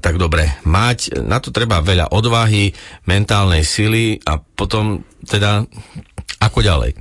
tak 0.01 0.17
dobre 0.17 0.57
mať. 0.65 1.21
Na 1.21 1.37
to 1.37 1.53
treba 1.53 1.85
veľa 1.85 2.09
odvahy, 2.09 2.73
mentálnej 3.05 3.61
sily 3.61 4.17
a 4.25 4.41
potom 4.41 5.05
teda 5.21 5.69
ako 6.41 6.59
ďalej? 6.65 6.97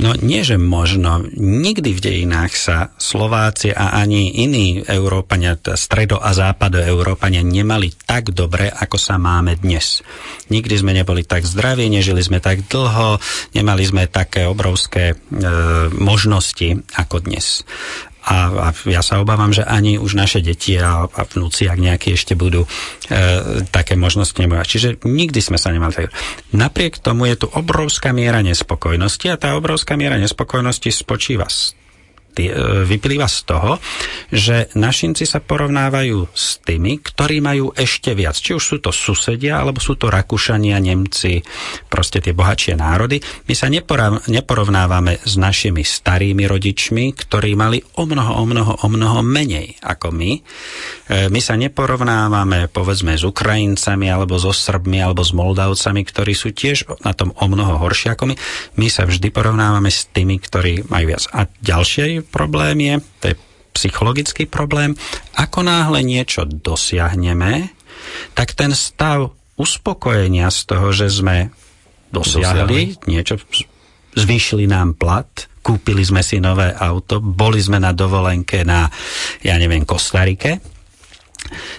No 0.00 0.16
nie, 0.16 0.40
že 0.40 0.56
možno. 0.56 1.20
Nikdy 1.36 1.90
v 1.92 2.00
dejinách 2.00 2.52
sa 2.56 2.76
Slováci 2.96 3.68
a 3.76 3.92
ani 4.00 4.40
iní 4.40 4.80
Európania, 4.80 5.52
stredo- 5.76 6.16
a 6.16 6.32
západo 6.32 6.80
Európania 6.80 7.44
nemali 7.44 7.92
tak 7.92 8.32
dobre, 8.32 8.72
ako 8.72 8.96
sa 8.96 9.20
máme 9.20 9.60
dnes. 9.60 10.00
Nikdy 10.48 10.74
sme 10.80 10.96
neboli 10.96 11.28
tak 11.28 11.44
zdraví, 11.44 11.92
nežili 11.92 12.24
sme 12.24 12.40
tak 12.40 12.64
dlho, 12.72 13.20
nemali 13.52 13.84
sme 13.84 14.08
také 14.08 14.48
obrovské 14.48 15.12
e, 15.12 15.16
možnosti 16.00 16.80
ako 16.96 17.28
dnes. 17.28 17.60
A, 18.22 18.36
a 18.48 18.68
ja 18.86 19.02
sa 19.02 19.18
obávam, 19.18 19.50
že 19.50 19.66
ani 19.66 19.98
už 19.98 20.14
naše 20.14 20.38
deti 20.38 20.78
a, 20.78 21.10
a 21.10 21.22
vnúci, 21.26 21.66
ak 21.66 21.78
nejaké 21.78 22.14
ešte 22.14 22.38
budú, 22.38 22.62
e, 22.62 22.68
také 23.74 23.98
možnosti 23.98 24.38
nebudú. 24.38 24.62
Čiže 24.62 25.02
nikdy 25.02 25.42
sme 25.42 25.58
sa 25.58 25.74
nemali 25.74 26.06
tak. 26.06 26.14
Napriek 26.54 27.02
tomu 27.02 27.26
je 27.26 27.42
tu 27.42 27.46
obrovská 27.50 28.14
miera 28.14 28.38
nespokojnosti 28.40 29.26
a 29.26 29.36
tá 29.36 29.58
obrovská 29.58 29.98
miera 29.98 30.16
nespokojnosti 30.22 30.94
spočíva 30.94 31.50
z 31.50 31.81
vyplýva 32.88 33.28
z 33.28 33.38
toho, 33.44 33.76
že 34.32 34.72
našinci 34.72 35.28
sa 35.28 35.44
porovnávajú 35.44 36.32
s 36.32 36.62
tými, 36.64 37.02
ktorí 37.04 37.44
majú 37.44 37.76
ešte 37.76 38.16
viac. 38.16 38.38
Či 38.40 38.56
už 38.56 38.64
sú 38.64 38.76
to 38.80 38.88
susedia, 38.88 39.60
alebo 39.60 39.82
sú 39.82 40.00
to 40.00 40.08
Rakúšania, 40.08 40.80
Nemci, 40.80 41.44
proste 41.92 42.24
tie 42.24 42.32
bohatšie 42.32 42.80
národy. 42.80 43.20
My 43.50 43.54
sa 43.58 43.68
neporovnávame 43.68 45.20
s 45.20 45.36
našimi 45.36 45.84
starými 45.84 46.48
rodičmi, 46.48 47.12
ktorí 47.12 47.52
mali 47.52 47.84
o 48.00 48.08
mnoho, 48.08 48.32
o 48.40 48.44
mnoho, 48.48 48.72
o 48.80 48.86
mnoho 48.88 49.20
menej 49.20 49.76
ako 49.84 50.14
my. 50.14 50.32
My 51.28 51.40
sa 51.44 51.60
neporovnávame, 51.60 52.72
povedzme, 52.72 53.18
s 53.18 53.26
Ukrajincami, 53.26 54.08
alebo 54.08 54.40
so 54.40 54.54
Srbmi, 54.54 55.02
alebo 55.02 55.20
s 55.20 55.36
Moldavcami, 55.36 56.00
ktorí 56.06 56.32
sú 56.32 56.56
tiež 56.56 56.88
na 57.04 57.12
tom 57.12 57.36
o 57.36 57.46
mnoho 57.50 57.76
horšie 57.82 58.16
ako 58.16 58.32
my. 58.32 58.34
My 58.80 58.88
sa 58.88 59.04
vždy 59.04 59.28
porovnávame 59.28 59.92
s 59.92 60.08
tými, 60.08 60.40
ktorí 60.40 60.88
majú 60.88 61.12
viac. 61.12 61.28
A 61.36 61.44
ďalšie 61.50 62.21
problém 62.22 62.76
je, 62.80 62.94
to 63.20 63.24
je 63.32 63.36
psychologický 63.72 64.44
problém, 64.46 64.94
ako 65.34 65.64
náhle 65.64 66.04
niečo 66.04 66.44
dosiahneme, 66.44 67.72
tak 68.36 68.52
ten 68.52 68.76
stav 68.76 69.32
uspokojenia 69.56 70.48
z 70.52 70.60
toho, 70.68 70.88
že 70.92 71.08
sme 71.08 71.50
dosiahli, 72.12 72.98
dosiahli. 72.98 73.08
niečo, 73.08 73.40
zvýšili 74.12 74.68
nám 74.68 74.96
plat, 75.00 75.28
kúpili 75.64 76.02
sme 76.04 76.20
si 76.20 76.42
nové 76.42 76.74
auto, 76.74 77.22
boli 77.22 77.62
sme 77.62 77.80
na 77.80 77.94
dovolenke 77.96 78.66
na, 78.66 78.90
ja 79.40 79.56
neviem, 79.56 79.86
Kostarike. 79.86 80.60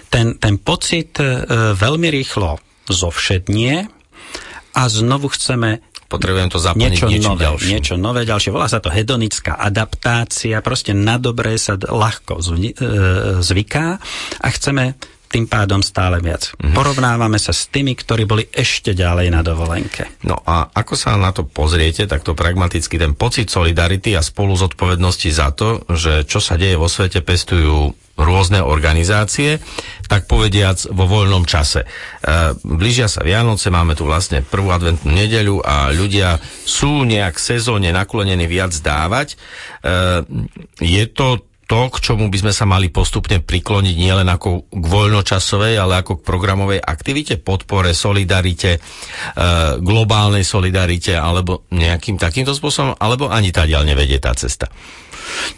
Ten, 0.08 0.36
ten 0.40 0.60
pocit 0.60 1.18
e, 1.20 1.44
veľmi 1.76 2.08
rýchlo 2.10 2.58
zovšednie 2.88 3.74
a 4.74 4.82
znovu 4.90 5.30
chceme 5.32 5.93
potrebujem 6.14 6.48
to 6.54 6.62
zaplniť 6.62 6.94
niečo 6.94 7.06
niečím 7.10 7.34
nové, 7.34 7.42
ďalším. 7.42 7.70
Niečo 7.74 7.94
nové, 7.98 8.20
ďalšie. 8.22 8.54
Volá 8.54 8.70
sa 8.70 8.78
to 8.78 8.94
hedonická 8.94 9.58
adaptácia, 9.58 10.62
proste 10.62 10.94
na 10.94 11.18
dobré 11.18 11.58
sa 11.58 11.74
ľahko 11.74 12.38
zvyká 13.42 13.86
a 14.38 14.46
chceme 14.54 14.94
tým 15.34 15.50
pádom 15.50 15.82
stále 15.82 16.22
viac. 16.22 16.54
Mm-hmm. 16.54 16.78
Porovnávame 16.78 17.42
sa 17.42 17.50
s 17.50 17.66
tými, 17.66 17.98
ktorí 17.98 18.22
boli 18.22 18.46
ešte 18.54 18.94
ďalej 18.94 19.34
na 19.34 19.42
dovolenke. 19.42 20.06
No 20.22 20.38
a 20.46 20.70
ako 20.70 20.94
sa 20.94 21.18
na 21.18 21.34
to 21.34 21.42
pozriete, 21.42 22.06
takto 22.06 22.38
pragmaticky 22.38 22.94
ten 22.94 23.18
pocit 23.18 23.50
solidarity 23.50 24.14
a 24.14 24.22
spolu 24.22 24.54
zodpovednosti 24.54 25.30
za 25.34 25.50
to, 25.50 25.82
že 25.90 26.22
čo 26.30 26.38
sa 26.38 26.54
deje 26.54 26.78
vo 26.78 26.86
svete, 26.86 27.18
pestujú 27.18 27.98
rôzne 28.14 28.62
organizácie, 28.62 29.58
tak 30.06 30.30
povediac 30.30 30.78
vo 30.94 31.10
voľnom 31.10 31.42
čase. 31.42 31.82
E, 31.82 31.86
blížia 32.62 33.10
sa 33.10 33.26
Vianoce, 33.26 33.74
máme 33.74 33.98
tu 33.98 34.06
vlastne 34.06 34.38
prvú 34.46 34.70
adventnú 34.70 35.10
nedeľu 35.10 35.66
a 35.66 35.90
ľudia 35.90 36.38
sú 36.62 37.02
nejak 37.02 37.42
sezóne 37.42 37.90
naklonení 37.90 38.46
viac 38.46 38.70
dávať. 38.70 39.34
E, 39.34 39.36
je 40.78 41.04
to 41.10 41.42
to, 41.74 41.90
k 41.90 41.98
čomu 41.98 42.30
by 42.30 42.38
sme 42.38 42.52
sa 42.54 42.70
mali 42.70 42.86
postupne 42.86 43.42
prikloniť 43.42 43.98
nielen 43.98 44.30
ako 44.30 44.70
k 44.70 44.84
voľnočasovej, 44.86 45.74
ale 45.74 46.06
ako 46.06 46.22
k 46.22 46.26
programovej 46.30 46.78
aktivite, 46.78 47.42
podpore, 47.42 47.90
solidarite, 47.90 48.78
e, 48.78 48.80
globálnej 49.82 50.46
solidarite, 50.46 51.18
alebo 51.18 51.66
nejakým 51.74 52.14
takýmto 52.14 52.54
spôsobom, 52.54 52.94
alebo 52.94 53.26
ani 53.26 53.50
ďalej 53.50 53.90
nevedie 53.90 54.22
tá 54.22 54.30
cesta. 54.38 54.70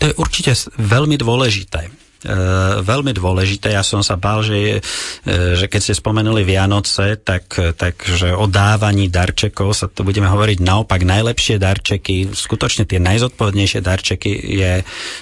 To 0.00 0.08
je 0.08 0.16
určite 0.16 0.56
veľmi 0.80 1.20
dôležité. 1.20 2.05
E, 2.24 2.32
veľmi 2.80 3.12
dôležité. 3.12 3.76
Ja 3.76 3.84
som 3.84 4.00
sa 4.00 4.16
bál, 4.16 4.40
že, 4.40 4.56
je, 4.56 4.74
e, 5.28 5.32
že 5.60 5.68
keď 5.68 5.80
ste 5.84 5.94
spomenuli 6.00 6.48
Vianoce, 6.48 7.20
tak, 7.20 7.76
tak 7.76 8.00
že 8.08 8.32
o 8.32 8.48
dávaní 8.48 9.12
darčekov 9.12 9.76
sa 9.76 9.86
to 9.92 10.00
budeme 10.00 10.24
hovoriť 10.24 10.64
naopak. 10.64 11.04
Najlepšie 11.04 11.60
darčeky, 11.60 12.32
skutočne 12.32 12.88
tie 12.88 12.96
najzodpovednejšie 13.04 13.80
darčeky 13.84 14.32
je, 14.32 14.72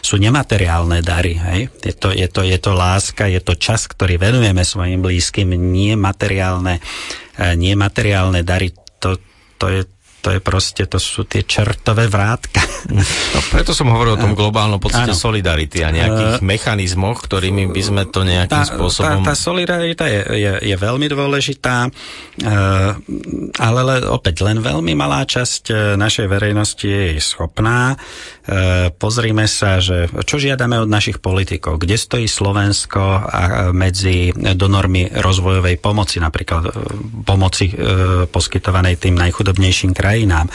sú 0.06 0.22
nemateriálne 0.22 1.02
dary. 1.02 1.34
Hej? 1.34 1.60
Je, 1.82 1.94
to, 1.98 2.14
je, 2.14 2.30
to, 2.30 2.46
je 2.46 2.58
to 2.62 2.70
láska, 2.70 3.26
je 3.26 3.42
to 3.42 3.58
čas, 3.58 3.90
ktorý 3.90 4.14
venujeme 4.14 4.62
svojim 4.62 5.02
blízkym, 5.02 5.50
nie 5.50 5.98
materiálne, 5.98 6.78
e, 7.34 7.44
nie 7.58 7.74
materiálne 7.74 8.46
dary. 8.46 8.70
To, 9.02 9.18
to 9.58 9.66
je 9.66 9.82
to 10.24 10.32
je 10.32 10.40
proste, 10.40 10.88
to 10.88 10.96
sú 10.96 11.28
tie 11.28 11.44
čertové 11.44 12.08
vrátka. 12.08 12.64
No, 12.84 13.40
preto 13.52 13.76
som 13.76 13.92
hovoril 13.92 14.16
o 14.16 14.20
tom 14.20 14.32
globálnom 14.32 14.80
pocite 14.80 15.12
Áno. 15.12 15.16
solidarity 15.16 15.84
a 15.84 15.92
nejakých 15.92 16.24
Eh, 16.40 16.44
mechanizmoch, 16.44 17.18
ktorými 17.20 17.70
by 17.70 17.82
sme 17.82 18.02
to 18.08 18.24
nejakým 18.24 18.64
tá, 18.64 18.68
spôsobom... 18.68 19.22
Tá, 19.22 19.32
tá 19.32 19.36
solidarita 19.36 20.04
je, 20.08 20.20
je, 20.36 20.52
je 20.72 20.76
veľmi 20.76 21.06
dôležitá, 21.10 21.88
e, 21.88 21.90
ale 23.58 23.80
le, 23.84 23.96
opäť 24.08 24.44
len 24.46 24.60
veľmi 24.60 24.94
malá 24.96 25.26
časť 25.26 25.62
e, 25.70 25.74
našej 25.98 26.26
verejnosti 26.30 26.86
je 26.86 27.20
schopná. 27.20 27.96
E, 28.44 28.92
pozrime 28.92 29.48
sa, 29.48 29.80
že 29.80 30.04
čo 30.28 30.36
žiadame 30.36 30.76
od 30.76 30.88
našich 30.90 31.16
politikov, 31.16 31.80
kde 31.80 31.96
stojí 31.96 32.28
Slovensko 32.28 33.24
medzi 33.72 34.36
donormi 34.36 35.08
rozvojovej 35.16 35.80
pomoci, 35.80 36.20
napríklad 36.20 36.62
e, 36.68 36.70
pomoci 37.24 37.72
e, 37.72 37.74
poskytovanej 38.28 39.00
tým 39.00 39.16
najchudobnejším 39.16 39.96
krajinám. 39.96 40.52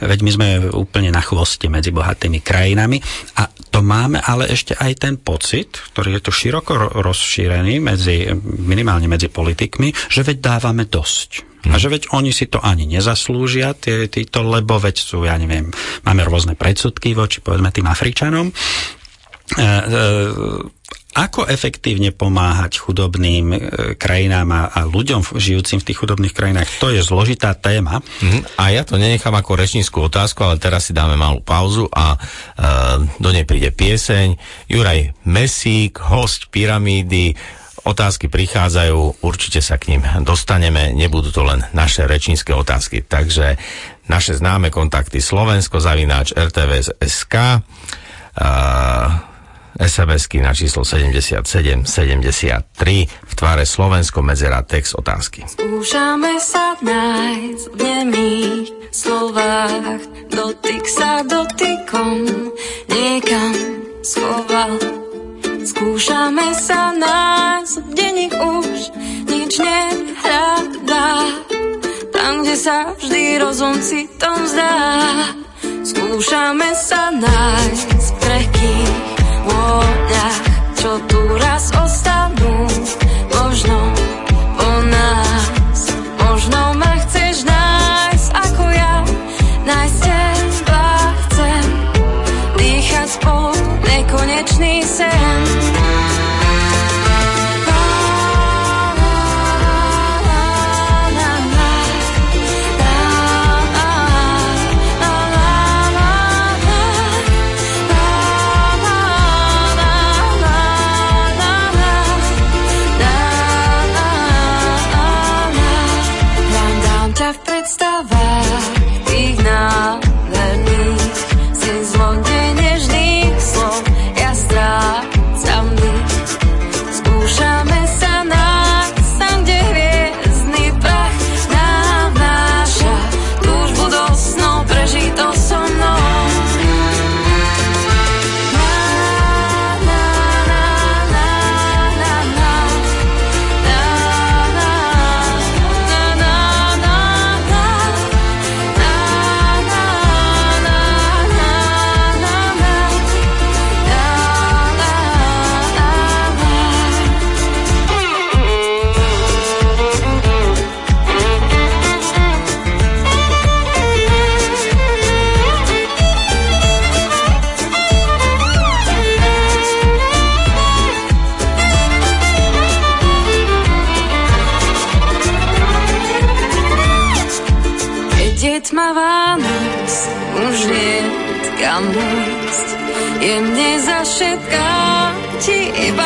Veď 0.00 0.18
my 0.24 0.30
sme 0.32 0.48
úplne 0.72 1.12
na 1.12 1.20
chvoste 1.20 1.68
medzi 1.68 1.92
bohatými 1.92 2.40
krajinami 2.40 3.04
a 3.36 3.52
to 3.76 3.84
máme 3.84 4.24
ale 4.24 4.48
ešte 4.48 4.72
aj 4.72 4.92
ten 4.96 5.14
pocit, 5.20 5.68
ktorý 5.92 6.16
je 6.16 6.24
tu 6.24 6.32
široko 6.32 6.72
ro- 6.80 6.92
rozšírený 6.96 7.76
medzi, 7.84 8.24
minimálne 8.64 9.04
medzi 9.04 9.28
politikmi, 9.28 9.92
že 10.08 10.24
veď 10.24 10.40
dávame 10.40 10.88
dosť. 10.88 11.44
A 11.68 11.76
že 11.76 11.92
veď 11.92 12.08
oni 12.16 12.32
si 12.32 12.48
to 12.48 12.56
ani 12.56 12.88
nezaslúžia, 12.88 13.76
tí, 13.76 14.08
títo, 14.08 14.40
lebo 14.48 14.80
veď 14.80 14.96
sú, 14.96 15.28
ja 15.28 15.36
neviem, 15.36 15.68
máme 16.08 16.24
rôzne 16.24 16.56
predsudky 16.56 17.12
voči, 17.12 17.44
povedzme, 17.44 17.68
tým 17.68 17.84
Afričanom. 17.84 18.48
E, 19.54 19.62
e, 19.62 19.70
ako 21.16 21.48
efektívne 21.48 22.12
pomáhať 22.12 22.76
chudobným 22.76 23.46
e, 23.54 23.58
krajinám 23.96 24.48
a, 24.52 24.62
a 24.68 24.80
ľuďom 24.84 25.24
žijúcim 25.32 25.80
v 25.80 25.86
tých 25.88 25.98
chudobných 26.02 26.34
krajinách, 26.36 26.68
to 26.76 26.92
je 26.92 27.00
zložitá 27.00 27.56
téma. 27.56 28.04
Mhm. 28.20 28.60
A 28.60 28.74
ja 28.74 28.82
to 28.84 29.00
nenechám 29.00 29.32
ako 29.32 29.56
rečníckú 29.56 30.04
otázku, 30.04 30.44
ale 30.44 30.60
teraz 30.60 30.90
si 30.90 30.92
dáme 30.92 31.16
malú 31.16 31.40
pauzu 31.40 31.88
a 31.88 32.14
e, 32.14 32.18
do 33.16 33.30
nej 33.32 33.48
príde 33.48 33.72
pieseň. 33.72 34.36
Juraj 34.68 35.16
Mesík, 35.24 36.02
host 36.04 36.52
Pyramídy, 36.52 37.32
otázky 37.86 38.26
prichádzajú, 38.26 39.22
určite 39.22 39.62
sa 39.62 39.78
k 39.78 39.94
ním 39.94 40.02
dostaneme, 40.26 40.90
nebudú 40.90 41.30
to 41.30 41.46
len 41.46 41.62
naše 41.70 42.04
rečnícke 42.04 42.50
otázky. 42.50 43.06
Takže 43.06 43.56
naše 44.10 44.34
známe 44.34 44.74
kontakty 44.74 45.22
Slovensko, 45.22 45.78
zavináč 45.78 46.34
RTVS.sk, 46.34 47.62
SMS-ky 49.76 50.40
na 50.40 50.56
číslo 50.56 50.82
7773 50.82 51.84
v 53.06 53.32
tvare 53.36 53.64
Slovensko 53.68 54.24
medzera 54.24 54.64
text 54.64 54.96
otázky. 54.96 55.44
Skúšame 55.44 56.40
sa 56.40 56.76
nájsť 56.80 57.64
v 57.72 57.76
nemých 57.80 58.68
slovách, 58.92 60.00
dotyk 60.32 60.84
sa 60.88 61.20
dotykom 61.24 62.24
niekam 62.88 63.54
schoval. 64.00 64.80
Skúšame 65.66 66.54
sa 66.56 66.94
nájsť 66.96 67.74
v 67.76 67.88
denník 67.92 68.34
už 68.38 68.80
nič 69.28 69.52
nehľadá, 69.60 71.08
tam, 72.14 72.32
kde 72.46 72.56
sa 72.56 72.96
vždy 72.96 73.42
rozum 73.42 73.76
citom 73.82 74.40
zdá. 74.46 74.74
Skúšame 75.84 76.70
sa 76.72 77.10
nájsť 77.12 77.88
v 77.92 78.08
krehkých 78.22 79.05
vôňach, 79.46 80.38
čo 80.74 80.98
tu 81.06 81.20
raz 81.38 81.70
ostanú, 81.78 82.66
možno 83.30 83.78
po 84.58 84.70
nás. 84.90 85.80
Možno 86.26 86.74
ma 86.74 86.92
chceš 87.06 87.46
nájsť 87.46 88.28
ako 88.34 88.64
ja, 88.74 88.94
nájsť 89.62 89.98
teba 90.02 90.88
chcem, 91.30 91.64
dýchať 92.58 93.08
spolu 93.08 93.54
nekonečný 93.86 94.82
sen. 94.82 95.35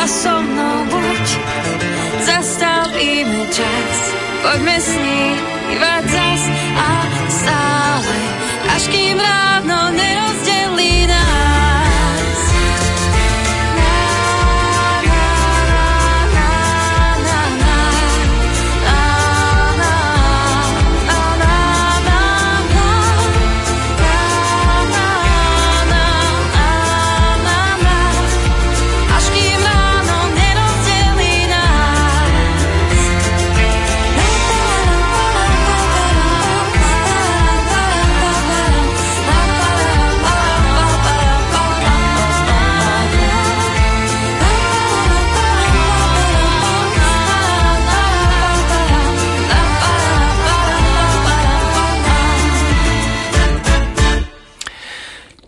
iba 0.01 0.09
so 0.09 0.33
mnou 0.41 0.85
buď. 0.89 1.27
Zastavíme 2.25 3.45
čas, 3.53 3.97
poďme 4.41 4.77
snívať 4.81 6.03
zas 6.09 6.43
a 6.73 6.89
stále, 7.29 8.17
až 8.73 8.83
kým 8.89 9.17
ráno 9.21 9.93
nerozdelí 9.93 10.60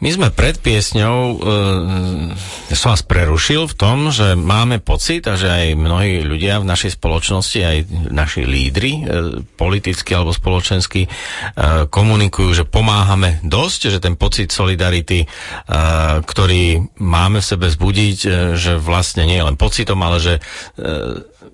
My 0.04 0.12
sme 0.12 0.36
pred 0.36 0.60
piesňou, 0.60 1.40
e, 1.40 2.76
som 2.76 2.92
vás 2.92 3.08
prerušil 3.08 3.72
v 3.72 3.78
tom, 3.80 4.12
že 4.12 4.36
máme 4.36 4.84
pocit 4.84 5.24
a 5.32 5.40
že 5.40 5.48
aj 5.48 5.80
mnohí 5.80 6.28
ľudia 6.28 6.60
v 6.60 6.68
našej 6.68 7.00
spoločnosti, 7.00 7.60
aj 7.64 7.78
naši 8.12 8.44
lídry, 8.44 8.92
e, 9.00 9.02
politicky 9.56 10.12
alebo 10.12 10.36
spoločensky, 10.36 11.08
e, 11.08 11.10
komunikujú, 11.88 12.52
že 12.52 12.68
pomáhame 12.68 13.40
dosť, 13.48 13.96
že 13.96 14.04
ten 14.04 14.20
pocit 14.20 14.52
solidarity, 14.52 15.24
e, 15.24 15.28
ktorý 16.20 16.84
máme 17.00 17.40
v 17.40 17.50
sebe 17.56 17.72
zbudiť, 17.72 18.18
e, 18.28 18.30
že 18.60 18.76
vlastne 18.76 19.24
nie 19.24 19.40
je 19.40 19.48
len 19.48 19.56
pocitom, 19.56 20.04
ale 20.04 20.20
že, 20.20 20.36
e, 20.84 20.92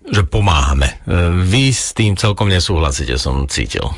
že 0.09 0.25
pomáhame. 0.25 1.05
E, 1.05 1.37
vy 1.45 1.69
s 1.69 1.93
tým 1.93 2.17
celkom 2.17 2.49
nesúhlasíte, 2.49 3.13
som 3.21 3.45
cítil. 3.45 3.93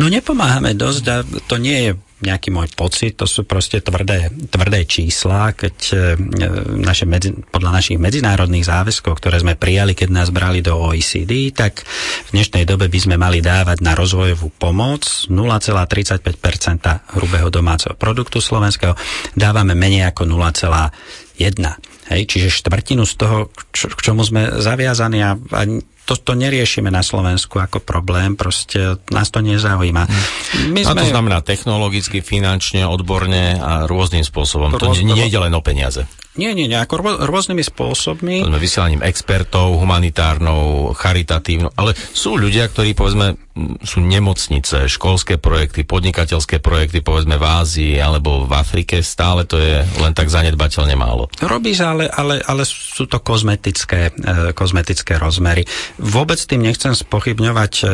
No 0.00 0.08
nepomáhame 0.08 0.72
dosť 0.72 1.04
a 1.12 1.16
to 1.44 1.60
nie 1.60 1.92
je 1.92 1.92
nejaký 2.24 2.48
môj 2.48 2.72
pocit, 2.72 3.20
to 3.20 3.28
sú 3.28 3.44
proste 3.44 3.84
tvrdé, 3.84 4.32
tvrdé 4.48 4.88
čísla, 4.88 5.52
keď 5.52 5.76
e, 5.92 5.96
naše 6.80 7.04
medzi, 7.04 7.36
podľa 7.36 7.70
našich 7.76 8.00
medzinárodných 8.00 8.64
záväzkov, 8.64 9.20
ktoré 9.20 9.44
sme 9.44 9.54
prijali, 9.60 9.92
keď 9.92 10.08
nás 10.08 10.28
brali 10.32 10.64
do 10.64 10.72
OECD, 10.74 11.52
tak 11.52 11.84
v 12.26 12.28
dnešnej 12.32 12.64
dobe 12.64 12.88
by 12.88 12.98
sme 12.98 13.20
mali 13.20 13.44
dávať 13.44 13.84
na 13.84 13.92
rozvojovú 13.92 14.50
pomoc 14.56 15.28
0,35% 15.28 17.14
hrubého 17.20 17.52
domáceho 17.52 17.92
produktu 17.94 18.40
slovenského, 18.40 18.96
dávame 19.36 19.76
menej 19.76 20.08
ako 20.10 20.24
0,1. 20.24 21.93
Hej, 22.12 22.28
čiže 22.28 22.52
štvrtinu 22.52 23.08
z 23.08 23.14
toho, 23.16 23.36
čo, 23.72 23.88
k 23.88 24.00
čomu 24.00 24.20
sme 24.24 24.60
zaviazaní 24.60 25.24
a, 25.24 25.40
a 25.40 25.60
to, 26.04 26.14
to 26.20 26.36
neriešime 26.36 26.92
na 26.92 27.00
Slovensku 27.00 27.56
ako 27.56 27.80
problém, 27.80 28.36
proste 28.36 29.00
nás 29.08 29.32
to 29.32 29.40
nezaujíma. 29.40 30.04
My 30.68 30.84
sme... 30.84 30.92
A 30.92 31.00
to 31.00 31.08
znamená 31.08 31.40
technologicky, 31.40 32.20
finančne, 32.20 32.84
odborne 32.84 33.56
a 33.56 33.88
rôznym 33.88 34.20
spôsobom. 34.20 34.76
To, 34.76 34.92
to 34.92 35.00
nie, 35.00 35.16
nie 35.24 35.32
je 35.32 35.40
len 35.40 35.56
o 35.56 35.64
peniaze. 35.64 36.04
Nie, 36.36 36.52
nie, 36.52 36.68
nie, 36.68 36.76
ako 36.76 36.94
rô, 37.00 37.10
rôznymi 37.24 37.64
spôsobmi. 37.64 38.44
Povedzme 38.44 38.60
vysielaním 38.60 39.02
expertov, 39.06 39.80
humanitárnou, 39.80 40.92
charitatívnou, 40.92 41.72
ale 41.72 41.96
sú 41.96 42.36
ľudia, 42.36 42.68
ktorí 42.68 42.92
povedzme 42.92 43.40
sú 43.86 44.02
nemocnice, 44.02 44.90
školské 44.90 45.38
projekty, 45.38 45.86
podnikateľské 45.86 46.58
projekty, 46.58 47.06
povedzme 47.06 47.38
v 47.38 47.46
Ázii 47.46 47.94
alebo 48.02 48.50
v 48.50 48.52
Afrike, 48.58 48.98
stále 48.98 49.46
to 49.46 49.62
je 49.62 49.78
len 50.02 50.10
tak 50.10 50.26
zanedbateľne 50.26 50.98
málo. 50.98 51.30
Robí 51.38 51.70
sa, 51.70 51.94
ale, 51.94 52.10
ale, 52.10 52.42
ale 52.42 52.66
sú 52.66 53.06
to 53.06 53.22
kozmetické, 53.22 54.10
e, 54.10 54.50
kozmetické 54.58 55.22
rozmery. 55.22 55.62
Vôbec 56.02 56.42
tým 56.42 56.66
nechcem 56.66 56.98
spochybňovať 56.98 57.72
e, 57.78 57.84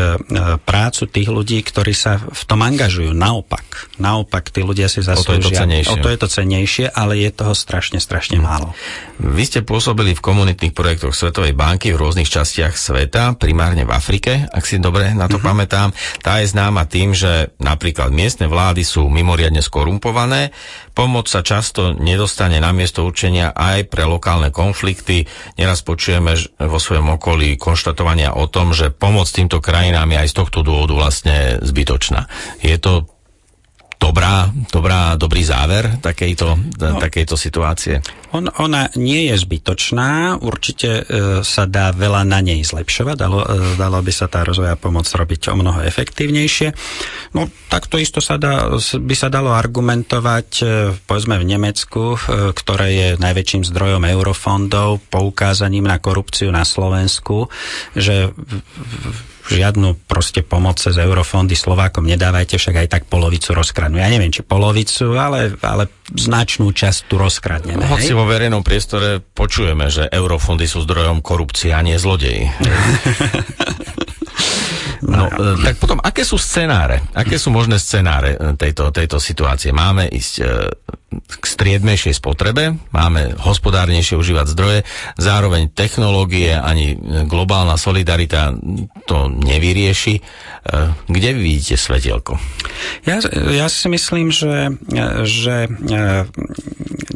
prácu 0.64 1.02
tých 1.12 1.28
ľudí, 1.28 1.61
ktorí 1.61 1.92
sa 1.92 2.16
v 2.16 2.42
tom 2.48 2.64
angažujú. 2.64 3.12
Naopak. 3.12 3.92
Naopak, 4.00 4.48
tí 4.48 4.64
ľudia 4.64 4.88
si 4.88 5.04
zaslúžia. 5.04 5.28
O 5.28 5.28
to 5.28 5.36
je 5.36 5.44
to 5.44 5.61
cenejšie. 5.61 5.92
O 5.92 5.96
to 6.00 6.08
je 6.08 6.18
to 6.18 6.28
cenejšie, 6.32 6.86
ale 6.88 7.12
je 7.20 7.30
toho 7.36 7.52
strašne, 7.52 8.00
strašne 8.00 8.40
málo. 8.40 8.72
Vy 9.20 9.44
ste 9.44 9.61
pôsobili 9.61 10.16
v 10.16 10.24
komunitných 10.24 10.72
projektoch 10.72 11.12
Svetovej 11.12 11.52
banky 11.52 11.92
v 11.92 12.00
rôznych 12.00 12.32
častiach 12.32 12.72
sveta, 12.80 13.36
primárne 13.36 13.84
v 13.84 13.92
Afrike, 13.92 14.48
ak 14.48 14.64
si 14.64 14.80
dobre 14.80 15.12
na 15.12 15.28
to 15.28 15.36
mm-hmm. 15.36 15.49
Pamätám. 15.51 15.90
Tá 16.22 16.38
je 16.38 16.46
známa 16.46 16.86
tým, 16.86 17.11
že 17.11 17.51
napríklad 17.59 18.14
miestne 18.14 18.46
vlády 18.46 18.86
sú 18.86 19.11
mimoriadne 19.11 19.59
skorumpované, 19.59 20.55
pomoc 20.94 21.26
sa 21.26 21.42
často 21.42 21.90
nedostane 21.98 22.62
na 22.62 22.70
miesto 22.70 23.03
určenia 23.03 23.51
aj 23.51 23.90
pre 23.90 24.07
lokálne 24.07 24.55
konflikty. 24.55 25.26
Neraz 25.59 25.82
počujeme 25.82 26.38
vo 26.62 26.78
svojom 26.78 27.18
okolí 27.18 27.59
konštatovania 27.59 28.38
o 28.38 28.46
tom, 28.46 28.70
že 28.70 28.94
pomoc 28.94 29.26
týmto 29.26 29.59
krajinám 29.59 30.07
je 30.14 30.18
aj 30.22 30.28
z 30.30 30.38
tohto 30.38 30.59
dôvodu 30.62 30.94
vlastne 30.94 31.59
zbytočná. 31.59 32.30
Je 32.62 32.78
to 32.78 33.11
dobrá, 34.01 34.48
dobrá, 34.72 35.14
dobrý 35.20 35.44
záver 35.44 36.01
takejto, 36.01 36.48
no, 36.80 36.96
takejto 36.96 37.36
situácie? 37.36 38.01
On, 38.32 38.48
ona 38.48 38.88
nie 38.96 39.28
je 39.28 39.36
zbytočná, 39.36 40.40
určite 40.40 41.03
e, 41.03 41.42
sa 41.44 41.68
dá 41.68 41.92
veľa 41.92 42.24
na 42.24 42.40
nej 42.40 42.64
zlepšovať, 42.64 43.16
dalo, 43.18 43.44
e, 43.44 43.76
dalo 43.76 44.01
by 44.01 44.12
sa 44.14 44.26
tá 44.30 44.40
rozvoja 44.46 44.78
pomoc 44.80 45.05
robiť 45.05 45.53
o 45.53 45.59
mnoho 45.61 45.84
efektívnejšie. 45.84 46.72
No 47.36 47.51
takto 47.68 48.01
isto 48.01 48.24
sa 48.24 48.40
dá, 48.40 48.72
by 48.80 49.14
sa 49.18 49.28
dalo 49.28 49.53
argumentovať, 49.53 50.48
e, 50.62 50.64
povedzme 51.05 51.36
v 51.36 51.48
Nemecku, 51.59 52.16
e, 52.16 52.57
ktoré 52.57 52.88
je 52.96 53.09
najväčším 53.20 53.68
zdrojom 53.68 54.09
eurofondov, 54.09 55.05
poukázaním 55.12 55.84
na 55.84 56.01
korupciu 56.01 56.48
na 56.48 56.64
Slovensku, 56.64 57.53
že 57.92 58.30
v, 58.30 58.62
v, 58.64 59.29
žiadnu 59.51 60.07
proste 60.07 60.46
pomoc 60.46 60.78
cez 60.78 60.94
eurofondy 60.94 61.59
Slovákom 61.59 62.07
nedávajte, 62.07 62.57
však 62.57 62.86
aj 62.86 62.88
tak 62.88 63.03
polovicu 63.11 63.51
rozkradnú. 63.53 63.98
Ja 63.98 64.07
neviem, 64.07 64.30
či 64.30 64.46
polovicu, 64.46 65.18
ale, 65.18 65.59
ale 65.61 65.90
značnú 66.14 66.70
časť 66.70 67.11
tu 67.11 67.18
rozkradneme. 67.18 67.82
Hoci 67.90 68.14
vo 68.14 68.24
verejnom 68.24 68.62
priestore 68.62 69.18
počujeme, 69.18 69.90
že 69.90 70.07
eurofondy 70.07 70.70
sú 70.70 70.86
zdrojom 70.86 71.18
korupcie 71.20 71.74
a 71.74 71.82
nie 71.82 71.98
zlodeji. 71.98 72.46
No, 75.01 75.32
no, 75.32 75.57
tak 75.64 75.80
potom, 75.80 75.96
aké 76.05 76.28
sú 76.28 76.36
scenáre? 76.36 77.01
Aké 77.16 77.40
sú 77.40 77.48
možné 77.48 77.80
scenáre 77.80 78.36
e, 78.36 78.53
tejto, 78.53 78.92
tejto 78.92 79.16
situácie? 79.16 79.72
Máme 79.72 80.05
ísť 80.05 80.34
e, 80.38 80.44
k 81.11 81.44
striedmejšej 81.44 82.22
spotrebe, 82.22 82.78
máme 82.94 83.34
hospodárnejšie 83.42 84.14
užívať 84.14 84.46
zdroje, 84.54 84.78
zároveň 85.18 85.74
technológie 85.74 86.54
ani 86.54 86.94
globálna 87.26 87.74
solidarita 87.74 88.54
to 89.11 89.26
nevyrieši. 89.26 90.14
E, 90.16 90.22
kde 91.11 91.28
vy 91.34 91.40
vidíte 91.42 91.74
svetielko? 91.74 92.38
Ja, 93.02 93.18
ja 93.50 93.66
si 93.66 93.90
myslím, 93.90 94.30
že, 94.30 94.78
že 95.26 95.66
e, 95.66 95.70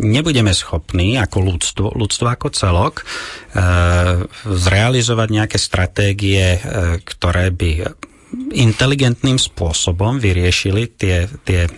nebudeme 0.02 0.50
schopní 0.50 1.14
ako 1.14 1.38
ľudstvo, 1.54 1.86
ľudstvo 1.94 2.26
ako 2.26 2.50
celok 2.50 2.94
e, 3.00 3.04
zrealizovať 4.42 5.28
nejaké 5.30 5.58
stratégie, 5.62 6.58
ktoré 7.06 7.54
by 7.54 7.70
inteligentným 8.54 9.38
spôsobom 9.38 10.18
vyriešili 10.22 10.94
tie, 10.94 11.26
tie 11.42 11.66
e, 11.66 11.70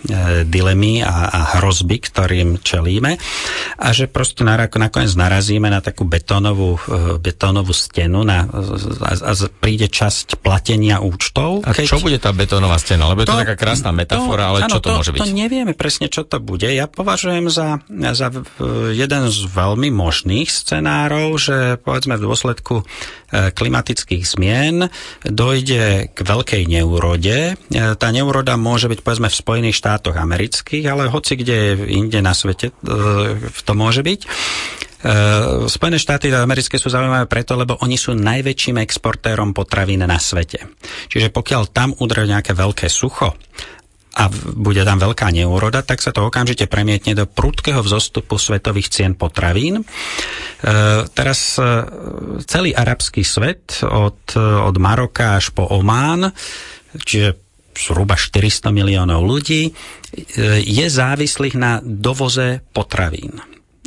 dilemy 0.45 1.01
a, 1.01 1.29
a 1.29 1.41
hrozby, 1.57 1.97
ktorým 2.01 2.61
čelíme 2.61 3.17
a 3.77 3.87
že 3.93 4.09
proste 4.09 4.45
nakoniec 4.45 5.13
narazíme 5.13 5.69
na 5.69 5.81
takú 5.81 6.05
betónovú, 6.05 6.77
e, 6.77 7.17
betónovú 7.21 7.73
stenu 7.73 8.21
na, 8.25 8.45
a, 8.45 9.11
a 9.13 9.31
príde 9.61 9.89
časť 9.89 10.41
platenia 10.41 11.01
účtov. 11.01 11.65
A 11.65 11.73
keď... 11.73 11.85
čo 11.85 12.01
bude 12.01 12.17
tá 12.21 12.33
betónová 12.33 12.77
stena? 12.81 13.09
Lebo 13.09 13.25
je 13.25 13.29
to, 13.29 13.37
to 13.37 13.43
taká 13.43 13.55
krásna 13.57 13.91
metafora, 13.93 14.47
to, 14.47 14.49
ale 14.49 14.57
áno, 14.65 14.73
čo 14.73 14.79
to, 14.79 14.89
to 14.89 14.97
môže 14.97 15.11
byť? 15.13 15.19
To 15.21 15.27
nevieme 15.29 15.73
presne, 15.77 16.07
čo 16.09 16.25
to 16.25 16.37
bude. 16.41 16.67
Ja 16.69 16.89
považujem 16.89 17.49
za, 17.49 17.81
za 17.89 18.27
jeden 18.93 19.23
z 19.29 19.39
veľmi 19.49 19.89
možných 19.93 20.49
scenárov, 20.49 21.37
že 21.37 21.57
povedzme 21.81 22.17
v 22.17 22.25
dôsledku 22.25 22.81
e, 22.81 22.83
klimatických 23.53 24.23
zmien 24.23 24.89
dojde 25.27 26.13
k 26.13 26.19
veľkým 26.23 26.46
veľkej 26.47 26.63
neurode. 26.71 27.59
E, 27.59 27.75
tá 27.99 28.07
neuroda 28.15 28.55
môže 28.55 28.87
byť 28.87 29.03
povedzme 29.03 29.27
v 29.27 29.35
Spojených 29.35 29.83
štátoch 29.83 30.15
amerických, 30.15 30.87
ale 30.87 31.11
hoci 31.11 31.35
kde 31.35 31.91
inde 31.91 32.23
na 32.23 32.31
svete 32.31 32.71
e, 32.71 33.51
to 33.51 33.73
môže 33.75 33.99
byť. 33.99 34.19
E, 34.23 34.27
Spojené 35.67 35.99
štáty 35.99 36.31
americké 36.31 36.79
sú 36.79 36.87
zaujímavé 36.87 37.27
preto, 37.27 37.59
lebo 37.59 37.75
oni 37.83 37.99
sú 37.99 38.15
najväčším 38.15 38.79
exportérom 38.79 39.51
potravín 39.51 40.07
na 40.07 40.15
svete. 40.15 40.71
Čiže 41.11 41.35
pokiaľ 41.35 41.67
tam 41.75 41.91
udrie 41.99 42.31
nejaké 42.31 42.55
veľké 42.55 42.87
sucho 42.87 43.35
a 44.17 44.33
bude 44.57 44.81
tam 44.81 44.97
veľká 44.97 45.29
neúroda, 45.29 45.85
tak 45.85 46.01
sa 46.01 46.09
to 46.09 46.25
okamžite 46.25 46.65
premietne 46.65 47.13
do 47.13 47.29
prudkého 47.29 47.85
vzostupu 47.85 48.41
svetových 48.41 48.89
cien 48.89 49.13
potravín. 49.13 49.81
E, 49.81 49.83
teraz 51.13 51.61
e, 51.61 51.63
celý 52.49 52.73
arabský 52.73 53.21
svet 53.21 53.85
od, 53.85 54.33
od 54.41 54.75
Maroka 54.81 55.37
až 55.37 55.53
po 55.53 55.69
Omán, 55.69 56.33
čiže 56.97 57.37
zhruba 57.77 58.17
400 58.17 58.73
miliónov 58.73 59.21
ľudí, 59.21 59.69
e, 59.69 59.71
je 60.65 60.85
závislých 60.89 61.53
na 61.53 61.77
dovoze 61.85 62.65
potravín. 62.73 63.37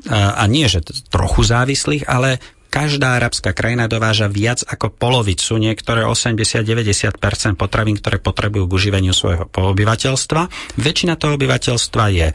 A 0.09 0.49
nie, 0.49 0.65
že 0.65 0.81
trochu 1.13 1.45
závislých, 1.45 2.09
ale 2.09 2.41
každá 2.71 3.19
arabská 3.19 3.51
krajina 3.51 3.91
dováža 3.91 4.31
viac 4.31 4.63
ako 4.63 4.95
polovicu, 4.95 5.59
niektoré 5.59 6.07
80-90% 6.07 7.59
potravín, 7.59 7.99
ktoré 7.99 8.23
potrebujú 8.23 8.71
k 8.71 8.75
uživeniu 8.79 9.11
svojho 9.11 9.51
obyvateľstva. 9.51 10.43
Väčšina 10.79 11.19
toho 11.19 11.35
obyvateľstva 11.35 12.05
je 12.15 12.29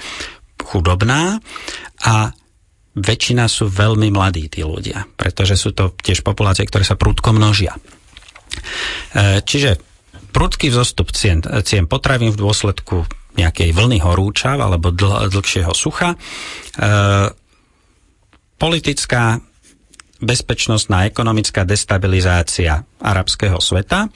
chudobná 0.60 1.40
a 2.04 2.36
väčšina 2.96 3.48
sú 3.48 3.72
veľmi 3.72 4.12
mladí 4.12 4.48
tí 4.52 4.64
ľudia, 4.64 5.08
pretože 5.16 5.56
sú 5.56 5.72
to 5.72 5.96
tiež 5.96 6.24
populácie, 6.24 6.68
ktoré 6.68 6.84
sa 6.84 7.00
prudko 7.00 7.32
množia. 7.36 7.76
E, 7.76 9.40
čiže 9.44 9.80
prudký 10.32 10.72
vzostup 10.72 11.12
cien, 11.16 11.44
cien 11.64 11.88
potravín 11.88 12.32
v 12.32 12.40
dôsledku 12.40 13.08
nejakej 13.36 13.76
vlny 13.76 14.00
horúčav 14.00 14.60
alebo 14.64 14.96
dl, 14.96 15.28
dlhšieho 15.28 15.76
sucha. 15.76 16.16
E, 16.16 16.18
politická 18.56 19.44
bezpečnostná 20.26 21.06
ekonomická 21.06 21.64
destabilizácia 21.64 22.84
arabského 23.02 23.60
sveta 23.60 24.08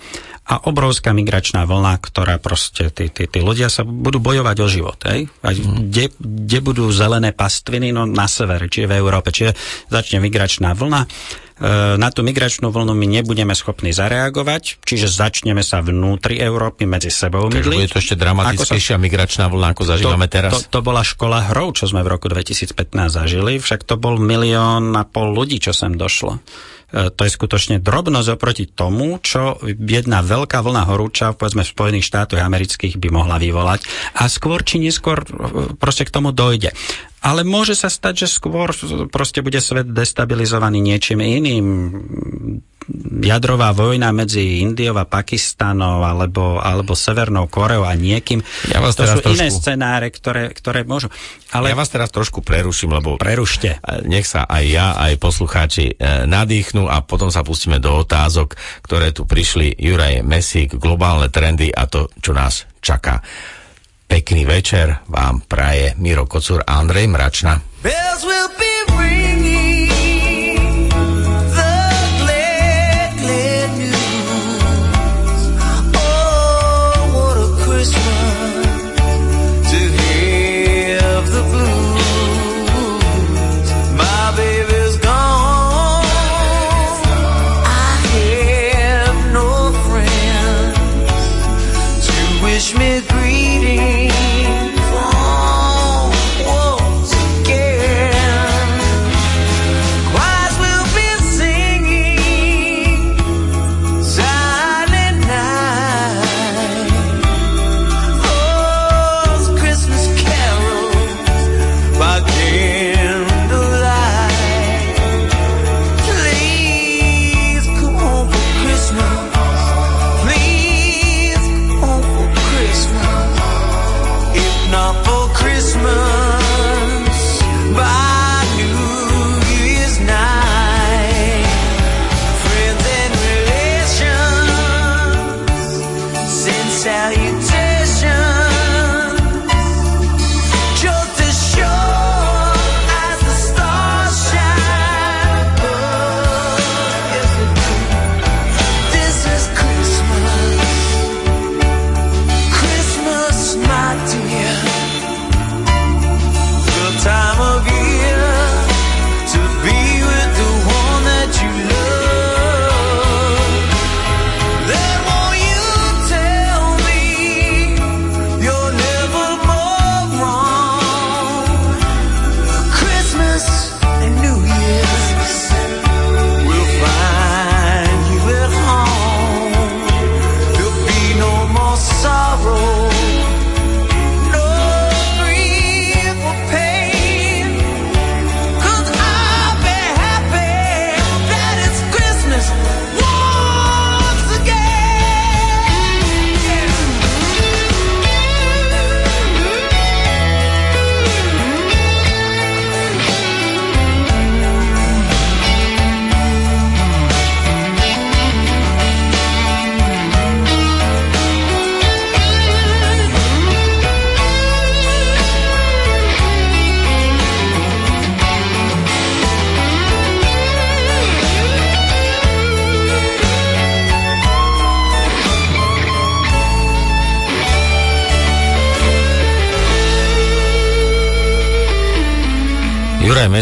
a 0.50 0.54
obrovská 0.66 1.14
migračná 1.14 1.70
vlna, 1.70 2.02
ktorá 2.02 2.42
proste, 2.42 2.90
tí, 2.90 3.14
tí, 3.14 3.30
tí 3.30 3.40
ľudia 3.44 3.70
sa 3.70 3.86
budú 3.86 4.18
bojovať 4.18 4.58
o 4.66 4.68
život. 4.68 4.98
Hej? 5.06 5.30
A 5.46 5.54
kde, 5.54 6.10
kde 6.18 6.58
budú 6.66 6.90
zelené 6.90 7.38
pastviny? 7.38 7.94
No 7.94 8.10
na 8.10 8.26
severe, 8.26 8.66
čiže 8.66 8.90
v 8.90 8.98
Európe. 8.98 9.30
Čiže 9.30 9.54
začne 9.94 10.18
migračná 10.18 10.74
vlna. 10.74 11.06
E, 11.06 11.08
na 12.02 12.10
tú 12.10 12.26
migračnú 12.26 12.74
vlnu 12.74 12.98
my 12.98 13.08
nebudeme 13.22 13.54
schopní 13.54 13.94
zareagovať, 13.94 14.82
čiže 14.82 15.06
začneme 15.06 15.62
sa 15.62 15.86
vnútri 15.86 16.42
Európy 16.42 16.90
medzi 16.90 17.14
sebou 17.14 17.46
mydliť. 17.52 17.70
bude 17.70 17.92
to 17.94 18.02
ešte 18.02 18.16
dramatickejšia 18.18 18.98
migračná 18.98 19.52
vlna, 19.54 19.78
ako 19.78 19.84
zažívame 19.86 20.32
to, 20.32 20.34
teraz? 20.40 20.52
To, 20.56 20.60
to 20.66 20.80
bola 20.82 21.06
škola 21.06 21.54
hrov, 21.54 21.78
čo 21.78 21.86
sme 21.92 22.02
v 22.02 22.16
roku 22.16 22.26
2015 22.26 22.74
zažili, 23.12 23.62
však 23.62 23.86
to 23.86 24.02
bol 24.02 24.18
milión 24.18 24.96
a 24.98 25.06
pol 25.06 25.36
ľudí, 25.36 25.60
čo 25.60 25.76
sem 25.78 25.94
došlo. 25.94 26.42
E, 26.90 27.14
to 27.14 27.22
je 27.22 27.32
skutočne 27.32 27.76
drobnosť 27.78 28.30
oproti 28.34 28.66
tomu, 28.66 29.22
čo 29.22 29.62
jedna 29.62 30.26
veľká 30.26 30.66
vlna 30.66 30.90
horúča 30.90 31.38
povedzme 31.38 31.62
v 31.62 31.74
Spojených 31.74 32.08
štátoch 32.10 32.42
amerických 32.42 32.98
by 32.98 33.10
mohla 33.14 33.38
vyvolať 33.38 33.86
a 34.18 34.26
skôr 34.26 34.66
či 34.66 34.82
neskôr 34.82 35.22
e, 35.22 35.26
proste 35.78 36.10
k 36.10 36.14
tomu 36.14 36.34
dojde. 36.34 36.74
Ale 37.20 37.44
môže 37.44 37.76
sa 37.76 37.92
stať, 37.92 38.26
že 38.26 38.28
skôr 38.32 38.72
proste 39.12 39.44
bude 39.44 39.60
svet 39.60 39.92
destabilizovaný 39.92 40.80
niečím 40.80 41.20
iným. 41.20 41.66
Jadrová 43.20 43.72
vojna 43.72 44.10
medzi 44.10 44.66
Indiou 44.66 44.98
a 44.98 45.06
Pakistanom 45.06 46.02
alebo, 46.02 46.58
alebo 46.58 46.98
Severnou 46.98 47.46
Koreou 47.46 47.86
a 47.86 47.94
niekým. 47.94 48.42
Ja 48.70 48.82
vás 48.82 48.98
to 48.98 49.06
teraz 49.06 49.22
sú 49.22 49.30
iné 49.30 49.48
trošku- 49.50 49.62
scenáre, 49.62 50.08
ktoré, 50.10 50.50
ktoré 50.52 50.82
môžu. 50.84 51.14
Ale... 51.54 51.70
Ja 51.70 51.78
vás 51.78 51.94
teraz 51.94 52.10
trošku 52.10 52.42
preruším, 52.42 52.98
lebo... 52.98 53.22
Prerušte. 53.22 53.78
Nech 54.06 54.26
sa 54.26 54.46
aj 54.50 54.64
ja, 54.66 54.88
aj 54.98 55.22
poslucháči 55.22 55.94
e, 55.94 56.26
nadýchnú 56.26 56.90
a 56.90 57.02
potom 57.06 57.30
sa 57.30 57.46
pustíme 57.46 57.78
do 57.78 57.94
otázok, 58.02 58.58
ktoré 58.82 59.14
tu 59.14 59.26
prišli. 59.30 59.78
Juraj 59.78 60.26
Mesík, 60.26 60.78
globálne 60.78 61.30
trendy 61.30 61.70
a 61.70 61.86
to, 61.86 62.10
čo 62.22 62.34
nás 62.34 62.66
čaká. 62.82 63.22
Pekný 64.10 64.42
večer 64.50 65.06
vám 65.06 65.46
praje 65.46 65.94
Miro 66.02 66.26
Kocur 66.26 66.66
a 66.66 66.82
Andrej 66.82 67.06
Mračna. 67.06 67.62
Bells 67.86 68.26
will 68.26 68.50
be 68.58 68.79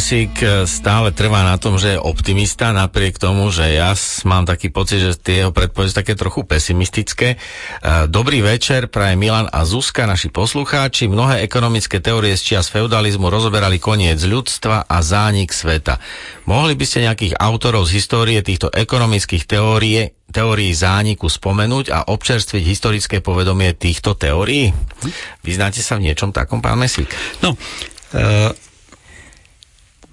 Mesík 0.07 0.39
e, 0.39 0.63
stále 0.63 1.11
trvá 1.11 1.43
na 1.43 1.59
tom, 1.59 1.75
že 1.75 1.99
je 1.99 1.99
optimista, 1.99 2.71
napriek 2.71 3.19
tomu, 3.19 3.51
že 3.51 3.75
ja 3.75 3.91
mám 4.23 4.47
taký 4.47 4.71
pocit, 4.71 5.03
že 5.03 5.19
tie 5.19 5.43
jeho 5.43 5.51
predpovede 5.51 5.99
také 5.99 6.15
trochu 6.15 6.47
pesimistické. 6.47 7.35
E, 7.35 7.37
Dobrý 8.07 8.39
večer, 8.39 8.87
praje 8.87 9.19
Milan 9.19 9.51
a 9.51 9.67
Zuzka, 9.67 10.07
naši 10.07 10.31
poslucháči. 10.31 11.11
Mnohé 11.11 11.43
ekonomické 11.43 11.99
teórie 11.99 12.39
z 12.39 12.55
čias 12.55 12.71
feudalizmu 12.71 13.27
rozoberali 13.27 13.83
koniec 13.83 14.23
ľudstva 14.23 14.87
a 14.87 14.97
zánik 15.03 15.51
sveta. 15.51 15.99
Mohli 16.47 16.79
by 16.79 16.85
ste 16.87 17.03
nejakých 17.03 17.35
autorov 17.35 17.83
z 17.91 17.99
histórie 17.99 18.39
týchto 18.39 18.71
ekonomických 18.71 19.43
teórie 19.43 20.15
teórií 20.31 20.71
zániku 20.71 21.27
spomenúť 21.27 21.91
a 21.91 22.07
občerstviť 22.07 22.63
historické 22.63 23.19
povedomie 23.19 23.75
týchto 23.75 24.15
teórií? 24.15 24.71
Vyznáte 25.43 25.83
sa 25.83 25.99
v 25.99 26.07
niečom 26.07 26.31
takom, 26.31 26.63
pán 26.63 26.79
Mesík? 26.79 27.11
No, 27.43 27.59
e, 28.15 28.66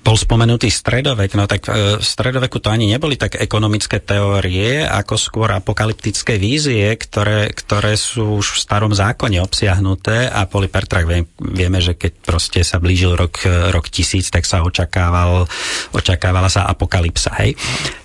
bol 0.05 0.21
spomenutý 0.21 0.69
stredovek, 0.69 1.33
no 1.33 1.49
tak 1.49 1.65
e, 1.73 1.97
v 1.97 2.05
stredoveku 2.05 2.61
to 2.61 2.69
ani 2.69 2.93
neboli 2.93 3.17
tak 3.17 3.41
ekonomické 3.41 4.05
teórie, 4.05 4.85
ako 4.85 5.17
skôr 5.17 5.49
apokalyptické 5.57 6.37
vízie, 6.37 6.93
ktoré, 7.01 7.49
ktoré 7.57 7.97
sú 7.97 8.45
už 8.45 8.53
v 8.53 8.59
starom 8.61 8.93
zákone 8.93 9.41
obsiahnuté 9.41 10.29
a 10.29 10.45
boli 10.45 10.69
pertrak. 10.69 11.09
Vie, 11.09 11.25
vieme, 11.41 11.81
že 11.81 11.97
keď 11.97 12.13
proste 12.21 12.61
sa 12.61 12.77
blížil 12.77 13.17
rok, 13.17 13.49
e, 13.49 13.73
rok 13.73 13.89
tisíc, 13.89 14.29
tak 14.29 14.45
sa 14.45 14.61
očakával, 14.61 15.49
očakávala 15.97 16.53
sa 16.53 16.69
apokalypsa. 16.69 17.33
Hej? 17.41 17.57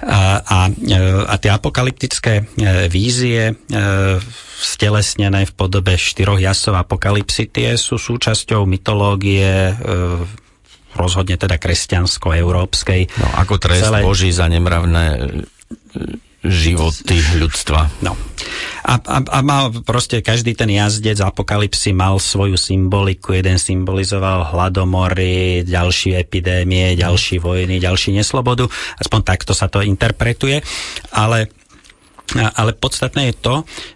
A, 0.07 0.39
a, 0.39 0.59
e, 0.71 1.03
a 1.27 1.35
tie 1.35 1.51
apokalyptické 1.51 2.47
vízie 2.87 3.59
stelesnené 4.59 5.43
v 5.43 5.53
podobe 5.55 5.99
štyroch 5.99 6.39
jasov 6.39 6.79
apokalypsy, 6.79 7.51
tie 7.51 7.75
sú 7.75 7.99
súčasťou 7.99 8.63
mytológie 8.63 9.75
rozhodne 10.97 11.37
teda 11.37 11.61
kresťansko-európskej. 11.61 13.01
No, 13.19 13.27
ako 13.37 13.61
trest 13.61 13.89
Celé- 13.89 14.01
Boží 14.01 14.29
za 14.33 14.49
nemravné 14.49 15.33
životy 16.39 17.19
ľudstva. 17.35 17.91
No. 17.99 18.15
A, 18.87 18.95
a, 18.95 19.17
a 19.19 19.39
mal 19.43 19.75
proste 19.83 20.23
každý 20.23 20.55
ten 20.55 20.71
jazdec 20.71 21.19
apokalipsy 21.19 21.91
mal 21.91 22.15
svoju 22.15 22.55
symboliku. 22.55 23.35
Jeden 23.35 23.59
symbolizoval 23.59 24.55
hladomory, 24.55 25.67
ďalší 25.67 26.15
epidémie, 26.15 26.95
ďalší 26.95 27.43
vojny, 27.43 27.83
ďalší 27.83 28.15
neslobodu. 28.15 28.71
Aspoň 29.03 29.19
takto 29.27 29.51
sa 29.51 29.67
to 29.67 29.83
interpretuje. 29.83 30.63
Ale 31.11 31.51
ale 32.37 32.77
podstatné 32.77 33.33
je 33.33 33.35
to, 33.41 33.55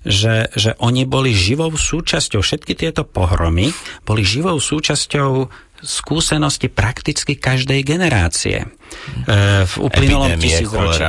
že, 0.10 0.36
že 0.58 0.72
oni 0.82 1.06
boli 1.06 1.38
živou 1.38 1.70
súčasťou, 1.70 2.42
všetky 2.42 2.74
tieto 2.74 3.06
pohromy 3.06 3.70
boli 4.10 4.26
živou 4.26 4.58
súčasťou 4.58 5.54
skúsenosti 5.84 6.72
prakticky 6.72 7.36
každej 7.36 7.84
generácie. 7.84 8.66
E, 9.28 9.68
v 9.68 9.76
uplynulom 9.84 10.40
tisícročí. 10.40 11.04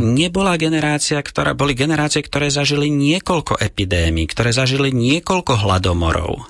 Nebola 0.00 0.56
generácia, 0.56 1.20
ktorá, 1.20 1.52
boli 1.52 1.76
generácie, 1.76 2.24
ktoré 2.24 2.48
zažili 2.48 2.88
niekoľko 2.88 3.60
epidémií, 3.60 4.24
ktoré 4.26 4.56
zažili 4.56 4.90
niekoľko 4.90 5.62
hladomorov, 5.62 6.48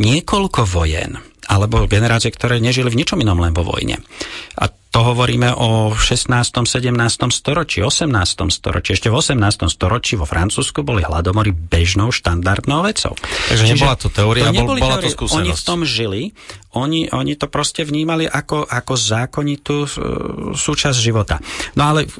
niekoľko 0.00 0.60
vojen 0.64 1.31
alebo 1.50 1.90
generácie, 1.90 2.30
ktoré 2.30 2.62
nežili 2.62 2.90
v 2.92 3.02
ničom 3.02 3.18
inom 3.18 3.38
len 3.42 3.50
vo 3.50 3.66
vojne. 3.66 3.98
A 4.58 4.70
to 4.92 5.00
hovoríme 5.00 5.56
o 5.56 5.96
16., 5.96 6.28
17. 6.28 6.92
storočí, 7.32 7.80
18. 7.80 8.12
storočí. 8.52 8.92
Ešte 8.92 9.08
v 9.08 9.16
18. 9.16 9.72
storočí 9.72 10.20
vo 10.20 10.28
Francúzsku 10.28 10.84
boli 10.84 11.00
hladomory 11.00 11.50
bežnou 11.50 12.12
štandardnou 12.12 12.84
vecou. 12.84 13.16
Takže 13.16 13.64
Čiže 13.64 13.72
nebola 13.72 13.96
to 13.96 14.08
teória, 14.12 14.52
to 14.52 14.60
bol, 14.60 14.76
bola 14.76 15.00
teórie. 15.00 15.08
to 15.08 15.16
skúsenosť. 15.16 15.40
Oni 15.40 15.50
v 15.56 15.62
tom 15.64 15.80
žili, 15.88 16.22
oni, 16.76 17.00
oni 17.08 17.32
to 17.40 17.48
proste 17.48 17.88
vnímali 17.88 18.28
ako, 18.28 18.68
ako 18.68 18.92
zákonitú 18.92 19.88
uh, 19.88 19.90
súčasť 20.52 20.98
života. 21.00 21.40
No 21.72 21.88
ale 21.88 22.04
uh, 22.04 22.12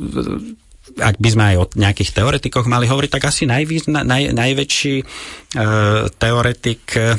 ak 0.96 1.20
by 1.20 1.28
sme 1.28 1.44
aj 1.52 1.56
o 1.60 1.64
nejakých 1.76 2.10
teoretikoch 2.16 2.64
mali 2.64 2.88
hovoriť, 2.88 3.10
tak 3.12 3.28
asi 3.28 3.44
najvýzna, 3.44 4.00
naj, 4.00 4.32
najväčší 4.32 4.94
uh, 4.96 6.08
teoretik 6.16 6.88
E, 6.96 7.16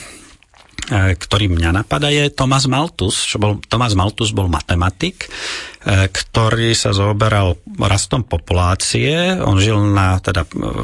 ktorý 0.93 1.47
mňa 1.47 1.83
napadá, 1.83 2.11
je 2.11 2.27
Thomas 2.27 2.67
Malthus. 2.67 3.23
Čo 3.23 3.39
bol, 3.39 3.51
Thomas 3.71 3.95
Malthus 3.95 4.35
bol 4.35 4.51
matematik, 4.51 5.27
e, 5.27 6.11
ktorý 6.11 6.75
sa 6.75 6.91
zoberal 6.91 7.55
rastom 7.79 8.27
populácie. 8.27 9.39
On 9.39 9.55
žil 9.55 9.79
na, 9.79 10.19
teda 10.19 10.43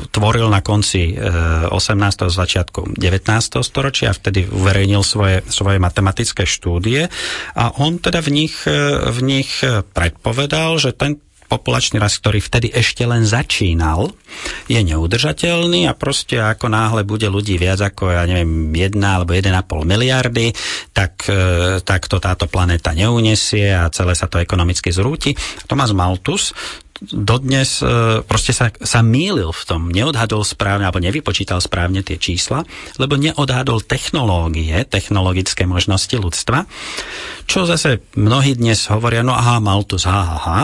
tvoril 0.09 0.47
na 0.47 0.63
konci 0.63 1.19
18. 1.19 1.75
E, 1.75 2.31
začiatku 2.31 2.95
19. 2.95 3.59
storočia 3.59 4.11
a 4.11 4.17
vtedy 4.17 4.47
uverejnil 4.47 5.03
svoje, 5.03 5.43
svoje 5.51 5.83
matematické 5.83 6.47
štúdie 6.47 7.11
a 7.59 7.65
on 7.83 7.99
teda 7.99 8.23
v 8.23 8.29
nich, 8.31 8.55
v 9.09 9.19
nich 9.19 9.59
predpovedal, 9.93 10.79
že 10.79 10.95
ten 10.95 11.19
populačný 11.49 11.97
rast, 11.97 12.21
ktorý 12.21 12.39
vtedy 12.39 12.69
ešte 12.69 13.03
len 13.09 13.25
začínal, 13.25 14.13
je 14.69 14.77
neudržateľný 14.77 15.89
a 15.89 15.97
proste 15.97 16.37
ako 16.37 16.69
náhle 16.69 17.01
bude 17.01 17.25
ľudí 17.25 17.57
viac 17.57 17.81
ako, 17.81 18.13
ja 18.13 18.23
neviem, 18.29 18.69
1 18.69 18.95
alebo 19.01 19.33
1,5 19.33 19.49
miliardy, 19.83 20.53
tak, 20.93 21.25
e, 21.25 21.81
tak 21.81 22.05
to 22.05 22.21
táto 22.21 22.45
planéta 22.45 22.93
neunesie 22.93 23.73
a 23.73 23.89
celé 23.89 24.13
sa 24.13 24.29
to 24.29 24.37
ekonomicky 24.37 24.93
zrúti. 24.93 25.33
Thomas 25.65 25.89
Malthus 25.89 26.53
dodnes 26.99 27.79
e, 27.79 28.19
proste 28.27 28.51
sa, 28.51 28.71
sa 28.75 28.99
mýlil 28.99 29.55
v 29.55 29.63
tom, 29.63 29.87
neodhadol 29.87 30.43
správne 30.43 30.83
alebo 30.83 30.99
nevypočítal 30.99 31.63
správne 31.63 32.03
tie 32.03 32.19
čísla, 32.19 32.67
lebo 32.99 33.15
neodhadol 33.15 33.79
technológie, 33.83 34.83
technologické 34.83 35.63
možnosti 35.63 36.11
ľudstva, 36.11 36.67
čo 37.47 37.63
zase 37.63 38.03
mnohí 38.19 38.59
dnes 38.59 38.83
hovoria, 38.91 39.23
no 39.23 39.31
aha, 39.31 39.63
Malthus, 39.63 40.03
ha, 40.05 40.19
ha, 40.27 40.37
ha, 40.37 40.61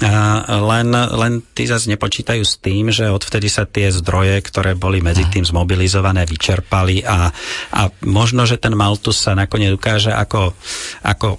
len, 0.00 0.88
len 0.92 1.32
tí 1.56 1.64
zase 1.64 1.88
nepočítajú 1.88 2.42
s 2.44 2.60
tým, 2.60 2.92
že 2.92 3.08
odvtedy 3.08 3.48
sa 3.48 3.64
tie 3.64 3.88
zdroje, 3.88 4.44
ktoré 4.44 4.76
boli 4.76 5.00
medzi 5.00 5.24
tým 5.32 5.46
zmobilizované, 5.46 6.28
vyčerpali 6.28 7.00
a, 7.06 7.32
a 7.72 7.80
možno, 8.04 8.44
že 8.44 8.60
ten 8.60 8.76
Maltus 8.76 9.16
sa 9.16 9.32
nakoniec 9.32 9.72
ukáže 9.72 10.12
ako, 10.12 10.52
ako 11.00 11.28
e, 11.34 11.38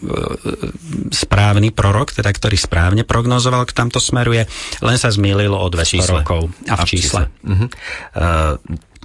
správny 1.13 1.69
prorok, 1.69 2.17
teda 2.17 2.33
ktorý 2.33 2.57
správne 2.57 3.03
prognozoval 3.05 3.69
k 3.69 3.75
tamto 3.77 4.01
smeruje, 4.01 4.49
len 4.81 4.97
sa 4.97 5.13
zmýlilo 5.13 5.57
o 5.57 5.67
200 5.69 5.85
čísle. 5.85 6.13
rokov 6.21 6.41
a 6.65 6.73
v, 6.73 6.79
a 6.81 6.83
v 6.83 6.89
čísle. 6.89 6.97
čísle. 6.97 7.23
Uh-huh. 7.45 7.67
Uh, 8.17 8.55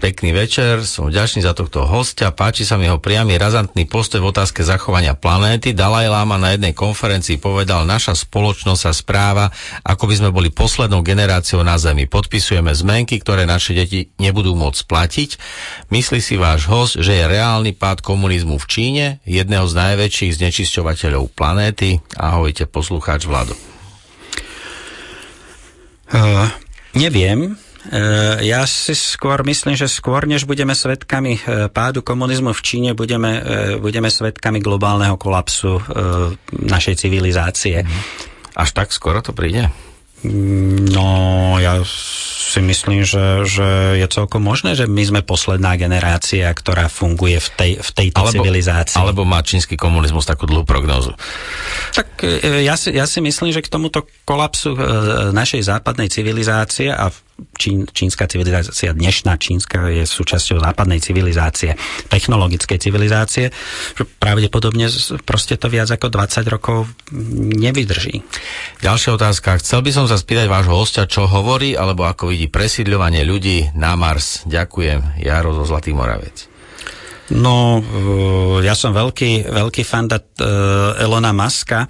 Pekný 0.03 0.35
večer, 0.35 0.83
som 0.83 1.07
vďačný 1.07 1.47
za 1.47 1.55
tohto 1.55 1.87
hostia, 1.87 2.35
páči 2.35 2.66
sa 2.66 2.74
mi 2.74 2.91
jeho 2.91 2.99
priamy 2.99 3.39
razantný 3.39 3.87
postoj 3.87 4.19
v 4.19 4.35
otázke 4.35 4.66
zachovania 4.66 5.15
planéty. 5.15 5.79
Dalaj 5.79 6.11
Lama 6.11 6.43
na 6.43 6.59
jednej 6.59 6.74
konferencii 6.74 7.39
povedal, 7.39 7.87
naša 7.87 8.19
spoločnosť 8.19 8.83
sa 8.83 8.91
správa, 8.91 9.55
ako 9.87 10.11
by 10.11 10.15
sme 10.19 10.35
boli 10.35 10.51
poslednou 10.51 11.07
generáciou 11.07 11.62
na 11.62 11.79
Zemi. 11.79 12.11
Podpisujeme 12.11 12.74
zmenky, 12.74 13.23
ktoré 13.23 13.47
naše 13.47 13.79
deti 13.79 14.11
nebudú 14.19 14.59
môcť 14.59 14.83
platiť. 14.91 15.31
Myslí 15.95 16.19
si 16.19 16.35
váš 16.35 16.66
host, 16.66 16.99
že 16.99 17.23
je 17.23 17.31
reálny 17.31 17.70
pád 17.70 18.03
komunizmu 18.03 18.59
v 18.59 18.66
Číne, 18.66 19.05
jedného 19.23 19.70
z 19.70 19.87
najväčších 19.87 20.35
znečisťovateľov 20.35 21.31
planéty. 21.31 22.03
Ahojte, 22.19 22.66
poslucháč 22.66 23.31
Vlado. 23.31 23.55
Uh, 26.11 26.51
neviem, 26.99 27.55
ja 28.47 28.63
si 28.63 28.95
skôr 28.95 29.43
myslím, 29.43 29.75
že 29.75 29.91
skôr 29.91 30.23
než 30.31 30.47
budeme 30.47 30.71
svetkami 30.71 31.33
eh, 31.35 31.67
pádu 31.67 32.07
komunizmu 32.07 32.55
v 32.55 32.63
Číne, 32.63 32.91
budeme, 32.95 33.43
eh, 33.43 33.75
budeme 33.83 34.07
svetkami 34.07 34.63
globálneho 34.63 35.19
kolapsu 35.19 35.83
našej 36.53 36.95
civilizácie. 37.03 37.83
Až 38.55 38.71
tak 38.71 38.95
skoro 38.95 39.19
to 39.25 39.35
príde? 39.35 39.67
No, 40.23 41.59
ja 41.59 41.83
si 41.83 42.63
myslím, 42.63 43.03
že, 43.03 43.43
že 43.43 43.99
je 43.99 44.07
celkom 44.07 44.45
možné, 44.45 44.79
že 44.79 44.87
my 44.87 45.03
sme 45.03 45.21
posledná 45.27 45.75
generácia, 45.75 46.47
ktorá 46.47 46.87
funguje 46.87 47.43
v, 47.43 47.49
tej, 47.59 47.73
v 47.83 47.91
tejto 47.91 48.23
alebo, 48.23 48.35
civilizácii. 48.39 49.03
Alebo 49.03 49.27
má 49.27 49.43
čínsky 49.43 49.75
komunizmus 49.75 50.29
takú 50.29 50.47
dlhú 50.47 50.63
prognózu? 50.63 51.17
Tak 51.97 52.23
ja 52.63 52.79
si, 52.79 52.95
ja 52.95 53.09
si 53.09 53.19
myslím, 53.19 53.51
že 53.51 53.65
k 53.65 53.73
tomuto 53.73 54.07
kolapsu 54.23 54.79
našej 55.35 55.67
západnej 55.67 56.07
civilizácie 56.07 56.93
a 56.93 57.11
Čín, 57.57 57.89
čínska 57.91 58.29
civilizácia, 58.29 58.95
dnešná 58.95 59.35
čínska 59.41 59.91
je 59.91 60.05
súčasťou 60.07 60.63
západnej 60.63 61.01
civilizácie, 61.03 61.75
technologickej 62.07 62.79
civilizácie, 62.79 63.51
že 63.99 64.05
pravdepodobne 64.21 64.87
proste 65.27 65.59
to 65.59 65.67
viac 65.73 65.91
ako 65.91 66.13
20 66.13 66.53
rokov 66.53 66.87
nevydrží. 67.57 68.23
Ďalšia 68.85 69.17
otázka. 69.17 69.59
Chcel 69.59 69.81
by 69.83 69.91
som 69.91 70.07
sa 70.07 70.21
spýtať 70.21 70.47
vášho 70.47 70.77
hostia, 70.77 71.09
čo 71.09 71.27
hovorí, 71.27 71.75
alebo 71.75 72.07
ako 72.07 72.31
vidí 72.31 72.47
presídľovanie 72.53 73.25
ľudí 73.27 73.75
na 73.75 73.97
Mars. 73.97 74.45
Ďakujem. 74.47 75.19
Jaro 75.25 75.57
zo 75.57 75.65
Zlatý 75.67 75.97
Moravec. 75.97 76.53
No, 77.33 77.81
ja 78.61 78.77
som 78.77 78.93
veľký, 78.93 79.49
veľký 79.49 79.83
fandát 79.89 80.27
e, 80.37 80.45
Elona 81.01 81.33
Muska 81.33 81.89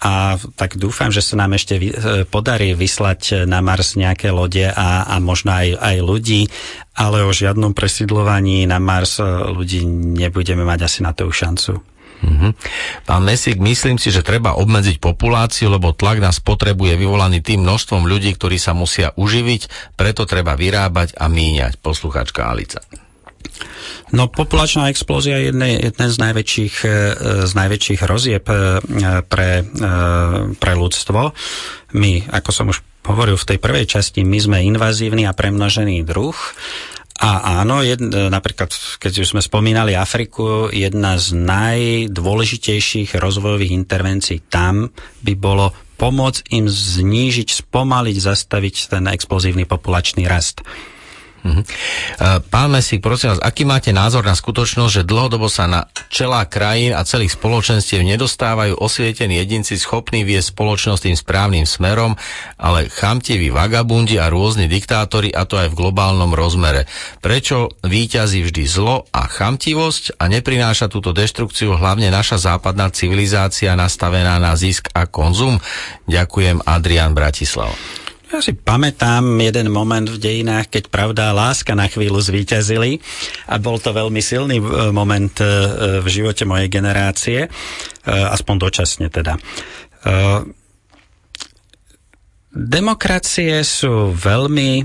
a 0.00 0.40
tak 0.56 0.80
dúfam, 0.80 1.12
že 1.12 1.20
sa 1.20 1.36
nám 1.36 1.60
ešte 1.60 1.76
e, 1.76 1.92
podarí 2.24 2.72
vyslať 2.72 3.44
na 3.44 3.60
Mars 3.60 4.00
nejaké 4.00 4.32
lode 4.32 4.64
a, 4.64 5.04
a 5.04 5.20
možno 5.20 5.52
aj, 5.52 5.76
aj 5.76 5.96
ľudí, 6.00 6.48
ale 6.96 7.20
o 7.20 7.36
žiadnom 7.36 7.76
presídlovaní 7.76 8.64
na 8.64 8.80
Mars 8.80 9.20
e, 9.20 9.28
ľudí 9.52 9.84
nebudeme 10.16 10.64
mať 10.64 10.80
asi 10.88 10.98
na 11.04 11.12
to 11.12 11.28
šancu. 11.28 11.84
Mm-hmm. 12.20 12.52
Pán 13.08 13.24
Mesík, 13.24 13.56
myslím 13.60 13.96
si, 13.96 14.12
že 14.12 14.20
treba 14.20 14.56
obmedziť 14.56 15.00
populáciu, 15.00 15.72
lebo 15.72 15.96
tlak 15.96 16.20
na 16.20 16.32
spotrebu 16.32 16.92
je 16.92 16.96
vyvolaný 17.00 17.40
tým 17.40 17.64
množstvom 17.64 18.04
ľudí, 18.04 18.36
ktorí 18.36 18.60
sa 18.60 18.76
musia 18.76 19.16
uživiť, 19.16 19.92
preto 19.96 20.28
treba 20.28 20.56
vyrábať 20.56 21.16
a 21.16 21.28
míňať. 21.28 21.80
Posluchačka 21.80 22.44
Alica. 22.48 22.84
No 24.10 24.26
populačná 24.26 24.90
explózia 24.90 25.38
je 25.38 25.54
jedne, 25.54 25.68
jeden 25.78 26.08
z 26.10 26.16
najväčších, 26.18 26.74
e, 26.82 26.90
z 27.46 27.52
najväčších 27.54 28.00
rozieb 28.06 28.44
e, 28.50 28.82
pre, 29.22 29.50
e, 29.62 29.64
pre 30.58 30.72
ľudstvo. 30.74 31.20
My, 31.94 32.12
ako 32.26 32.50
som 32.50 32.66
už 32.74 32.82
hovoril 33.06 33.38
v 33.38 33.48
tej 33.54 33.58
prvej 33.62 33.86
časti, 33.86 34.26
my 34.26 34.38
sme 34.38 34.58
invazívny 34.66 35.26
a 35.26 35.34
premnožený 35.34 36.02
druh. 36.02 36.36
A 37.20 37.60
áno, 37.60 37.84
jed, 37.84 38.00
napríklad, 38.10 38.72
keď 38.96 39.12
už 39.20 39.36
sme 39.36 39.44
spomínali 39.44 39.92
Afriku, 39.92 40.72
jedna 40.72 41.20
z 41.20 41.36
najdôležitejších 41.36 43.12
rozvojových 43.12 43.76
intervencií 43.76 44.40
tam 44.48 44.88
by 45.20 45.34
bolo 45.36 45.76
pomôcť 46.00 46.48
im 46.56 46.64
znížiť, 46.64 47.60
spomaliť, 47.60 48.16
zastaviť 48.16 48.96
ten 48.96 49.04
explozívny 49.12 49.68
populačný 49.68 50.24
rast. 50.24 50.64
Uh-huh. 51.40 51.64
Pán 52.52 52.68
Mesík, 52.68 53.00
prosím 53.00 53.32
vás, 53.32 53.40
aký 53.40 53.64
máte 53.64 53.96
názor 53.96 54.20
na 54.20 54.36
skutočnosť, 54.36 54.92
že 55.00 55.08
dlhodobo 55.08 55.48
sa 55.48 55.64
na 55.64 55.88
čelá 56.12 56.44
krajín 56.44 56.92
a 56.92 57.00
celých 57.06 57.32
spoločenstiev 57.40 58.04
nedostávajú 58.04 58.76
osvietení 58.76 59.40
jedinci 59.40 59.80
schopní 59.80 60.20
viesť 60.26 60.52
spoločnosť 60.52 61.08
tým 61.08 61.16
správnym 61.16 61.64
smerom, 61.64 62.20
ale 62.60 62.92
chamtiví 62.92 63.48
vagabundi 63.48 64.20
a 64.20 64.28
rôzni 64.28 64.68
diktátori, 64.68 65.32
a 65.32 65.48
to 65.48 65.56
aj 65.56 65.72
v 65.72 65.78
globálnom 65.80 66.36
rozmere. 66.36 66.84
Prečo 67.24 67.72
výťazí 67.84 68.44
vždy 68.44 68.64
zlo 68.68 69.08
a 69.08 69.24
chamtivosť 69.24 70.20
a 70.20 70.28
neprináša 70.28 70.92
túto 70.92 71.16
deštrukciu 71.16 71.72
hlavne 71.80 72.12
naša 72.12 72.36
západná 72.36 72.92
civilizácia 72.92 73.72
nastavená 73.72 74.36
na 74.36 74.52
zisk 74.60 74.92
a 74.92 75.08
konzum? 75.08 75.56
Ďakujem, 76.04 76.68
Adrian 76.68 77.16
Bratislav. 77.16 77.99
Ja 78.30 78.38
si 78.38 78.54
pamätám 78.54 79.26
jeden 79.42 79.74
moment 79.74 80.06
v 80.06 80.14
dejinách, 80.14 80.70
keď 80.70 80.84
pravda 80.86 81.22
a 81.30 81.36
láska 81.36 81.74
na 81.74 81.90
chvíľu 81.90 82.22
zvíťazili 82.22 83.02
a 83.50 83.58
bol 83.58 83.82
to 83.82 83.90
veľmi 83.90 84.22
silný 84.22 84.62
e, 84.62 84.94
moment 84.94 85.34
e, 85.42 85.46
v 85.98 86.06
živote 86.06 86.46
mojej 86.46 86.70
generácie, 86.70 87.40
e, 87.46 87.48
aspoň 88.06 88.54
dočasne 88.62 89.10
teda. 89.10 89.34
Demokracie 92.50 93.60
sú 93.60 94.16
veľmi, 94.16 94.80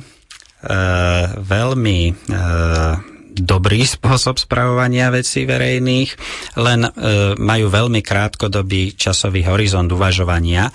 veľmi 1.40 2.00
dobrý 3.36 3.84
spôsob 3.84 4.40
spravovania 4.40 5.12
vecí 5.12 5.44
verejných, 5.44 6.10
len 6.56 6.88
e, 6.88 6.90
majú 7.36 7.68
veľmi 7.68 8.00
krátkodobý 8.00 8.96
časový 8.96 9.44
horizont 9.44 9.92
uvažovania. 9.92 10.72
E, 10.72 10.74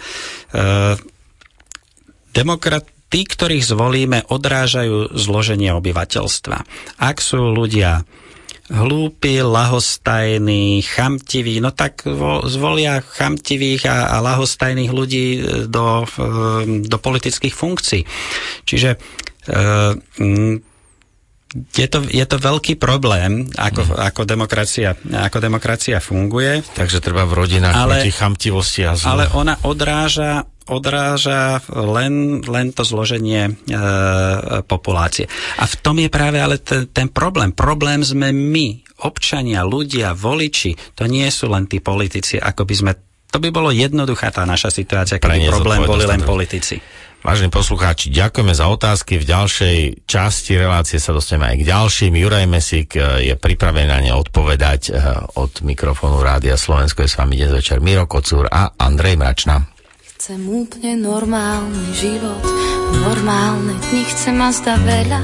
demokrat, 2.31 2.87
tí, 3.11 3.27
ktorých 3.27 3.67
zvolíme, 3.67 4.19
odrážajú 4.31 5.15
zloženie 5.19 5.75
obyvateľstva. 5.75 6.59
Ak 7.03 7.19
sú 7.19 7.51
ľudia 7.51 8.07
hlúpi, 8.71 9.43
lahostajní, 9.43 10.87
chamtiví, 10.87 11.59
no 11.59 11.75
tak 11.75 12.07
zvolia 12.47 13.03
chamtivých 13.03 13.83
a, 13.91 14.15
a 14.15 14.17
lahostajných 14.23 14.95
ľudí 14.95 15.27
e, 15.35 15.39
do, 15.67 16.07
e, 16.07 16.87
do 16.87 16.99
politických 17.03 17.51
funkcií. 17.51 18.07
Čiže 18.63 18.95
e, 18.95 18.99
je 21.51 21.87
to, 21.91 22.07
je 22.07 22.23
to 22.23 22.37
veľký 22.39 22.79
problém, 22.79 23.51
ako, 23.59 23.83
mm. 23.83 23.95
ako, 24.07 24.23
demokracia, 24.23 24.95
ako 25.03 25.39
demokracia 25.43 25.99
funguje. 25.99 26.63
Takže 26.63 27.03
treba 27.03 27.27
v 27.27 27.43
rodinách 27.43 27.75
ale, 27.75 27.99
proti 27.99 28.15
chamtivosti 28.15 28.87
a 28.87 28.95
zlu. 28.95 29.19
Ale 29.19 29.25
ona 29.35 29.59
odráža, 29.67 30.47
odráža 30.71 31.59
len, 31.75 32.41
len 32.47 32.71
to 32.71 32.87
zloženie 32.87 33.51
e, 33.51 33.53
populácie. 34.65 35.27
A 35.59 35.67
v 35.67 35.75
tom 35.83 35.99
je 35.99 36.07
práve 36.07 36.39
ale 36.39 36.63
ten, 36.63 36.87
ten 36.87 37.11
problém. 37.11 37.51
Problém 37.51 38.07
sme 38.07 38.31
my, 38.31 38.87
občania, 39.03 39.67
ľudia, 39.67 40.15
voliči. 40.15 40.95
To 40.95 41.11
nie 41.11 41.27
sú 41.29 41.51
len 41.51 41.67
tí 41.67 41.83
politici, 41.83 42.39
ako 42.39 42.63
by 42.63 42.75
sme... 42.79 42.93
To 43.31 43.39
by 43.39 43.51
bolo 43.55 43.71
jednoduchá 43.71 44.35
tá 44.35 44.43
naša 44.43 44.75
situácia, 44.75 45.23
keby 45.23 45.51
problém 45.51 45.87
boli 45.87 46.03
len 46.03 46.23
politici. 46.27 46.83
Vážení 47.21 47.53
poslucháči, 47.53 48.09
ďakujeme 48.09 48.57
za 48.57 48.65
otázky. 48.73 49.21
V 49.21 49.29
ďalšej 49.29 50.09
časti 50.09 50.57
relácie 50.57 50.97
sa 50.97 51.13
dostaneme 51.13 51.53
aj 51.53 51.57
k 51.61 51.69
ďalším. 51.69 52.13
Juraj 52.17 52.49
Mesík 52.49 52.97
eh, 52.97 53.29
je 53.29 53.35
pripravený 53.37 53.87
na 53.93 54.01
ne 54.01 54.17
odpovedať 54.17 54.83
eh, 54.89 54.97
od 55.37 55.61
mikrofónu 55.61 56.25
Rádia 56.25 56.57
Slovensko. 56.57 57.05
Je 57.05 57.13
s 57.13 57.21
vami 57.21 57.37
dnes 57.37 57.53
večer 57.53 57.85
Miro 57.85 58.09
Kocúr 58.09 58.49
a 58.49 58.73
Andrej 58.73 59.21
Mračna. 59.21 59.80
Chcem 60.21 60.45
úplne 60.53 61.01
normálny 61.01 61.97
život, 61.97 62.45
normálne 63.09 63.73
dni, 63.89 64.05
chcem 64.05 64.37
ma 64.37 64.53
zda 64.53 64.77
veľa. 64.77 65.21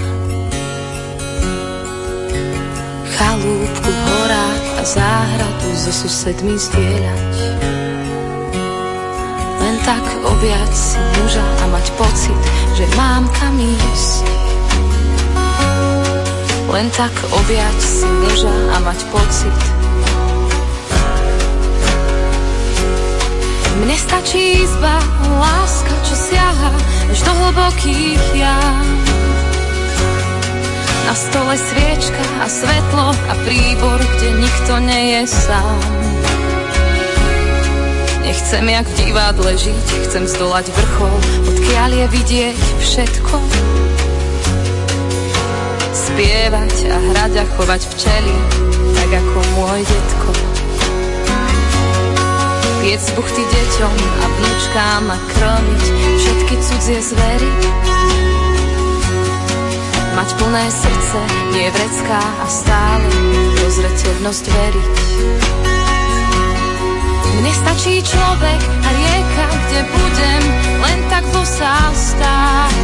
Chalúbku 3.13 3.93
v 3.93 4.33
a 4.81 4.83
záhradu 4.89 5.69
so 5.77 5.93
susedmi 5.93 6.57
zdieľať 6.57 7.29
tak 9.87 10.03
objať 10.19 10.73
si 10.75 10.99
muža 10.99 11.47
a 11.47 11.65
mať 11.71 11.87
pocit, 11.95 12.43
že 12.75 12.91
mám 12.99 13.23
kam 13.39 13.55
ísť. 13.55 14.25
Len 16.75 16.91
tak 16.91 17.15
objať 17.15 17.77
si 17.79 18.09
muža 18.09 18.57
a 18.75 18.77
mať 18.83 19.01
pocit. 19.15 19.76
Mne 23.77 23.97
stačí 24.01 24.65
izba, 24.65 24.97
láska, 25.37 25.93
čo 26.09 26.15
siaha 26.17 26.73
až 27.13 27.19
do 27.21 27.33
hlbokých 27.33 28.25
jam. 28.33 28.87
Na 31.07 31.15
stole 31.15 31.55
sviečka 31.55 32.25
a 32.43 32.51
svetlo 32.51 33.15
a 33.15 33.33
príbor, 33.47 34.01
kde 34.01 34.29
nikto 34.43 34.73
nie 34.83 35.03
je 35.15 35.23
sám. 35.29 35.81
Nechcem 38.27 38.67
jak 38.67 38.87
v 38.91 38.95
divadle 39.07 39.53
žiť, 39.55 39.87
chcem 40.09 40.25
zdolať 40.27 40.67
vrchol, 40.75 41.17
odkiaľ 41.47 41.91
je 41.95 42.07
vidieť 42.11 42.59
všetko. 42.83 43.37
Spievať 45.95 46.75
a 46.91 46.97
hrať 47.13 47.33
a 47.39 47.45
chovať 47.55 47.83
včely, 47.87 48.37
tak 48.99 49.11
ako 49.15 49.39
môj 49.55 49.81
detko. 49.87 50.56
Piec 52.87 53.03
buchty 53.19 53.43
deťom 53.43 53.99
a 53.99 54.27
vnúčkám 54.31 55.11
a 55.11 55.19
krmiť 55.19 55.85
všetky 56.23 56.55
cudzie 56.55 57.03
zvery. 57.03 57.51
Mať 60.15 60.31
plné 60.39 60.65
srdce, 60.71 61.19
nie 61.51 61.67
vrecká 61.67 62.23
a 62.23 62.47
stále 62.47 63.11
dozreteľnosť 63.59 64.45
veriť. 64.47 64.95
Mne 67.43 67.53
stačí 67.59 68.07
človek 68.07 68.61
a 68.63 68.89
rieka, 68.95 69.45
kde 69.51 69.81
budem 69.91 70.43
len 70.79 70.99
tak 71.11 71.27
bosá 71.35 71.91
stáť. 71.91 72.75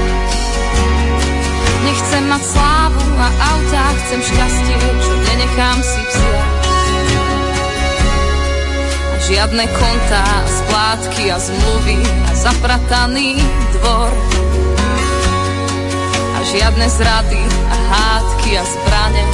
Nechcem 1.86 2.26
mať 2.26 2.42
slávu 2.42 3.06
a 3.22 3.28
autá, 3.54 3.86
chcem 4.02 4.18
šťastie, 4.18 4.78
čo 4.98 5.12
nenechám 5.30 5.78
si 5.78 6.02
vziať. 6.10 6.61
Žiadne 9.32 9.64
kontá, 9.64 10.28
splátky 10.44 11.32
a 11.32 11.40
zmluvy 11.40 12.04
a 12.04 12.36
zaprataný 12.36 13.40
dvor. 13.80 14.12
A 16.36 16.38
žiadne 16.52 16.84
zrady 16.84 17.40
a 17.64 17.76
hádky 17.96 18.60
a 18.60 18.64
zbrane, 18.68 19.24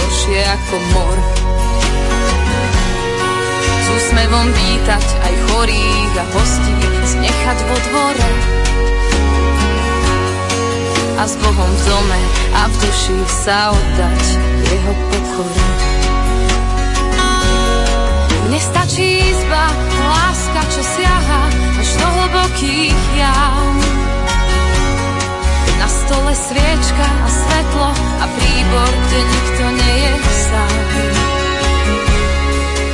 horšie 0.00 0.40
ako 0.40 0.76
mor 0.96 1.16
úsmevom 3.92 4.48
vítať 4.56 5.04
aj 5.20 5.34
chorých 5.52 6.12
a 6.16 6.24
hostí, 6.32 6.76
znechať 7.12 7.58
vo 7.68 7.76
dvore. 7.92 8.28
A 11.20 11.28
s 11.28 11.36
Bohom 11.36 11.70
v 11.76 11.82
dome 11.92 12.20
a 12.56 12.62
v 12.72 12.74
duši 12.80 13.18
sa 13.28 13.68
oddať 13.68 14.24
jeho 14.64 14.92
pokoru. 15.12 15.91
Mne 18.62 18.78
stačí 18.78 19.18
izba, 19.18 19.64
láska, 20.06 20.62
čo 20.70 20.82
siaha 20.86 21.42
až 21.82 21.88
do 21.98 22.06
hlbokých 22.14 23.02
jam. 23.18 23.74
Na 25.82 25.88
stole 25.90 26.30
sviečka 26.30 27.08
a 27.10 27.26
svetlo 27.26 27.90
a 28.22 28.24
príbor, 28.38 28.86
kde 28.86 29.18
nikto 29.18 29.64
nie 29.66 29.94
je 29.98 30.14
sám. 30.46 30.78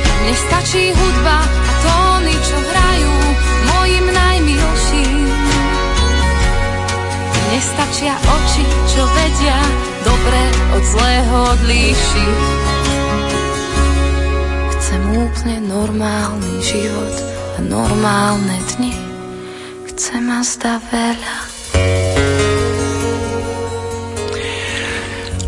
Mne 0.09 0.33
stačí 0.41 0.89
hudba 0.89 1.37
a 1.45 1.71
tóny, 1.85 2.33
čo 2.33 2.57
hrajú 2.65 3.13
mojim 3.69 4.05
najmilším. 4.09 5.29
Mne 7.45 7.59
stačia 7.61 8.17
oči, 8.17 8.65
čo 8.89 9.05
vedia 9.05 9.59
dobre 10.01 10.41
od 10.73 10.83
zlého 10.97 11.37
odlíšiť. 11.61 12.68
Úplne 15.19 15.67
normálny 15.67 16.63
život 16.63 17.15
a 17.27 17.59
normálne 17.59 18.55
dni. 18.71 18.95
Chcem 19.91 20.23
a 20.31 20.39
zda 20.39 20.79
veľa. 20.79 21.35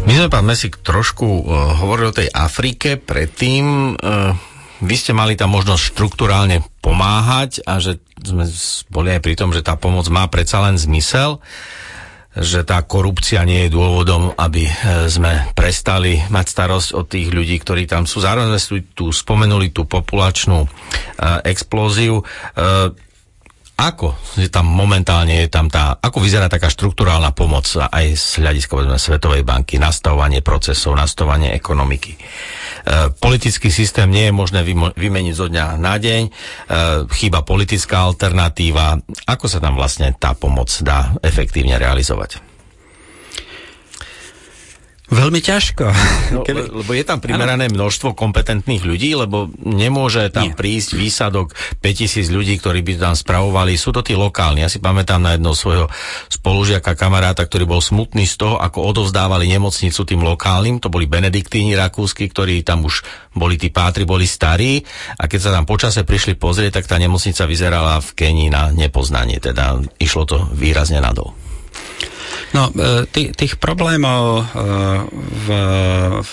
My 0.03 0.11
sme, 0.11 0.27
pán 0.27 0.43
Mesik, 0.43 0.83
trošku 0.83 1.23
uh, 1.23 1.79
hovorili 1.79 2.11
o 2.11 2.17
tej 2.19 2.27
Afrike, 2.35 2.99
predtým 2.99 3.95
uh, 3.95 4.35
vy 4.83 4.95
ste 4.99 5.15
mali 5.15 5.39
tam 5.39 5.55
možnosť 5.55 5.95
štruktúrálne 5.95 6.67
pomáhať 6.83 7.63
a 7.63 7.79
že 7.79 8.03
sme 8.19 8.43
boli 8.91 9.15
aj 9.15 9.23
pri 9.23 9.39
tom, 9.39 9.55
že 9.55 9.63
tá 9.63 9.79
pomoc 9.79 10.03
má 10.11 10.27
predsa 10.27 10.59
len 10.67 10.75
zmysel, 10.75 11.39
že 12.31 12.63
tá 12.63 12.79
korupcia 12.87 13.43
nie 13.43 13.67
je 13.67 13.75
dôvodom, 13.75 14.31
aby 14.39 14.63
e, 14.63 14.73
sme 15.11 15.51
prestali 15.51 16.23
mať 16.31 16.45
starosť 16.47 16.89
o 16.95 17.03
tých 17.03 17.27
ľudí, 17.27 17.59
ktorí 17.59 17.83
tam 17.91 18.07
sú. 18.07 18.23
Zároveň 18.23 18.55
sme 18.55 18.87
tu 18.95 19.11
spomenuli 19.11 19.75
tú 19.75 19.83
populačnú 19.83 20.63
uh, 20.63 21.43
explóziu. 21.43 22.23
Ako 23.81 24.13
je 24.37 24.45
tam 24.45 24.69
momentálne 24.69 25.41
je 25.41 25.49
tam 25.49 25.65
tá, 25.65 25.97
ako 25.97 26.21
vyzerá 26.21 26.45
taká 26.45 26.69
štruktúrálna 26.69 27.33
pomoc 27.33 27.65
aj 27.65 28.13
z 28.13 28.45
hľadiska 28.45 28.77
povedzme, 28.77 29.01
Svetovej 29.01 29.41
banky, 29.41 29.81
nastavovanie 29.81 30.45
procesov, 30.45 30.93
nastavovanie 30.93 31.49
ekonomiky. 31.57 32.13
E, 32.13 32.19
politický 33.17 33.73
systém 33.73 34.05
nie 34.13 34.29
je 34.29 34.37
možné 34.37 34.61
vymeniť 34.93 35.33
zo 35.33 35.49
dňa 35.49 35.81
na 35.81 35.97
deň, 35.97 36.21
e, 36.21 36.31
chýba 37.09 37.41
politická 37.41 38.05
alternatíva. 38.05 39.01
Ako 39.25 39.49
sa 39.49 39.57
tam 39.57 39.73
vlastne 39.73 40.13
tá 40.13 40.37
pomoc 40.37 40.69
dá 40.85 41.17
efektívne 41.25 41.81
realizovať? 41.81 42.50
Veľmi 45.11 45.43
ťažko. 45.43 45.85
No, 46.31 46.41
Keby... 46.47 46.71
Lebo 46.71 46.91
je 46.95 47.03
tam 47.03 47.19
primerané 47.19 47.67
ano. 47.67 47.75
množstvo 47.83 48.15
kompetentných 48.15 48.87
ľudí, 48.87 49.11
lebo 49.11 49.51
nemôže 49.59 50.31
tam 50.31 50.47
Nie. 50.49 50.55
prísť 50.55 50.95
výsadok 50.95 51.51
5000 51.83 52.31
ľudí, 52.31 52.55
ktorí 52.55 52.79
by 52.79 52.93
tam 52.95 53.15
spravovali. 53.19 53.75
Sú 53.75 53.91
to 53.91 53.99
tí 53.99 54.15
lokálni. 54.15 54.63
Ja 54.63 54.71
si 54.71 54.79
pamätám 54.79 55.19
na 55.19 55.35
jedného 55.35 55.51
svojho 55.51 55.91
spolužiaka, 56.31 56.95
kamaráta, 56.95 57.43
ktorý 57.43 57.67
bol 57.67 57.83
smutný 57.83 58.23
z 58.23 58.39
toho, 58.39 58.55
ako 58.55 58.87
odovzdávali 58.87 59.51
nemocnicu 59.51 60.07
tým 60.07 60.23
lokálnym. 60.23 60.79
To 60.79 60.87
boli 60.87 61.11
benediktíni 61.11 61.75
rakúsky, 61.75 62.31
ktorí 62.31 62.63
tam 62.63 62.87
už 62.87 63.03
boli 63.35 63.59
tí 63.59 63.67
pátri, 63.67 64.07
boli 64.07 64.23
starí. 64.23 64.79
A 65.19 65.27
keď 65.27 65.39
sa 65.43 65.51
tam 65.51 65.67
počase 65.67 66.07
prišli 66.07 66.39
pozrieť, 66.39 66.79
tak 66.79 66.87
tá 66.87 66.95
nemocnica 66.95 67.43
vyzerala 67.43 67.99
v 67.99 68.09
Kenii 68.15 68.47
na 68.47 68.71
nepoznanie. 68.71 69.43
Teda 69.43 69.75
išlo 69.99 70.23
to 70.23 70.37
výrazne 70.55 71.03
nadol. 71.03 71.35
No, 72.51 72.67
e, 72.67 73.07
tých, 73.11 73.55
problémov 73.55 74.23
e, 74.39 74.43
v, 75.15 75.47
v 76.19 76.31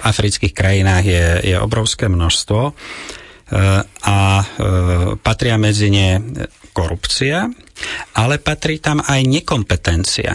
afrických 0.00 0.54
krajinách 0.56 1.04
je, 1.04 1.26
je 1.52 1.56
obrovské 1.60 2.08
množstvo 2.08 2.60
e, 2.68 2.72
a 3.84 4.18
patria 5.20 5.56
medzi 5.60 5.92
ne 5.92 6.18
korupcia, 6.72 7.52
ale 8.16 8.40
patrí 8.40 8.80
tam 8.80 9.04
aj 9.04 9.20
nekompetencia. 9.28 10.32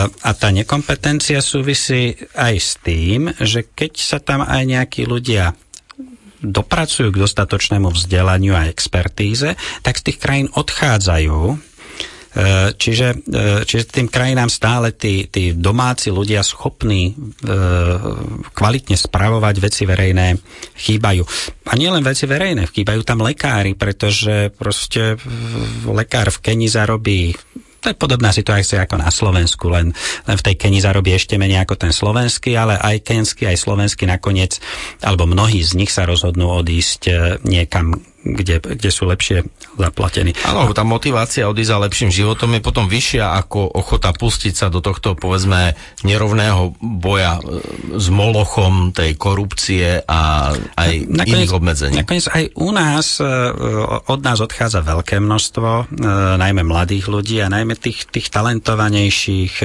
A 0.00 0.30
tá 0.32 0.48
nekompetencia 0.48 1.44
súvisí 1.44 2.16
aj 2.32 2.54
s 2.56 2.70
tým, 2.80 3.28
že 3.36 3.68
keď 3.68 3.92
sa 4.00 4.18
tam 4.22 4.40
aj 4.40 4.62
nejakí 4.64 5.04
ľudia 5.04 5.52
dopracujú 6.40 7.12
k 7.12 7.20
dostatočnému 7.20 7.92
vzdelaniu 7.92 8.56
a 8.56 8.72
expertíze, 8.72 9.52
tak 9.84 10.00
z 10.00 10.02
tých 10.10 10.18
krajín 10.18 10.48
odchádzajú 10.56 11.69
čiže, 12.78 13.26
e, 13.26 13.66
čiže 13.66 13.90
tým 13.90 14.06
krajinám 14.06 14.46
stále 14.46 14.94
tí, 14.94 15.26
tí 15.26 15.50
domáci 15.50 16.14
ľudia 16.14 16.46
schopní 16.46 17.10
e, 17.10 17.12
kvalitne 18.54 18.94
spravovať 18.94 19.54
veci 19.58 19.82
verejné 19.82 20.38
chýbajú. 20.78 21.22
A 21.66 21.72
nielen 21.74 22.06
veci 22.06 22.30
verejné, 22.30 22.70
chýbajú 22.70 23.02
tam 23.02 23.26
lekári, 23.26 23.74
pretože 23.74 24.54
proste 24.54 25.18
lekár 25.90 26.30
v 26.30 26.38
Keni 26.38 26.70
zarobí 26.70 27.34
to 27.80 27.88
je 27.88 27.96
podobná 27.96 28.28
situácia 28.28 28.84
ako 28.84 29.00
na 29.00 29.08
Slovensku, 29.08 29.72
len, 29.72 29.96
len 30.28 30.36
v 30.36 30.44
tej 30.44 30.54
Keni 30.60 30.84
zarobí 30.84 31.16
ešte 31.16 31.40
menej 31.40 31.64
ako 31.64 31.80
ten 31.80 31.92
slovenský, 31.96 32.52
ale 32.52 32.76
aj 32.76 33.08
kenský, 33.08 33.48
aj 33.48 33.56
slovenský 33.56 34.04
nakoniec, 34.04 34.60
alebo 35.00 35.24
mnohí 35.24 35.64
z 35.64 35.80
nich 35.80 35.88
sa 35.88 36.04
rozhodnú 36.04 36.60
odísť 36.60 37.08
niekam 37.40 37.96
kde, 38.20 38.60
kde 38.60 38.90
sú 38.92 39.08
lepšie 39.08 39.48
zaplatení. 39.80 40.36
Áno, 40.44 40.68
tá 40.76 40.84
motivácia 40.84 41.48
odísť 41.48 41.72
za 41.72 41.78
lepším 41.80 42.10
životom 42.12 42.52
je 42.52 42.60
potom 42.60 42.84
vyššia 42.84 43.32
ako 43.40 43.80
ochota 43.80 44.12
pustiť 44.12 44.52
sa 44.52 44.66
do 44.68 44.84
tohto, 44.84 45.16
povedzme, 45.16 45.72
nerovného 46.04 46.76
boja 46.80 47.40
e, 47.40 47.64
s 47.96 48.12
molochom 48.12 48.92
tej 48.92 49.16
korupcie 49.16 50.04
a 50.04 50.52
aj 50.52 50.92
nakoniec, 51.08 51.48
iných 51.48 51.52
obmedzení. 51.56 51.96
Nakoniec 51.96 52.26
aj 52.28 52.44
u 52.60 52.68
nás, 52.76 53.06
e, 53.24 53.32
od 54.04 54.20
nás 54.20 54.38
odchádza 54.44 54.84
veľké 54.84 55.16
množstvo, 55.16 55.70
e, 55.70 55.84
najmä 56.36 56.60
mladých 56.60 57.08
ľudí 57.08 57.40
a 57.40 57.48
najmä 57.48 57.72
tých, 57.80 58.04
tých 58.12 58.28
talentovanejších, 58.28 59.64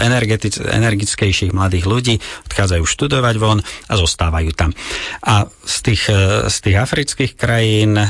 energetic, 0.00 0.56
energickejších 0.56 1.52
mladých 1.52 1.84
ľudí 1.84 2.14
odchádzajú 2.48 2.84
študovať 2.88 3.34
von 3.36 3.60
a 3.60 3.94
zostávajú 4.00 4.50
tam. 4.56 4.72
A 5.20 5.44
z 5.64 5.76
tých, 5.84 6.02
z 6.48 6.56
tých 6.64 6.76
afrických 6.80 7.32
krajín 7.36 7.73
krajín 7.74 7.98
e, 7.98 8.06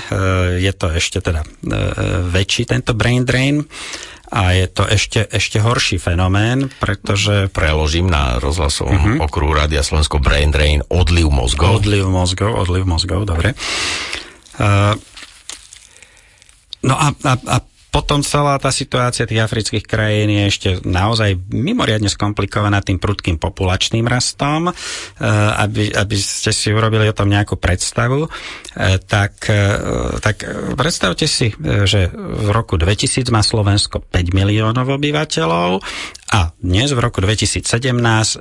je 0.60 0.72
to 0.76 0.86
ešte 0.92 1.18
teda 1.24 1.40
e, 1.40 1.48
väčší 2.28 2.68
tento 2.68 2.92
brain 2.92 3.24
drain 3.24 3.64
a 4.34 4.52
je 4.52 4.66
to 4.66 4.84
ešte, 4.84 5.30
ešte 5.30 5.62
horší 5.62 5.96
fenomén, 5.96 6.66
pretože... 6.82 7.48
Preložím 7.54 8.10
na 8.10 8.42
rozhlasovom 8.42 9.20
uh-huh. 9.20 9.24
okruhu 9.30 9.54
Rádia 9.54 9.86
Slovensko 9.86 10.18
brain 10.18 10.50
drain, 10.50 10.82
odliv 10.90 11.30
mozgov. 11.30 11.78
Odliv 11.78 12.10
mozgov, 12.10 12.50
odliv 12.50 12.82
mozgov, 12.82 13.30
dobre. 13.30 13.54
Uh, 14.58 14.98
no 16.82 16.98
a, 16.98 17.14
a, 17.14 17.32
a 17.46 17.56
potom 17.94 18.26
celá 18.26 18.58
tá 18.58 18.74
situácia 18.74 19.22
tých 19.22 19.46
afrických 19.46 19.86
krajín 19.86 20.26
je 20.26 20.42
ešte 20.50 20.70
naozaj 20.82 21.38
mimoriadne 21.54 22.10
skomplikovaná 22.10 22.82
tým 22.82 22.98
prudkým 22.98 23.38
populačným 23.38 24.02
rastom. 24.02 24.66
E, 24.66 24.72
aby, 25.62 25.94
aby 25.94 26.16
ste 26.18 26.50
si 26.50 26.74
urobili 26.74 27.06
o 27.06 27.14
tom 27.14 27.30
nejakú 27.30 27.54
predstavu, 27.54 28.26
e, 28.26 28.28
tak, 28.98 29.46
e, 29.46 30.18
tak 30.18 30.42
predstavte 30.74 31.30
si, 31.30 31.54
že 31.86 32.10
v 32.18 32.50
roku 32.50 32.74
2000 32.74 33.30
má 33.30 33.46
Slovensko 33.46 34.02
5 34.02 34.34
miliónov 34.34 34.90
obyvateľov 34.90 35.78
a 36.34 36.50
dnes 36.58 36.90
v 36.90 36.98
roku 36.98 37.22
2017 37.22 37.62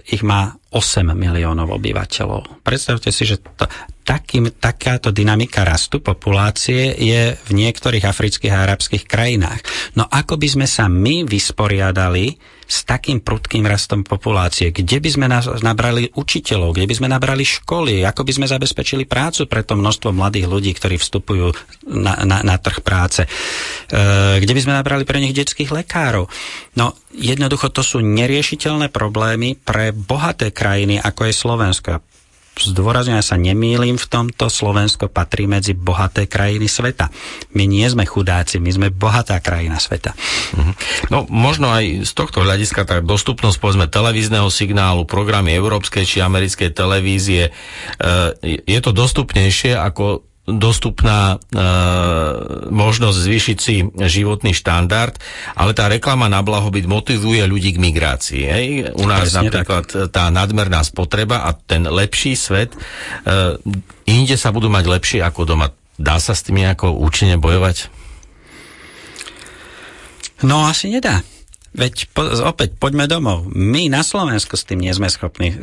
ich 0.10 0.26
má 0.26 0.58
8 0.74 1.14
miliónov 1.14 1.78
obyvateľov. 1.78 2.66
Predstavte 2.66 3.14
si, 3.14 3.30
že 3.30 3.38
to, 3.38 3.70
takým, 4.04 4.52
takáto 4.52 5.10
dynamika 5.10 5.64
rastu 5.64 6.04
populácie 6.04 6.92
je 7.00 7.34
v 7.34 7.52
niektorých 7.52 8.04
afrických 8.04 8.54
a 8.54 8.64
arabských 8.68 9.04
krajinách. 9.08 9.64
No 9.96 10.06
ako 10.06 10.36
by 10.36 10.48
sme 10.48 10.68
sa 10.68 10.92
my 10.92 11.24
vysporiadali 11.24 12.36
s 12.64 12.88
takým 12.88 13.20
prudkým 13.24 13.64
rastom 13.68 14.04
populácie? 14.04 14.72
Kde 14.72 14.98
by 15.00 15.10
sme 15.12 15.26
nabrali 15.62 16.12
učiteľov? 16.16 16.76
Kde 16.76 16.88
by 16.90 16.96
sme 16.96 17.08
nabrali 17.12 17.44
školy? 17.44 18.04
Ako 18.08 18.24
by 18.24 18.32
sme 18.34 18.46
zabezpečili 18.48 19.04
prácu 19.06 19.48
pre 19.48 19.62
to 19.64 19.76
množstvo 19.76 20.16
mladých 20.16 20.48
ľudí, 20.48 20.72
ktorí 20.76 20.98
vstupujú 21.00 21.54
na, 21.92 22.24
na, 22.24 22.42
na 22.44 22.56
trh 22.58 22.80
práce? 22.82 23.24
E, 23.24 23.30
kde 24.40 24.54
by 24.56 24.62
sme 24.64 24.74
nabrali 24.74 25.04
pre 25.04 25.20
nich 25.20 25.36
detských 25.36 25.70
lekárov? 25.70 26.28
No, 26.80 26.96
jednoducho 27.14 27.70
to 27.70 27.84
sú 27.84 28.02
neriešiteľné 28.02 28.90
problémy 28.90 29.60
pre 29.60 29.92
bohaté 29.94 30.50
krajiny, 30.50 30.98
ako 30.98 31.30
je 31.30 31.34
Slovensko 31.36 31.92
zdôrazňujem, 32.54 33.20
ja 33.20 33.26
sa 33.26 33.38
nemýlim 33.40 33.98
v 33.98 34.08
tomto, 34.10 34.50
Slovensko 34.52 35.10
patrí 35.10 35.50
medzi 35.50 35.74
bohaté 35.74 36.30
krajiny 36.30 36.70
sveta. 36.70 37.10
My 37.58 37.66
nie 37.66 37.86
sme 37.90 38.06
chudáci, 38.06 38.62
my 38.62 38.70
sme 38.70 38.88
bohatá 38.94 39.42
krajina 39.42 39.82
sveta. 39.82 40.14
Mhm. 40.58 40.74
No 41.10 41.26
možno 41.30 41.74
aj 41.74 42.06
z 42.06 42.12
tohto 42.14 42.46
hľadiska 42.46 42.86
tá 42.86 43.02
dostupnosť 43.02 43.58
povedzme 43.58 43.86
televízneho 43.90 44.48
signálu, 44.54 45.06
programy 45.10 45.56
európskej 45.58 46.06
či 46.06 46.18
americkej 46.22 46.70
televízie, 46.74 47.50
e, 47.50 47.52
je 48.44 48.80
to 48.82 48.92
dostupnejšie 48.94 49.74
ako 49.78 50.33
dostupná 50.44 51.40
e, 51.40 51.62
možnosť 52.68 53.18
zvýšiť 53.18 53.58
si 53.58 53.88
životný 53.96 54.52
štandard, 54.52 55.16
ale 55.56 55.72
tá 55.72 55.88
reklama 55.88 56.28
na 56.28 56.44
blahobyt 56.44 56.84
motivuje 56.84 57.40
ľudí 57.48 57.72
k 57.72 57.80
migrácii. 57.80 58.44
Hej? 58.44 58.68
U 59.00 59.08
nás 59.08 59.32
Presne 59.32 59.48
napríklad 59.48 59.84
tak. 59.88 60.12
tá 60.12 60.28
nadmerná 60.28 60.84
spotreba 60.84 61.48
a 61.48 61.56
ten 61.56 61.88
lepší 61.88 62.36
svet, 62.36 62.76
e, 62.76 62.80
inde 64.04 64.36
sa 64.36 64.52
budú 64.52 64.68
mať 64.68 64.84
lepšie 64.84 65.20
ako 65.24 65.48
doma. 65.48 65.72
Dá 65.96 66.20
sa 66.20 66.36
s 66.36 66.44
tým 66.44 66.60
nejako 66.60 66.92
účinne 66.92 67.40
bojovať? 67.40 67.88
No 70.44 70.68
asi 70.68 70.92
nedá. 70.92 71.24
Veď 71.74 72.06
po, 72.14 72.22
opäť 72.46 72.78
poďme 72.78 73.10
domov. 73.10 73.50
My 73.50 73.90
na 73.90 74.06
Slovensku 74.06 74.54
s 74.54 74.62
tým 74.62 74.78
nie 74.78 74.94
sme 74.94 75.10
schopní 75.10 75.50
e, 75.50 75.58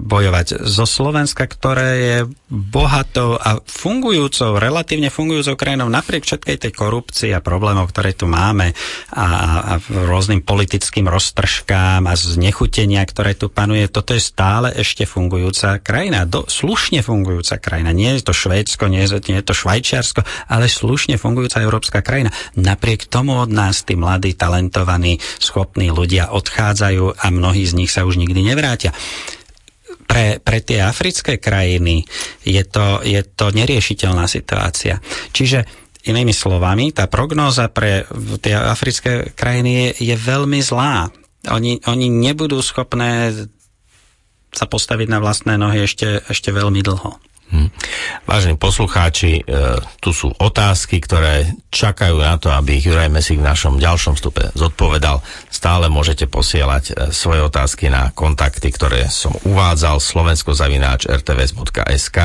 bojovať. 0.00 0.64
Zo 0.64 0.88
Slovenska, 0.88 1.44
ktoré 1.44 1.90
je 2.00 2.18
bohatou 2.48 3.36
a 3.36 3.60
fungujúcou, 3.60 4.56
relatívne 4.56 5.12
fungujúcou 5.12 5.52
krajinou 5.60 5.92
napriek 5.92 6.24
všetkej 6.24 6.56
tej 6.64 6.72
korupcii 6.72 7.36
a 7.36 7.44
problémov, 7.44 7.92
ktoré 7.92 8.16
tu 8.16 8.24
máme 8.24 8.72
a, 9.12 9.26
a 9.60 9.72
rôznym 10.08 10.40
politickým 10.40 11.12
roztržkám 11.12 12.08
a 12.08 12.16
znechutenia, 12.16 13.04
ktoré 13.04 13.36
tu 13.36 13.52
panuje, 13.52 13.92
toto 13.92 14.16
je 14.16 14.24
stále 14.24 14.72
ešte 14.80 15.04
fungujúca 15.04 15.76
krajina. 15.84 16.24
Do, 16.24 16.48
slušne 16.48 17.04
fungujúca 17.04 17.60
krajina. 17.60 17.92
Nie 17.92 18.16
je 18.16 18.24
to 18.24 18.32
Švédsko, 18.32 18.88
nie 18.88 19.04
je, 19.04 19.20
nie 19.28 19.44
je 19.44 19.46
to 19.46 19.52
Švajčiarsko, 19.52 20.24
ale 20.48 20.72
slušne 20.72 21.20
fungujúca 21.20 21.60
európska 21.60 22.00
krajina. 22.00 22.32
Napriek 22.56 23.04
tomu 23.12 23.36
od 23.44 23.52
nás 23.52 23.84
tí 23.84 23.92
mladí 23.92 24.32
talentov 24.32 24.85
talentovaní, 24.86 25.18
schopní 25.42 25.90
ľudia 25.90 26.30
odchádzajú 26.30 27.18
a 27.18 27.26
mnohí 27.34 27.66
z 27.66 27.74
nich 27.74 27.90
sa 27.90 28.06
už 28.06 28.22
nikdy 28.22 28.46
nevrátia 28.46 28.94
pre, 30.06 30.38
pre 30.38 30.62
tie 30.62 30.86
africké 30.86 31.42
krajiny 31.42 32.06
je 32.46 32.62
to, 32.62 33.02
je 33.02 33.26
to 33.26 33.50
neriešiteľná 33.50 34.30
situácia. 34.30 35.02
Čiže 35.34 35.66
inými 36.06 36.30
slovami, 36.30 36.94
tá 36.94 37.10
prognóza 37.10 37.66
pre 37.66 38.06
tie 38.38 38.54
africké 38.54 39.34
krajiny 39.34 39.98
je, 39.98 40.14
je 40.14 40.16
veľmi 40.16 40.62
zlá. 40.62 41.10
Oni, 41.50 41.82
oni 41.90 42.06
nebudú 42.06 42.62
schopné 42.62 43.34
sa 44.54 44.64
postaviť 44.70 45.10
na 45.10 45.18
vlastné 45.18 45.58
nohy 45.58 45.84
ešte, 45.84 46.22
ešte 46.30 46.54
veľmi 46.54 46.86
dlho. 46.86 47.18
Hm. 47.46 47.70
Vážení 48.26 48.58
poslucháči, 48.58 49.38
e, 49.38 49.42
tu 50.02 50.10
sú 50.10 50.34
otázky, 50.34 50.98
ktoré 50.98 51.46
čakajú 51.70 52.18
na 52.18 52.34
to, 52.42 52.50
aby 52.50 52.82
ich 52.82 52.86
Juraj 52.90 53.06
Mesík 53.06 53.38
v 53.38 53.46
našom 53.46 53.78
ďalšom 53.78 54.18
vstupe 54.18 54.50
zodpovedal. 54.58 55.22
Stále 55.46 55.86
môžete 55.86 56.26
posielať 56.26 56.84
e, 56.90 56.92
svoje 57.14 57.46
otázky 57.46 57.86
na 57.86 58.10
kontakty, 58.10 58.66
ktoré 58.74 59.06
som 59.06 59.30
uvádzal 59.46 60.02
slovenskozavináč 60.02 61.06
rtvs.sk 61.06 62.18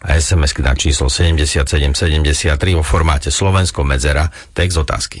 a 0.00 0.08
sms 0.16 0.52
na 0.64 0.72
číslo 0.72 1.12
7773 1.12 2.56
vo 2.72 2.84
formáte 2.84 3.28
Slovensko 3.28 3.84
medzera 3.84 4.32
text 4.56 4.80
otázky. 4.80 5.20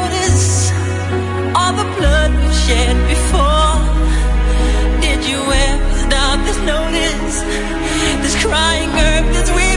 The 1.77 1.87
blood 1.97 2.31
we 2.35 2.49
shed 2.65 2.95
before? 3.07 3.75
Did 5.01 5.21
you 5.29 5.39
ever 5.39 5.93
stop 6.05 6.37
to 6.47 6.53
notice 6.65 7.37
this 8.23 8.35
crying 8.43 8.89
earth, 8.89 9.27
this 9.35 9.49
weeping 9.55 9.70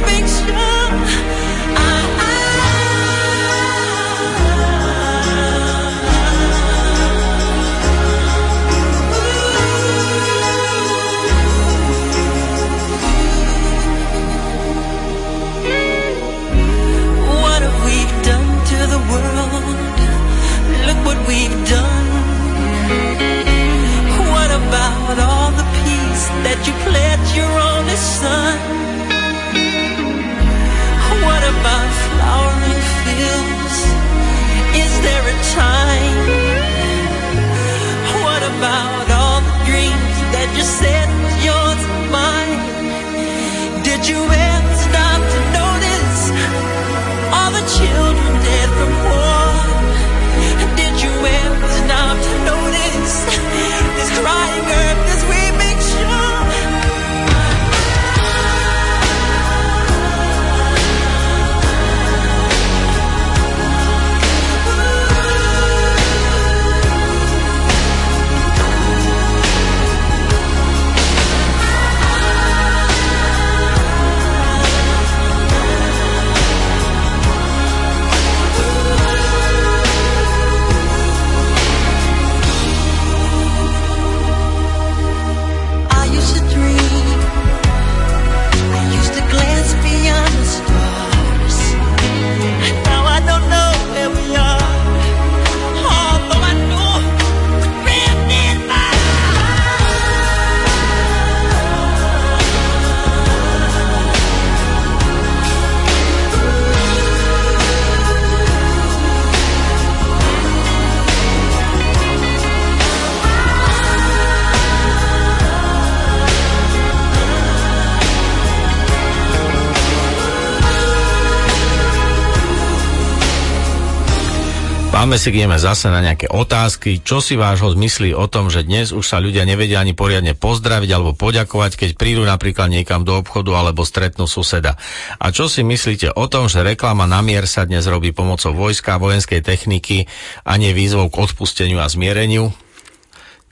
Pán 125.15 125.23
Mesík, 125.23 125.39
ideme 125.39 125.63
zase 125.63 125.95
na 125.95 126.03
nejaké 126.03 126.27
otázky. 126.27 126.99
Čo 126.99 127.23
si 127.23 127.39
váš 127.39 127.63
host 127.63 127.79
myslí 127.79 128.19
o 128.19 128.27
tom, 128.27 128.51
že 128.51 128.67
dnes 128.67 128.91
už 128.91 129.07
sa 129.07 129.23
ľudia 129.23 129.47
nevedia 129.47 129.79
ani 129.79 129.95
poriadne 129.95 130.35
pozdraviť 130.35 130.91
alebo 130.91 131.15
poďakovať, 131.15 131.79
keď 131.79 131.91
prídu 131.95 132.27
napríklad 132.27 132.67
niekam 132.67 133.07
do 133.07 133.23
obchodu 133.23 133.55
alebo 133.55 133.87
stretnú 133.87 134.27
suseda? 134.27 134.75
A 135.23 135.31
čo 135.31 135.47
si 135.47 135.63
myslíte 135.63 136.11
o 136.19 136.27
tom, 136.27 136.51
že 136.51 136.67
reklama 136.67 137.07
na 137.07 137.23
mier 137.23 137.47
sa 137.47 137.63
dnes 137.63 137.87
robí 137.87 138.11
pomocou 138.11 138.59
vojska 138.59 138.99
vojenskej 138.99 139.39
techniky 139.39 140.11
a 140.43 140.59
nie 140.59 140.75
výzvou 140.75 141.07
k 141.07 141.31
odpusteniu 141.31 141.79
a 141.79 141.87
zmiereniu? 141.87 142.51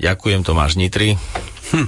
Ďakujem, 0.02 0.43
Tomáš 0.43 0.74
Nitri. 0.74 1.14
Hm. 1.70 1.86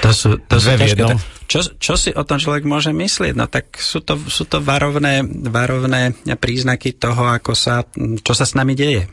To 0.00 0.10
sú, 0.16 0.40
to 0.48 0.56
sú 0.64 0.72
Dve 0.72 0.96
ťažké. 0.96 1.33
Čo, 1.54 1.78
čo 1.78 1.94
si 1.94 2.10
o 2.10 2.26
tom 2.26 2.42
človek 2.42 2.66
môže 2.66 2.90
myslieť? 2.90 3.38
No 3.38 3.46
tak 3.46 3.78
sú 3.78 4.02
to, 4.02 4.18
sú 4.26 4.42
to 4.42 4.58
varovné, 4.58 5.22
varovné 5.46 6.10
príznaky 6.34 6.98
toho, 6.98 7.30
ako 7.30 7.54
sa, 7.54 7.86
čo 7.94 8.34
sa 8.34 8.42
s 8.42 8.58
nami 8.58 8.74
deje. 8.74 9.06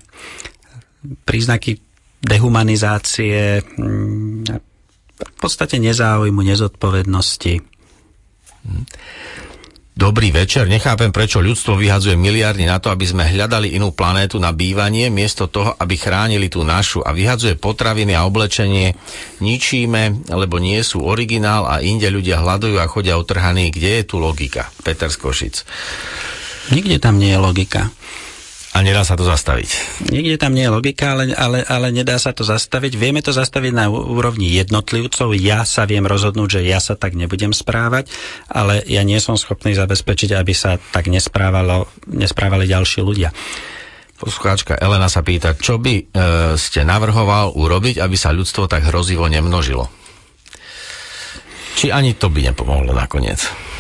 Príznaky 1.22 1.78
dehumanizácie, 2.18 3.62
mm, 3.62 4.58
v 5.22 5.34
podstate 5.38 5.78
nezáujmu, 5.78 6.42
nezodpovednosti. 6.42 7.62
Dobrý 10.02 10.34
večer. 10.34 10.66
Nechápem, 10.66 11.14
prečo 11.14 11.46
ľudstvo 11.46 11.78
vyhadzuje 11.78 12.18
miliardy 12.18 12.66
na 12.66 12.82
to, 12.82 12.90
aby 12.90 13.06
sme 13.06 13.22
hľadali 13.22 13.78
inú 13.78 13.94
planétu 13.94 14.42
na 14.42 14.50
bývanie, 14.50 15.14
miesto 15.14 15.46
toho, 15.46 15.78
aby 15.78 15.94
chránili 15.94 16.50
tú 16.50 16.66
našu 16.66 17.06
a 17.06 17.14
vyhadzuje 17.14 17.54
potraviny 17.54 18.18
a 18.18 18.26
oblečenie. 18.26 18.98
Ničíme, 19.46 20.26
lebo 20.34 20.58
nie 20.58 20.82
sú 20.82 21.06
originál 21.06 21.70
a 21.70 21.86
inde 21.86 22.10
ľudia 22.10 22.42
hľadujú 22.42 22.82
a 22.82 22.90
chodia 22.90 23.14
utrhaní. 23.14 23.70
Kde 23.70 24.02
je 24.02 24.04
tu 24.10 24.18
logika? 24.18 24.74
Peter 24.82 25.14
Skošic. 25.14 25.70
Nikde 26.74 26.98
tam 26.98 27.22
nie 27.22 27.38
je 27.38 27.38
logika. 27.38 27.94
A 28.72 28.80
nedá 28.88 29.04
sa 29.04 29.20
to 29.20 29.28
zastaviť. 29.28 30.00
Nikde 30.16 30.40
tam 30.40 30.56
nie 30.56 30.64
je 30.64 30.72
logika, 30.72 31.12
ale, 31.12 31.36
ale, 31.36 31.60
ale 31.68 31.92
nedá 31.92 32.16
sa 32.16 32.32
to 32.32 32.48
zastaviť. 32.48 32.96
Vieme 32.96 33.20
to 33.20 33.36
zastaviť 33.36 33.72
na 33.76 33.92
úrovni 33.92 34.48
jednotlivcov. 34.48 35.36
Ja 35.36 35.68
sa 35.68 35.84
viem 35.84 36.08
rozhodnúť, 36.08 36.60
že 36.60 36.72
ja 36.72 36.80
sa 36.80 36.96
tak 36.96 37.20
nebudem 37.20 37.52
správať, 37.52 38.08
ale 38.48 38.80
ja 38.88 39.04
nie 39.04 39.20
som 39.20 39.36
schopný 39.36 39.76
zabezpečiť, 39.76 40.32
aby 40.40 40.56
sa 40.56 40.80
tak 40.80 41.12
nesprávalo, 41.12 41.92
nesprávali 42.08 42.64
ďalší 42.72 43.04
ľudia. 43.04 43.36
Poslucháčka 44.16 44.80
Elena 44.80 45.12
sa 45.12 45.20
pýta, 45.20 45.58
čo 45.58 45.76
by 45.76 45.96
e, 45.98 46.04
ste 46.56 46.88
navrhoval 46.88 47.58
urobiť, 47.58 48.00
aby 48.00 48.16
sa 48.16 48.32
ľudstvo 48.32 48.72
tak 48.72 48.88
hrozivo 48.88 49.28
nemnožilo? 49.28 49.90
Či 51.76 51.90
ani 51.92 52.16
to 52.16 52.32
by 52.32 52.54
nepomohlo 52.54 52.94
nakoniec? 52.94 53.71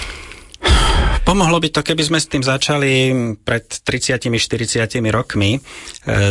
Pomohlo 1.31 1.63
by 1.63 1.71
to, 1.71 1.79
keby 1.79 2.03
sme 2.03 2.19
s 2.19 2.27
tým 2.27 2.43
začali 2.43 2.91
pred 3.39 3.63
30-40 3.63 4.99
rokmi. 5.15 5.55
E, 5.55 5.59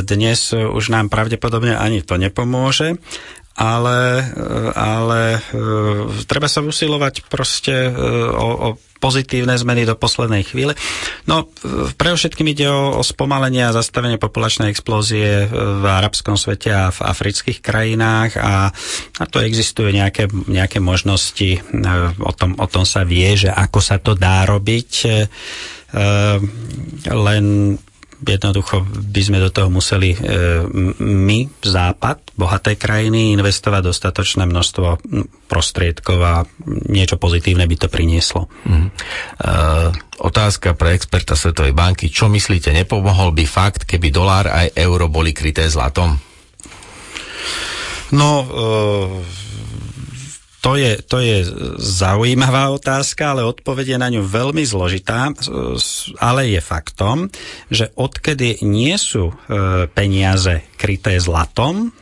Dnes 0.05 0.53
už 0.53 0.93
nám 0.93 1.09
pravdepodobne 1.09 1.73
ani 1.73 2.05
to 2.05 2.21
nepomôže, 2.21 3.01
ale, 3.59 4.23
e, 4.23 4.25
ale 4.79 5.21
e, 5.37 5.41
treba 6.25 6.47
sa 6.47 6.63
usilovať 6.63 7.27
proste 7.27 7.91
e, 7.91 7.93
o, 8.31 8.49
o 8.57 8.69
pozitívne 9.01 9.57
zmeny 9.57 9.89
do 9.89 9.97
poslednej 9.97 10.45
chvíle. 10.45 10.77
No, 11.25 11.49
pre 11.97 12.13
všetkým 12.13 12.53
ide 12.53 12.69
o, 12.69 13.01
o 13.01 13.03
spomalenie 13.03 13.65
a 13.65 13.73
zastavenie 13.73 14.21
populačnej 14.21 14.69
explózie 14.69 15.49
v 15.49 15.85
arabskom 15.89 16.37
svete 16.37 16.69
a 16.69 16.93
v 16.93 17.01
afrických 17.09 17.65
krajinách 17.65 18.37
a, 18.37 18.69
a 19.17 19.25
to 19.25 19.41
existujú 19.41 19.89
nejaké, 19.89 20.29
nejaké 20.29 20.85
možnosti, 20.85 21.65
o 22.21 22.33
tom, 22.37 22.61
o 22.61 22.67
tom 22.69 22.85
sa 22.85 23.09
vie, 23.09 23.41
že 23.41 23.49
ako 23.49 23.81
sa 23.81 23.97
to 23.97 24.13
dá 24.13 24.45
robiť, 24.45 24.93
len 27.09 27.45
jednoducho 28.21 28.85
by 28.85 29.23
sme 29.25 29.39
do 29.41 29.49
toho 29.49 29.73
museli 29.73 30.13
e, 30.13 30.19
my, 31.01 31.39
Západ, 31.61 32.37
bohaté 32.37 32.77
krajiny, 32.77 33.33
investovať 33.37 33.93
dostatočné 33.93 34.45
množstvo 34.45 35.01
prostriedkov 35.49 36.19
a 36.21 36.45
niečo 36.89 37.17
pozitívne 37.17 37.65
by 37.65 37.77
to 37.77 37.89
prinieslo. 37.91 38.49
Mhm. 38.65 38.87
Uh, 39.41 39.91
otázka 40.21 40.77
pre 40.77 40.93
experta 40.95 41.33
Svetovej 41.33 41.73
banky. 41.73 42.13
Čo 42.13 42.29
myslíte, 42.29 42.71
nepomohol 42.77 43.33
by 43.33 43.45
fakt, 43.49 43.89
keby 43.89 44.13
dolár 44.13 44.47
aj 44.49 44.77
euro 44.77 45.09
boli 45.09 45.33
kryté 45.33 45.65
zlatom? 45.67 46.21
No, 48.11 48.43
e, 48.43 48.47
to 50.61 50.77
je, 50.77 51.01
to 51.01 51.19
je 51.25 51.45
zaujímavá 51.81 52.69
otázka, 52.69 53.33
ale 53.33 53.49
odpoveď 53.49 53.97
je 53.97 53.99
na 53.99 54.09
ňu 54.13 54.23
veľmi 54.25 54.61
zložitá, 54.65 55.33
ale 56.21 56.53
je 56.53 56.61
faktom, 56.61 57.33
že 57.73 57.89
odkedy 57.97 58.61
nie 58.69 58.93
sú 59.01 59.33
e, 59.33 59.35
peniaze 59.89 60.61
kryté 60.77 61.17
zlatom, 61.17 61.97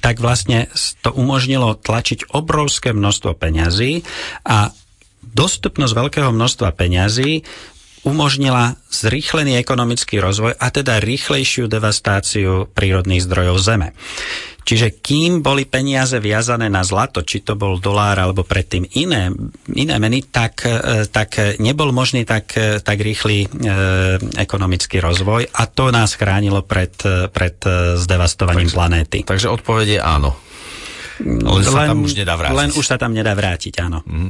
tak 0.00 0.22
vlastne 0.22 0.70
to 1.04 1.12
umožnilo 1.12 1.76
tlačiť 1.76 2.32
obrovské 2.32 2.96
množstvo 2.96 3.36
peňazí 3.36 4.06
a 4.46 4.72
dostupnosť 5.20 5.92
veľkého 5.92 6.30
množstva 6.32 6.72
peňazí 6.72 7.44
umožnila 8.06 8.78
zrýchlený 8.88 9.58
ekonomický 9.58 10.22
rozvoj 10.22 10.54
a 10.54 10.66
teda 10.70 11.02
rýchlejšiu 11.02 11.66
devastáciu 11.66 12.70
prírodných 12.70 13.26
zdrojov 13.26 13.58
Zeme. 13.58 13.88
Čiže 14.66 14.98
kým 14.98 15.46
boli 15.46 15.62
peniaze 15.62 16.18
viazané 16.18 16.66
na 16.66 16.82
zlato, 16.82 17.22
či 17.22 17.46
to 17.46 17.54
bol 17.54 17.78
dolár 17.78 18.18
alebo 18.18 18.42
predtým 18.42 18.82
iné, 18.98 19.30
iné 19.78 19.94
meny, 19.94 20.26
tak, 20.26 20.66
e, 20.66 21.06
tak 21.06 21.62
nebol 21.62 21.94
možný 21.94 22.26
tak, 22.26 22.50
e, 22.58 22.82
tak 22.82 22.98
rýchly 22.98 23.46
e, 23.46 23.48
ekonomický 24.34 24.98
rozvoj 24.98 25.54
a 25.54 25.62
to 25.70 25.94
nás 25.94 26.18
chránilo 26.18 26.66
pred, 26.66 26.98
pred 27.30 27.56
zdevastovaním 27.94 28.66
takže, 28.66 28.74
planéty. 28.74 29.18
Takže 29.22 29.54
odpovede 29.54 30.02
áno. 30.02 30.34
Len, 31.22 31.64
sa 31.64 31.88
tam 31.88 32.02
už 32.02 32.12
nedá 32.18 32.34
vrátiť. 32.36 32.58
Len 32.58 32.70
už 32.74 32.84
sa 32.84 32.96
tam 33.00 33.12
nedá 33.14 33.32
vrátiť, 33.32 33.74
áno. 33.80 34.02
Mm. 34.04 34.28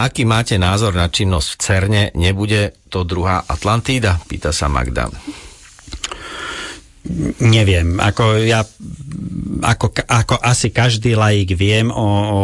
Aký 0.00 0.24
máte 0.24 0.56
názor 0.56 0.96
na 0.96 1.10
činnosť 1.10 1.48
v 1.52 1.56
CERNE? 1.60 2.02
Nebude 2.16 2.72
to 2.88 3.04
druhá 3.04 3.44
Atlantída? 3.44 4.16
Pýta 4.24 4.54
sa 4.54 4.70
Magda. 4.70 5.12
Neviem, 7.42 8.02
ako 8.02 8.42
ja 8.42 8.66
ako, 9.62 9.86
ako 10.04 10.34
asi 10.42 10.68
každý 10.68 11.16
laik 11.16 11.56
viem 11.56 11.88
o, 11.88 11.96
o, 11.96 12.42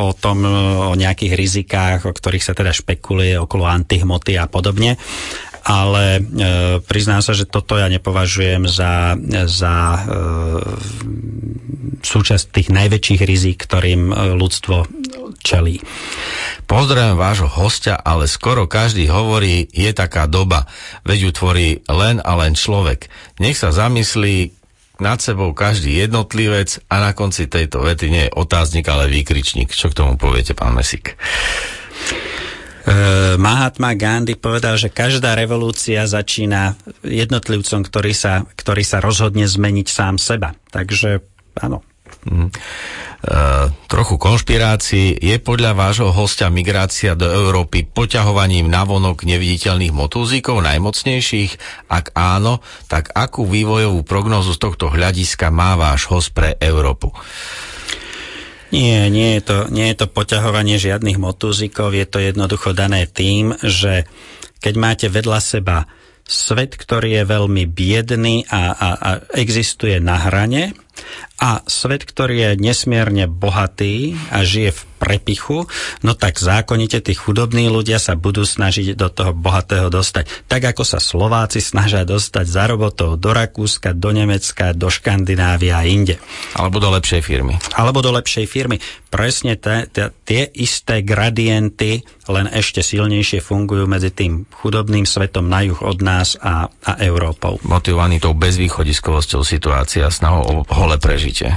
o 0.00 0.08
tom, 0.16 0.46
o 0.90 0.94
nejakých 0.96 1.34
rizikách, 1.36 2.00
o 2.08 2.12
ktorých 2.14 2.44
sa 2.44 2.56
teda 2.56 2.72
špekuluje 2.72 3.36
okolo 3.36 3.68
antihmoty 3.68 4.40
a 4.40 4.48
podobne 4.48 4.96
ale 5.64 6.20
e, 6.20 6.22
priznám 6.84 7.24
sa, 7.24 7.32
že 7.32 7.48
toto 7.48 7.80
ja 7.80 7.88
nepovažujem 7.88 8.68
za, 8.68 9.16
za 9.48 9.74
e, 9.96 10.00
súčasť 12.04 12.44
tých 12.52 12.68
najväčších 12.68 13.20
rizik, 13.24 13.64
ktorým 13.64 14.12
e, 14.12 14.14
ľudstvo 14.36 14.84
čelí. 15.40 15.80
Pozdravujem 16.68 17.16
vášho 17.16 17.48
hostia, 17.48 17.96
ale 17.96 18.28
skoro 18.28 18.68
každý 18.68 19.08
hovorí, 19.08 19.68
je 19.72 19.90
taká 19.96 20.28
doba, 20.28 20.68
veď 21.04 21.18
ju 21.28 21.30
tvorí 21.32 21.68
len 21.88 22.20
a 22.20 22.32
len 22.36 22.52
človek. 22.52 23.08
Nech 23.40 23.56
sa 23.56 23.72
zamyslí 23.72 24.52
nad 25.02 25.18
sebou 25.18 25.50
každý 25.56 25.96
jednotlivec 25.96 26.78
a 26.86 27.02
na 27.02 27.10
konci 27.16 27.50
tejto 27.50 27.82
vety 27.82 28.06
nie 28.12 28.24
je 28.30 28.36
otáznik, 28.36 28.86
ale 28.86 29.10
výkričník. 29.10 29.74
Čo 29.74 29.90
k 29.90 29.98
tomu 29.98 30.14
poviete, 30.14 30.54
pán 30.54 30.76
Mesik? 30.76 31.18
Uh, 32.84 33.40
Mahatma 33.40 33.96
Gandhi 33.96 34.36
povedal, 34.36 34.76
že 34.76 34.92
každá 34.92 35.32
revolúcia 35.32 36.04
začína 36.04 36.76
jednotlivcom, 37.00 37.80
ktorý 37.80 38.12
sa, 38.12 38.44
ktorý 38.44 38.84
sa 38.84 39.00
rozhodne 39.00 39.48
zmeniť 39.48 39.88
sám 39.88 40.20
seba. 40.20 40.52
Takže 40.68 41.24
áno. 41.64 41.80
Mm. 42.28 42.52
Uh, 43.24 43.72
trochu 43.88 44.20
konšpirácií. 44.20 45.16
Je 45.16 45.36
podľa 45.40 45.72
vášho 45.72 46.12
hostia 46.12 46.52
migrácia 46.52 47.16
do 47.16 47.24
Európy 47.24 47.88
poťahovaním 47.88 48.68
navonok 48.68 49.24
neviditeľných 49.24 49.96
motúzikov 49.96 50.60
najmocnejších? 50.60 51.56
Ak 51.88 52.12
áno, 52.12 52.60
tak 52.92 53.16
akú 53.16 53.48
vývojovú 53.48 54.04
prognozu 54.04 54.52
z 54.52 54.60
tohto 54.60 54.92
hľadiska 54.92 55.48
má 55.48 55.72
váš 55.80 56.04
host 56.12 56.36
pre 56.36 56.60
Európu? 56.60 57.16
Nie, 58.74 59.06
nie 59.06 59.38
je, 59.38 59.42
to, 59.46 59.58
nie 59.70 59.86
je 59.94 60.02
to 60.02 60.10
poťahovanie 60.10 60.82
žiadnych 60.82 61.14
motúzikov, 61.14 61.94
je 61.94 62.02
to 62.10 62.18
jednoducho 62.18 62.74
dané 62.74 63.06
tým, 63.06 63.54
že 63.62 64.02
keď 64.58 64.74
máte 64.74 65.06
vedľa 65.06 65.38
seba 65.38 65.86
svet, 66.26 66.74
ktorý 66.74 67.22
je 67.22 67.24
veľmi 67.28 67.70
biedný 67.70 68.50
a, 68.50 68.74
a, 68.74 68.88
a 68.98 69.10
existuje 69.38 70.02
na 70.02 70.18
hrane 70.18 70.74
a 71.34 71.66
svet, 71.66 72.06
ktorý 72.06 72.34
je 72.38 72.50
nesmierne 72.62 73.26
bohatý 73.26 74.14
a 74.30 74.46
žije 74.46 74.70
v 74.70 74.80
prepichu, 75.04 75.68
no 76.00 76.16
tak 76.16 76.40
zákonite 76.40 77.04
tí 77.04 77.12
chudobní 77.12 77.68
ľudia 77.68 78.00
sa 78.00 78.16
budú 78.16 78.48
snažiť 78.48 78.96
do 78.96 79.12
toho 79.12 79.36
bohatého 79.36 79.92
dostať. 79.92 80.48
Tak 80.48 80.72
ako 80.72 80.82
sa 80.86 80.96
Slováci 80.96 81.60
snažia 81.60 82.08
dostať 82.08 82.46
za 82.48 82.64
robotov 82.64 83.20
do 83.20 83.36
Rakúska, 83.36 83.92
do 83.92 84.16
Nemecka, 84.16 84.72
do 84.72 84.88
Škandinávia 84.88 85.82
a 85.82 85.84
inde. 85.84 86.16
Alebo 86.56 86.80
do 86.80 86.88
lepšej 86.88 87.20
firmy. 87.20 87.60
Alebo 87.76 88.00
do 88.00 88.16
lepšej 88.16 88.46
firmy. 88.48 88.80
Presne 89.12 89.60
te, 89.60 89.90
te, 89.92 90.10
tie 90.24 90.48
isté 90.56 91.04
gradienty, 91.04 92.00
len 92.30 92.48
ešte 92.48 92.80
silnejšie 92.80 93.44
fungujú 93.44 93.84
medzi 93.84 94.08
tým 94.08 94.48
chudobným 94.48 95.04
svetom 95.04 95.44
na 95.44 95.60
juh 95.68 95.78
od 95.84 96.00
nás 96.00 96.40
a, 96.40 96.72
a 96.72 96.92
Európou. 97.04 97.60
Motivovaný 97.68 98.24
tou 98.24 98.32
bezvýchodiskovosťou 98.32 99.44
situácia, 99.44 100.08
snahou 100.08 100.64
o 100.64 100.72
hole 100.72 100.96
prežitie 101.24 101.56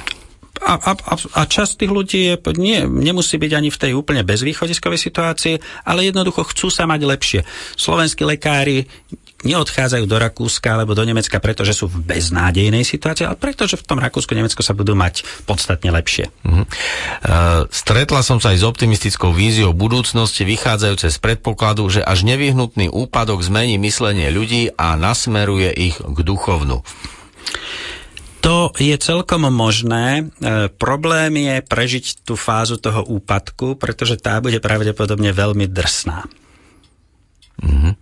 a, 0.58 0.74
a, 0.82 0.94
a 1.14 1.42
časť 1.46 1.86
tých 1.86 1.92
ľudí 1.94 2.22
je, 2.34 2.36
nie, 2.58 2.82
nemusí 2.82 3.38
byť 3.38 3.52
ani 3.54 3.70
v 3.70 3.78
tej 3.78 3.92
úplne 3.94 4.26
bezvýchodiskovej 4.26 4.98
situácii, 4.98 5.56
ale 5.86 6.10
jednoducho 6.10 6.50
chcú 6.50 6.74
sa 6.74 6.90
mať 6.90 7.02
lepšie. 7.06 7.40
Slovenskí 7.78 8.26
lekári 8.26 8.90
neodchádzajú 9.46 10.10
do 10.10 10.18
Rakúska 10.18 10.74
alebo 10.74 10.98
do 10.98 11.06
Nemecka, 11.06 11.38
pretože 11.38 11.78
sú 11.78 11.86
v 11.86 12.02
beznádejnej 12.10 12.82
situácii, 12.82 13.30
ale 13.30 13.38
pretože 13.38 13.78
v 13.78 13.86
tom 13.86 14.02
Rakúsku, 14.02 14.34
Nemecku 14.34 14.66
sa 14.66 14.74
budú 14.74 14.98
mať 14.98 15.22
podstatne 15.46 15.94
lepšie. 15.94 16.34
Uh-huh. 16.42 16.66
Uh, 16.66 17.70
stretla 17.70 18.26
som 18.26 18.42
sa 18.42 18.50
aj 18.50 18.58
s 18.58 18.66
optimistickou 18.66 19.30
víziou 19.30 19.78
budúcnosti, 19.78 20.42
vychádzajúce 20.42 21.14
z 21.14 21.18
predpokladu, 21.22 21.86
že 21.86 22.02
až 22.02 22.26
nevyhnutný 22.26 22.90
úpadok 22.90 23.46
zmení 23.46 23.78
myslenie 23.78 24.34
ľudí 24.34 24.74
a 24.74 24.98
nasmeruje 24.98 25.70
ich 25.70 26.02
k 26.02 26.18
duchovnu. 26.26 26.82
To 28.48 28.72
je 28.80 28.96
celkom 28.96 29.52
možné. 29.52 30.24
E, 30.24 30.72
problém 30.72 31.36
je 31.36 31.60
prežiť 31.68 32.24
tú 32.24 32.40
fázu 32.40 32.80
toho 32.80 33.04
úpadku, 33.04 33.76
pretože 33.76 34.16
tá 34.16 34.40
bude 34.40 34.64
pravdepodobne 34.64 35.36
veľmi 35.36 35.68
drsná. 35.68 36.24
Mm-hmm. 37.60 37.94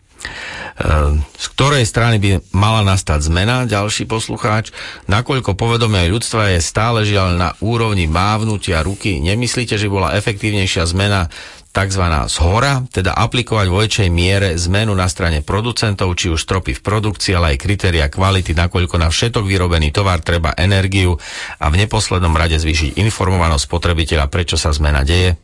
Z 1.40 1.46
ktorej 1.56 1.88
strany 1.88 2.20
by 2.20 2.52
mala 2.52 2.84
nastať 2.84 3.32
zmena, 3.32 3.64
ďalší 3.64 4.04
poslucháč, 4.12 4.76
nakoľko 5.08 5.56
povedomie 5.56 6.12
ľudstva 6.12 6.52
je 6.52 6.60
stále 6.60 7.08
žiaľ 7.08 7.40
na 7.40 7.50
úrovni 7.64 8.12
mávnutia 8.12 8.84
ruky, 8.84 9.24
nemyslíte, 9.24 9.80
že 9.80 9.88
bola 9.88 10.20
efektívnejšia 10.20 10.84
zmena 10.92 11.32
tzv. 11.76 12.04
zhora, 12.32 12.88
teda 12.88 13.12
aplikovať 13.20 13.68
vo 13.68 13.84
väčšej 13.84 14.08
miere 14.08 14.56
zmenu 14.56 14.96
na 14.96 15.12
strane 15.12 15.44
producentov, 15.44 16.16
či 16.16 16.32
už 16.32 16.40
stropy 16.40 16.80
v 16.80 16.82
produkcii, 16.82 17.36
ale 17.36 17.56
aj 17.56 17.62
kritéria 17.68 18.08
kvality, 18.08 18.56
nakoľko 18.56 18.96
na 18.96 19.12
všetok 19.12 19.44
vyrobený 19.44 19.92
tovar 19.92 20.24
treba 20.24 20.56
energiu 20.56 21.20
a 21.60 21.68
v 21.68 21.84
neposlednom 21.84 22.32
rade 22.32 22.56
zvýšiť 22.56 22.96
informovanosť 22.96 23.68
spotrebiteľa, 23.68 24.32
prečo 24.32 24.56
sa 24.56 24.72
zmena 24.72 25.04
deje? 25.04 25.36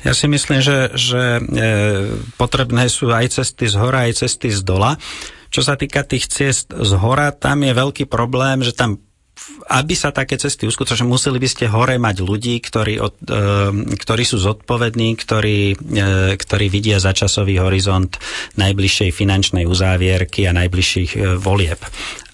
Ja 0.00 0.16
si 0.16 0.28
myslím, 0.28 0.64
že, 0.64 0.92
že 0.96 1.40
e, 1.40 1.42
potrebné 2.40 2.88
sú 2.88 3.12
aj 3.12 3.40
cesty 3.40 3.68
z 3.68 3.76
hora, 3.76 4.08
aj 4.08 4.24
cesty 4.24 4.48
z 4.48 4.64
dola. 4.64 4.96
Čo 5.52 5.60
sa 5.60 5.76
týka 5.76 6.08
tých 6.08 6.30
ciest 6.30 6.72
z 6.72 6.92
hora, 6.96 7.36
tam 7.36 7.60
je 7.66 7.72
veľký 7.76 8.04
problém, 8.08 8.64
že 8.64 8.72
tam 8.72 8.96
aby 9.70 9.94
sa 9.94 10.10
také 10.10 10.34
cesty 10.40 10.66
uskutočnili, 10.66 11.10
museli 11.10 11.38
by 11.38 11.48
ste 11.48 11.70
hore 11.70 11.94
mať 12.00 12.16
ľudí, 12.24 12.58
ktorí, 12.58 12.98
od, 12.98 13.14
e, 13.22 13.44
ktorí 13.94 14.24
sú 14.26 14.40
zodpovední, 14.40 15.14
ktorí, 15.14 15.58
e, 15.74 16.34
ktorí 16.34 16.66
vidia 16.66 16.98
za 16.98 17.14
časový 17.14 17.60
horizont 17.62 18.18
najbližšej 18.58 19.10
finančnej 19.14 19.64
uzávierky 19.68 20.48
a 20.48 20.56
najbližších 20.56 21.10
e, 21.14 21.18
volieb. 21.38 21.78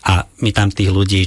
A 0.07 0.25
my 0.41 0.51
tam 0.55 0.71
tých 0.71 0.91
ľudí 0.93 1.23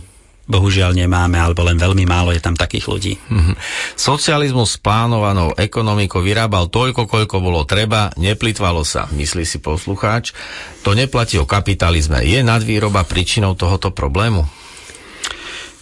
bohužiaľ 0.50 0.98
nemáme, 0.98 1.38
alebo 1.38 1.62
len 1.62 1.78
veľmi 1.78 2.10
málo 2.10 2.34
je 2.34 2.42
tam 2.42 2.58
takých 2.58 2.90
ľudí. 2.90 3.14
Mm-hmm. 3.22 3.56
Socializmus 3.94 4.76
s 4.76 4.82
plánovanou 4.82 5.54
ekonomikou 5.54 6.26
vyrábal 6.26 6.74
toľko, 6.74 7.06
koľko 7.06 7.38
bolo 7.38 7.62
treba, 7.70 8.10
neplitvalo 8.18 8.82
sa, 8.82 9.06
myslí 9.14 9.46
si 9.46 9.62
poslucháč. 9.62 10.34
To 10.82 10.98
neplatí 10.98 11.38
o 11.38 11.46
kapitalizme. 11.46 12.26
Je 12.26 12.42
nadvýroba 12.42 13.06
príčinou 13.06 13.54
tohoto 13.54 13.94
problému? 13.94 14.50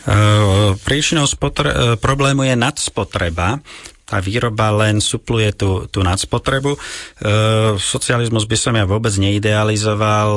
Eh, 0.07 0.71
príčinou 0.88 1.27
spotre- 1.27 1.75
eh, 1.75 1.95
problému 1.99 2.47
je 2.47 2.55
nadspotreba, 2.55 3.59
tá 4.07 4.23
výroba 4.23 4.71
len 4.71 5.03
supluje 5.03 5.51
tú, 5.51 5.84
tú 5.91 5.99
nadspotrebu. 5.99 6.71
E, 6.71 6.79
socializmus 7.75 8.47
by 8.47 8.55
som 8.55 8.71
ja 8.79 8.88
vôbec 8.88 9.11
neidealizoval. 9.19 10.31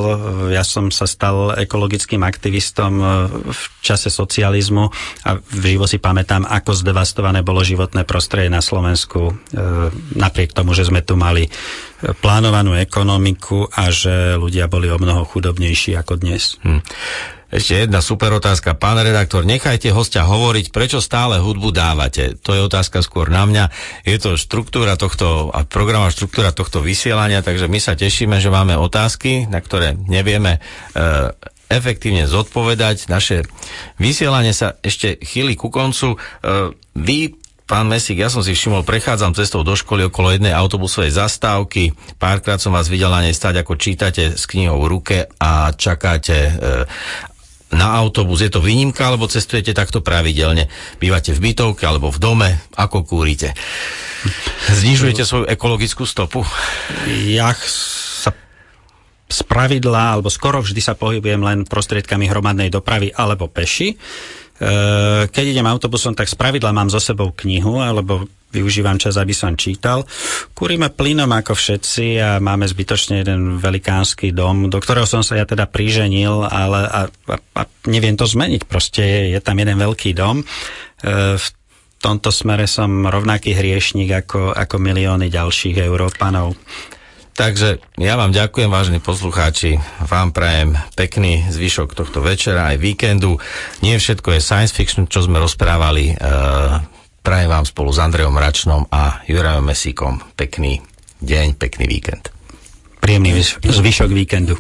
Ja 0.50 0.66
som 0.66 0.90
sa 0.90 1.06
stal 1.06 1.54
ekologickým 1.54 2.18
aktivistom 2.26 2.98
v 3.46 3.62
čase 3.78 4.10
socializmu 4.10 4.90
a 5.22 5.38
živo 5.54 5.86
si 5.86 6.02
pamätám, 6.02 6.50
ako 6.50 6.82
zdevastované 6.82 7.46
bolo 7.46 7.62
životné 7.62 8.02
prostredie 8.02 8.50
na 8.50 8.58
Slovensku. 8.58 9.38
Napriek 10.18 10.50
tomu, 10.50 10.74
že 10.74 10.90
sme 10.90 11.06
tu 11.06 11.14
mali 11.14 11.46
plánovanú 12.18 12.74
ekonomiku 12.74 13.70
a 13.70 13.94
že 13.94 14.34
ľudia 14.34 14.66
boli 14.66 14.90
o 14.90 14.98
mnoho 14.98 15.22
chudobnejší 15.22 15.94
ako 15.94 16.18
dnes. 16.18 16.58
Hm. 16.66 16.82
Ešte 17.50 17.82
jedna 17.82 17.98
super 17.98 18.30
otázka. 18.30 18.78
Pán 18.78 19.02
redaktor, 19.02 19.42
nechajte 19.42 19.90
hostia 19.90 20.22
hovoriť, 20.22 20.70
prečo 20.70 21.02
stále 21.02 21.42
hudbu 21.42 21.74
dávate? 21.74 22.38
To 22.46 22.54
je 22.54 22.62
otázka 22.62 23.02
skôr 23.02 23.26
na 23.26 23.42
mňa. 23.42 23.74
Je 24.06 24.16
to 24.22 24.38
štruktúra 24.38 24.94
tohto, 24.94 25.50
a 25.50 25.66
programová 25.66 26.14
štruktúra 26.14 26.54
tohto 26.54 26.78
vysielania, 26.78 27.42
takže 27.42 27.66
my 27.66 27.82
sa 27.82 27.98
tešíme, 27.98 28.38
že 28.38 28.54
máme 28.54 28.78
otázky, 28.78 29.50
na 29.50 29.58
ktoré 29.58 29.98
nevieme 29.98 30.62
e, 30.94 31.30
efektívne 31.66 32.30
zodpovedať. 32.30 33.10
Naše 33.10 33.42
vysielanie 33.98 34.54
sa 34.54 34.78
ešte 34.86 35.18
chýli 35.18 35.58
ku 35.58 35.74
koncu. 35.74 36.14
E, 36.14 36.18
vy 36.94 37.34
Pán 37.70 37.86
Mesík, 37.86 38.18
ja 38.18 38.26
som 38.26 38.42
si 38.42 38.50
všimol, 38.50 38.82
prechádzam 38.82 39.30
cestou 39.30 39.62
do 39.62 39.78
školy 39.78 40.10
okolo 40.10 40.34
jednej 40.34 40.50
autobusovej 40.50 41.14
zastávky. 41.14 41.94
Párkrát 42.18 42.58
som 42.58 42.74
vás 42.74 42.90
videl 42.90 43.14
na 43.14 43.22
nej 43.22 43.30
stať, 43.30 43.62
ako 43.62 43.78
čítate 43.78 44.34
s 44.34 44.42
knihou 44.50 44.82
v 44.82 44.90
ruke 44.90 45.18
a 45.38 45.70
čakáte 45.70 46.50
e, 46.50 46.52
na 47.70 47.94
autobus. 47.94 48.42
Je 48.42 48.50
to 48.50 48.62
výnimka, 48.62 49.06
alebo 49.06 49.30
cestujete 49.30 49.70
takto 49.70 50.02
pravidelne? 50.02 50.66
Bývate 50.98 51.30
v 51.30 51.50
bytovke 51.50 51.86
alebo 51.86 52.10
v 52.10 52.18
dome? 52.18 52.50
Ako 52.74 53.06
kúrite? 53.06 53.54
Znižujete 54.68 55.22
svoju 55.22 55.46
ekologickú 55.48 56.04
stopu? 56.04 56.42
Ja 57.30 57.54
sa 57.54 58.34
z 59.30 59.40
pravidla, 59.46 60.18
alebo 60.18 60.28
skoro 60.28 60.58
vždy 60.58 60.82
sa 60.82 60.98
pohybujem 60.98 61.40
len 61.40 61.58
prostriedkami 61.62 62.26
hromadnej 62.26 62.68
dopravy 62.68 63.14
alebo 63.14 63.46
peši. 63.46 63.94
Eh, 64.60 65.24
keď 65.30 65.44
idem 65.56 65.64
autobusom, 65.64 66.12
tak 66.12 66.28
z 66.28 66.36
pravidla 66.36 66.74
mám 66.76 66.92
so 66.92 67.00
sebou 67.00 67.32
knihu, 67.32 67.80
alebo 67.80 68.28
využívam 68.50 68.98
čas, 68.98 69.16
aby 69.16 69.32
som 69.32 69.54
čítal. 69.54 70.04
Kúrime 70.52 70.90
plynom 70.90 71.30
ako 71.30 71.54
všetci 71.54 72.06
a 72.18 72.30
máme 72.42 72.66
zbytočne 72.66 73.22
jeden 73.22 73.62
velikánsky 73.62 74.34
dom, 74.34 74.68
do 74.68 74.78
ktorého 74.82 75.06
som 75.06 75.22
sa 75.22 75.38
ja 75.38 75.46
teda 75.46 75.70
priženil, 75.70 76.44
ale 76.44 76.80
a, 76.86 77.00
a, 77.06 77.34
a 77.38 77.62
neviem 77.86 78.18
to 78.18 78.26
zmeniť. 78.26 78.66
Proste 78.66 79.02
je, 79.02 79.20
je 79.38 79.40
tam 79.40 79.56
jeden 79.56 79.78
veľký 79.78 80.10
dom. 80.12 80.42
E, 80.42 80.44
v 81.38 81.46
tomto 82.02 82.34
smere 82.34 82.66
som 82.66 83.06
rovnaký 83.06 83.54
hriešnik 83.54 84.26
ako, 84.26 84.52
ako 84.52 84.76
milióny 84.82 85.30
ďalších 85.30 85.78
Európanov. 85.84 86.58
Takže 87.40 87.80
ja 87.96 88.20
vám 88.20 88.36
ďakujem, 88.36 88.68
vážení 88.68 89.00
poslucháči. 89.00 89.80
Vám 90.04 90.34
prajem 90.34 90.76
pekný 90.92 91.48
zvyšok 91.48 91.96
tohto 91.96 92.20
večera 92.20 92.74
aj 92.74 92.76
víkendu. 92.76 93.40
Nie 93.80 93.96
všetko 93.96 94.36
je 94.36 94.44
science 94.44 94.76
fiction, 94.76 95.08
čo 95.08 95.24
sme 95.24 95.40
rozprávali. 95.40 96.12
E, 96.12 96.99
prajem 97.22 97.50
vám 97.50 97.66
spolu 97.66 97.92
s 97.92 97.98
Andrejom 97.98 98.36
Račnom 98.36 98.82
a 98.90 99.20
Jurajom 99.28 99.64
Mesíkom 99.64 100.20
pekný 100.36 100.80
deň, 101.20 101.56
pekný 101.60 101.84
víkend. 101.86 102.32
Príjemný 103.00 103.40
zvyšok 103.64 104.10
víkendu. 104.12 104.56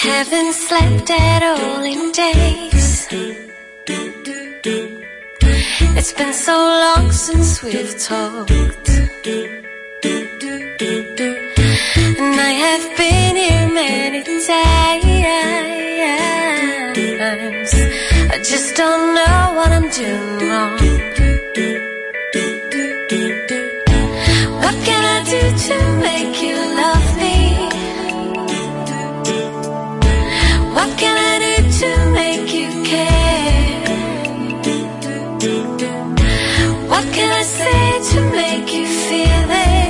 haven't 0.00 0.52
slept 0.52 1.10
at 1.10 1.42
all 1.42 1.82
in 1.84 2.12
days. 2.12 3.08
It's 5.98 6.12
been 6.12 6.32
so 6.32 6.56
long 6.56 7.12
since 7.12 7.62
we've 7.62 7.98
talked. 7.98 9.59
And 10.82 12.40
I 12.40 12.52
have 12.52 12.96
been 12.96 13.36
here 13.36 13.68
many 13.68 14.22
times. 14.24 14.46
I 18.32 18.38
just 18.42 18.76
don't 18.76 19.14
know 19.14 19.52
what 19.56 19.72
I'm 19.72 19.90
doing 19.90 20.38
wrong. 20.48 20.78
What 24.62 24.76
can 24.86 25.04
I 25.04 25.20
do 25.28 25.42
to 25.66 25.76
make 26.00 26.40
you 26.40 26.56
love 26.56 27.08
me? 27.18 27.36
What 30.76 30.90
can 30.96 31.14
I 31.30 31.34
do 31.44 31.56
to 31.80 31.88
make 32.12 32.48
you 32.54 32.68
care? 32.84 33.84
What 36.88 37.04
can 37.12 37.30
I 37.30 37.42
say 37.42 38.00
to 38.14 38.20
make 38.30 38.72
you 38.72 38.86
feel 38.86 39.42
this? 39.46 39.89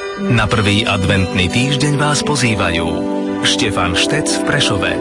Na 0.21 0.45
prvý 0.45 0.85
adventný 0.85 1.49
týždeň 1.49 1.97
vás 1.97 2.21
pozývajú 2.21 2.85
Štefan 3.41 3.97
Štec 3.97 4.29
v 4.29 4.41
Prešove 4.45 4.91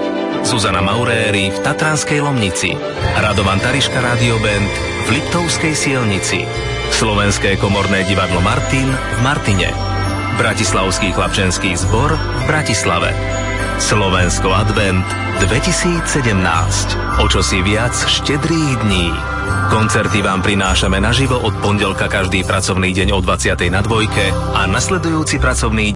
Zuzana 0.48 0.80
Mauréry 0.80 1.52
v 1.52 1.58
Tatranskej 1.60 2.24
Lomnici 2.24 2.72
Radovan 3.20 3.60
Tariška 3.60 4.00
Radio 4.00 4.40
Band 4.40 4.72
v 5.04 5.20
Liptovskej 5.20 5.76
Sielnici 5.76 6.48
Slovenské 6.96 7.60
komorné 7.60 8.08
divadlo 8.08 8.40
Martin 8.40 8.88
v 8.88 9.18
Martine 9.20 9.68
Bratislavský 10.40 11.12
chlapčenský 11.12 11.76
zbor 11.76 12.16
v 12.16 12.42
Bratislave 12.48 13.12
Slovensko 13.80 14.52
Advent 14.52 15.08
2017. 15.40 16.04
O 17.16 17.24
čo 17.32 17.40
si 17.40 17.64
viac 17.64 17.96
štedrých 17.96 18.76
dní. 18.84 19.08
Koncerty 19.72 20.20
vám 20.20 20.44
prinášame 20.44 21.00
naživo 21.00 21.40
od 21.40 21.56
pondelka 21.64 22.04
každý 22.04 22.44
pracovný 22.44 22.92
deň 22.92 23.16
o 23.16 23.24
20. 23.24 23.56
na 23.72 23.80
dvojke 23.80 24.36
a 24.52 24.68
nasledujúci 24.68 25.40
pracovný 25.40 25.88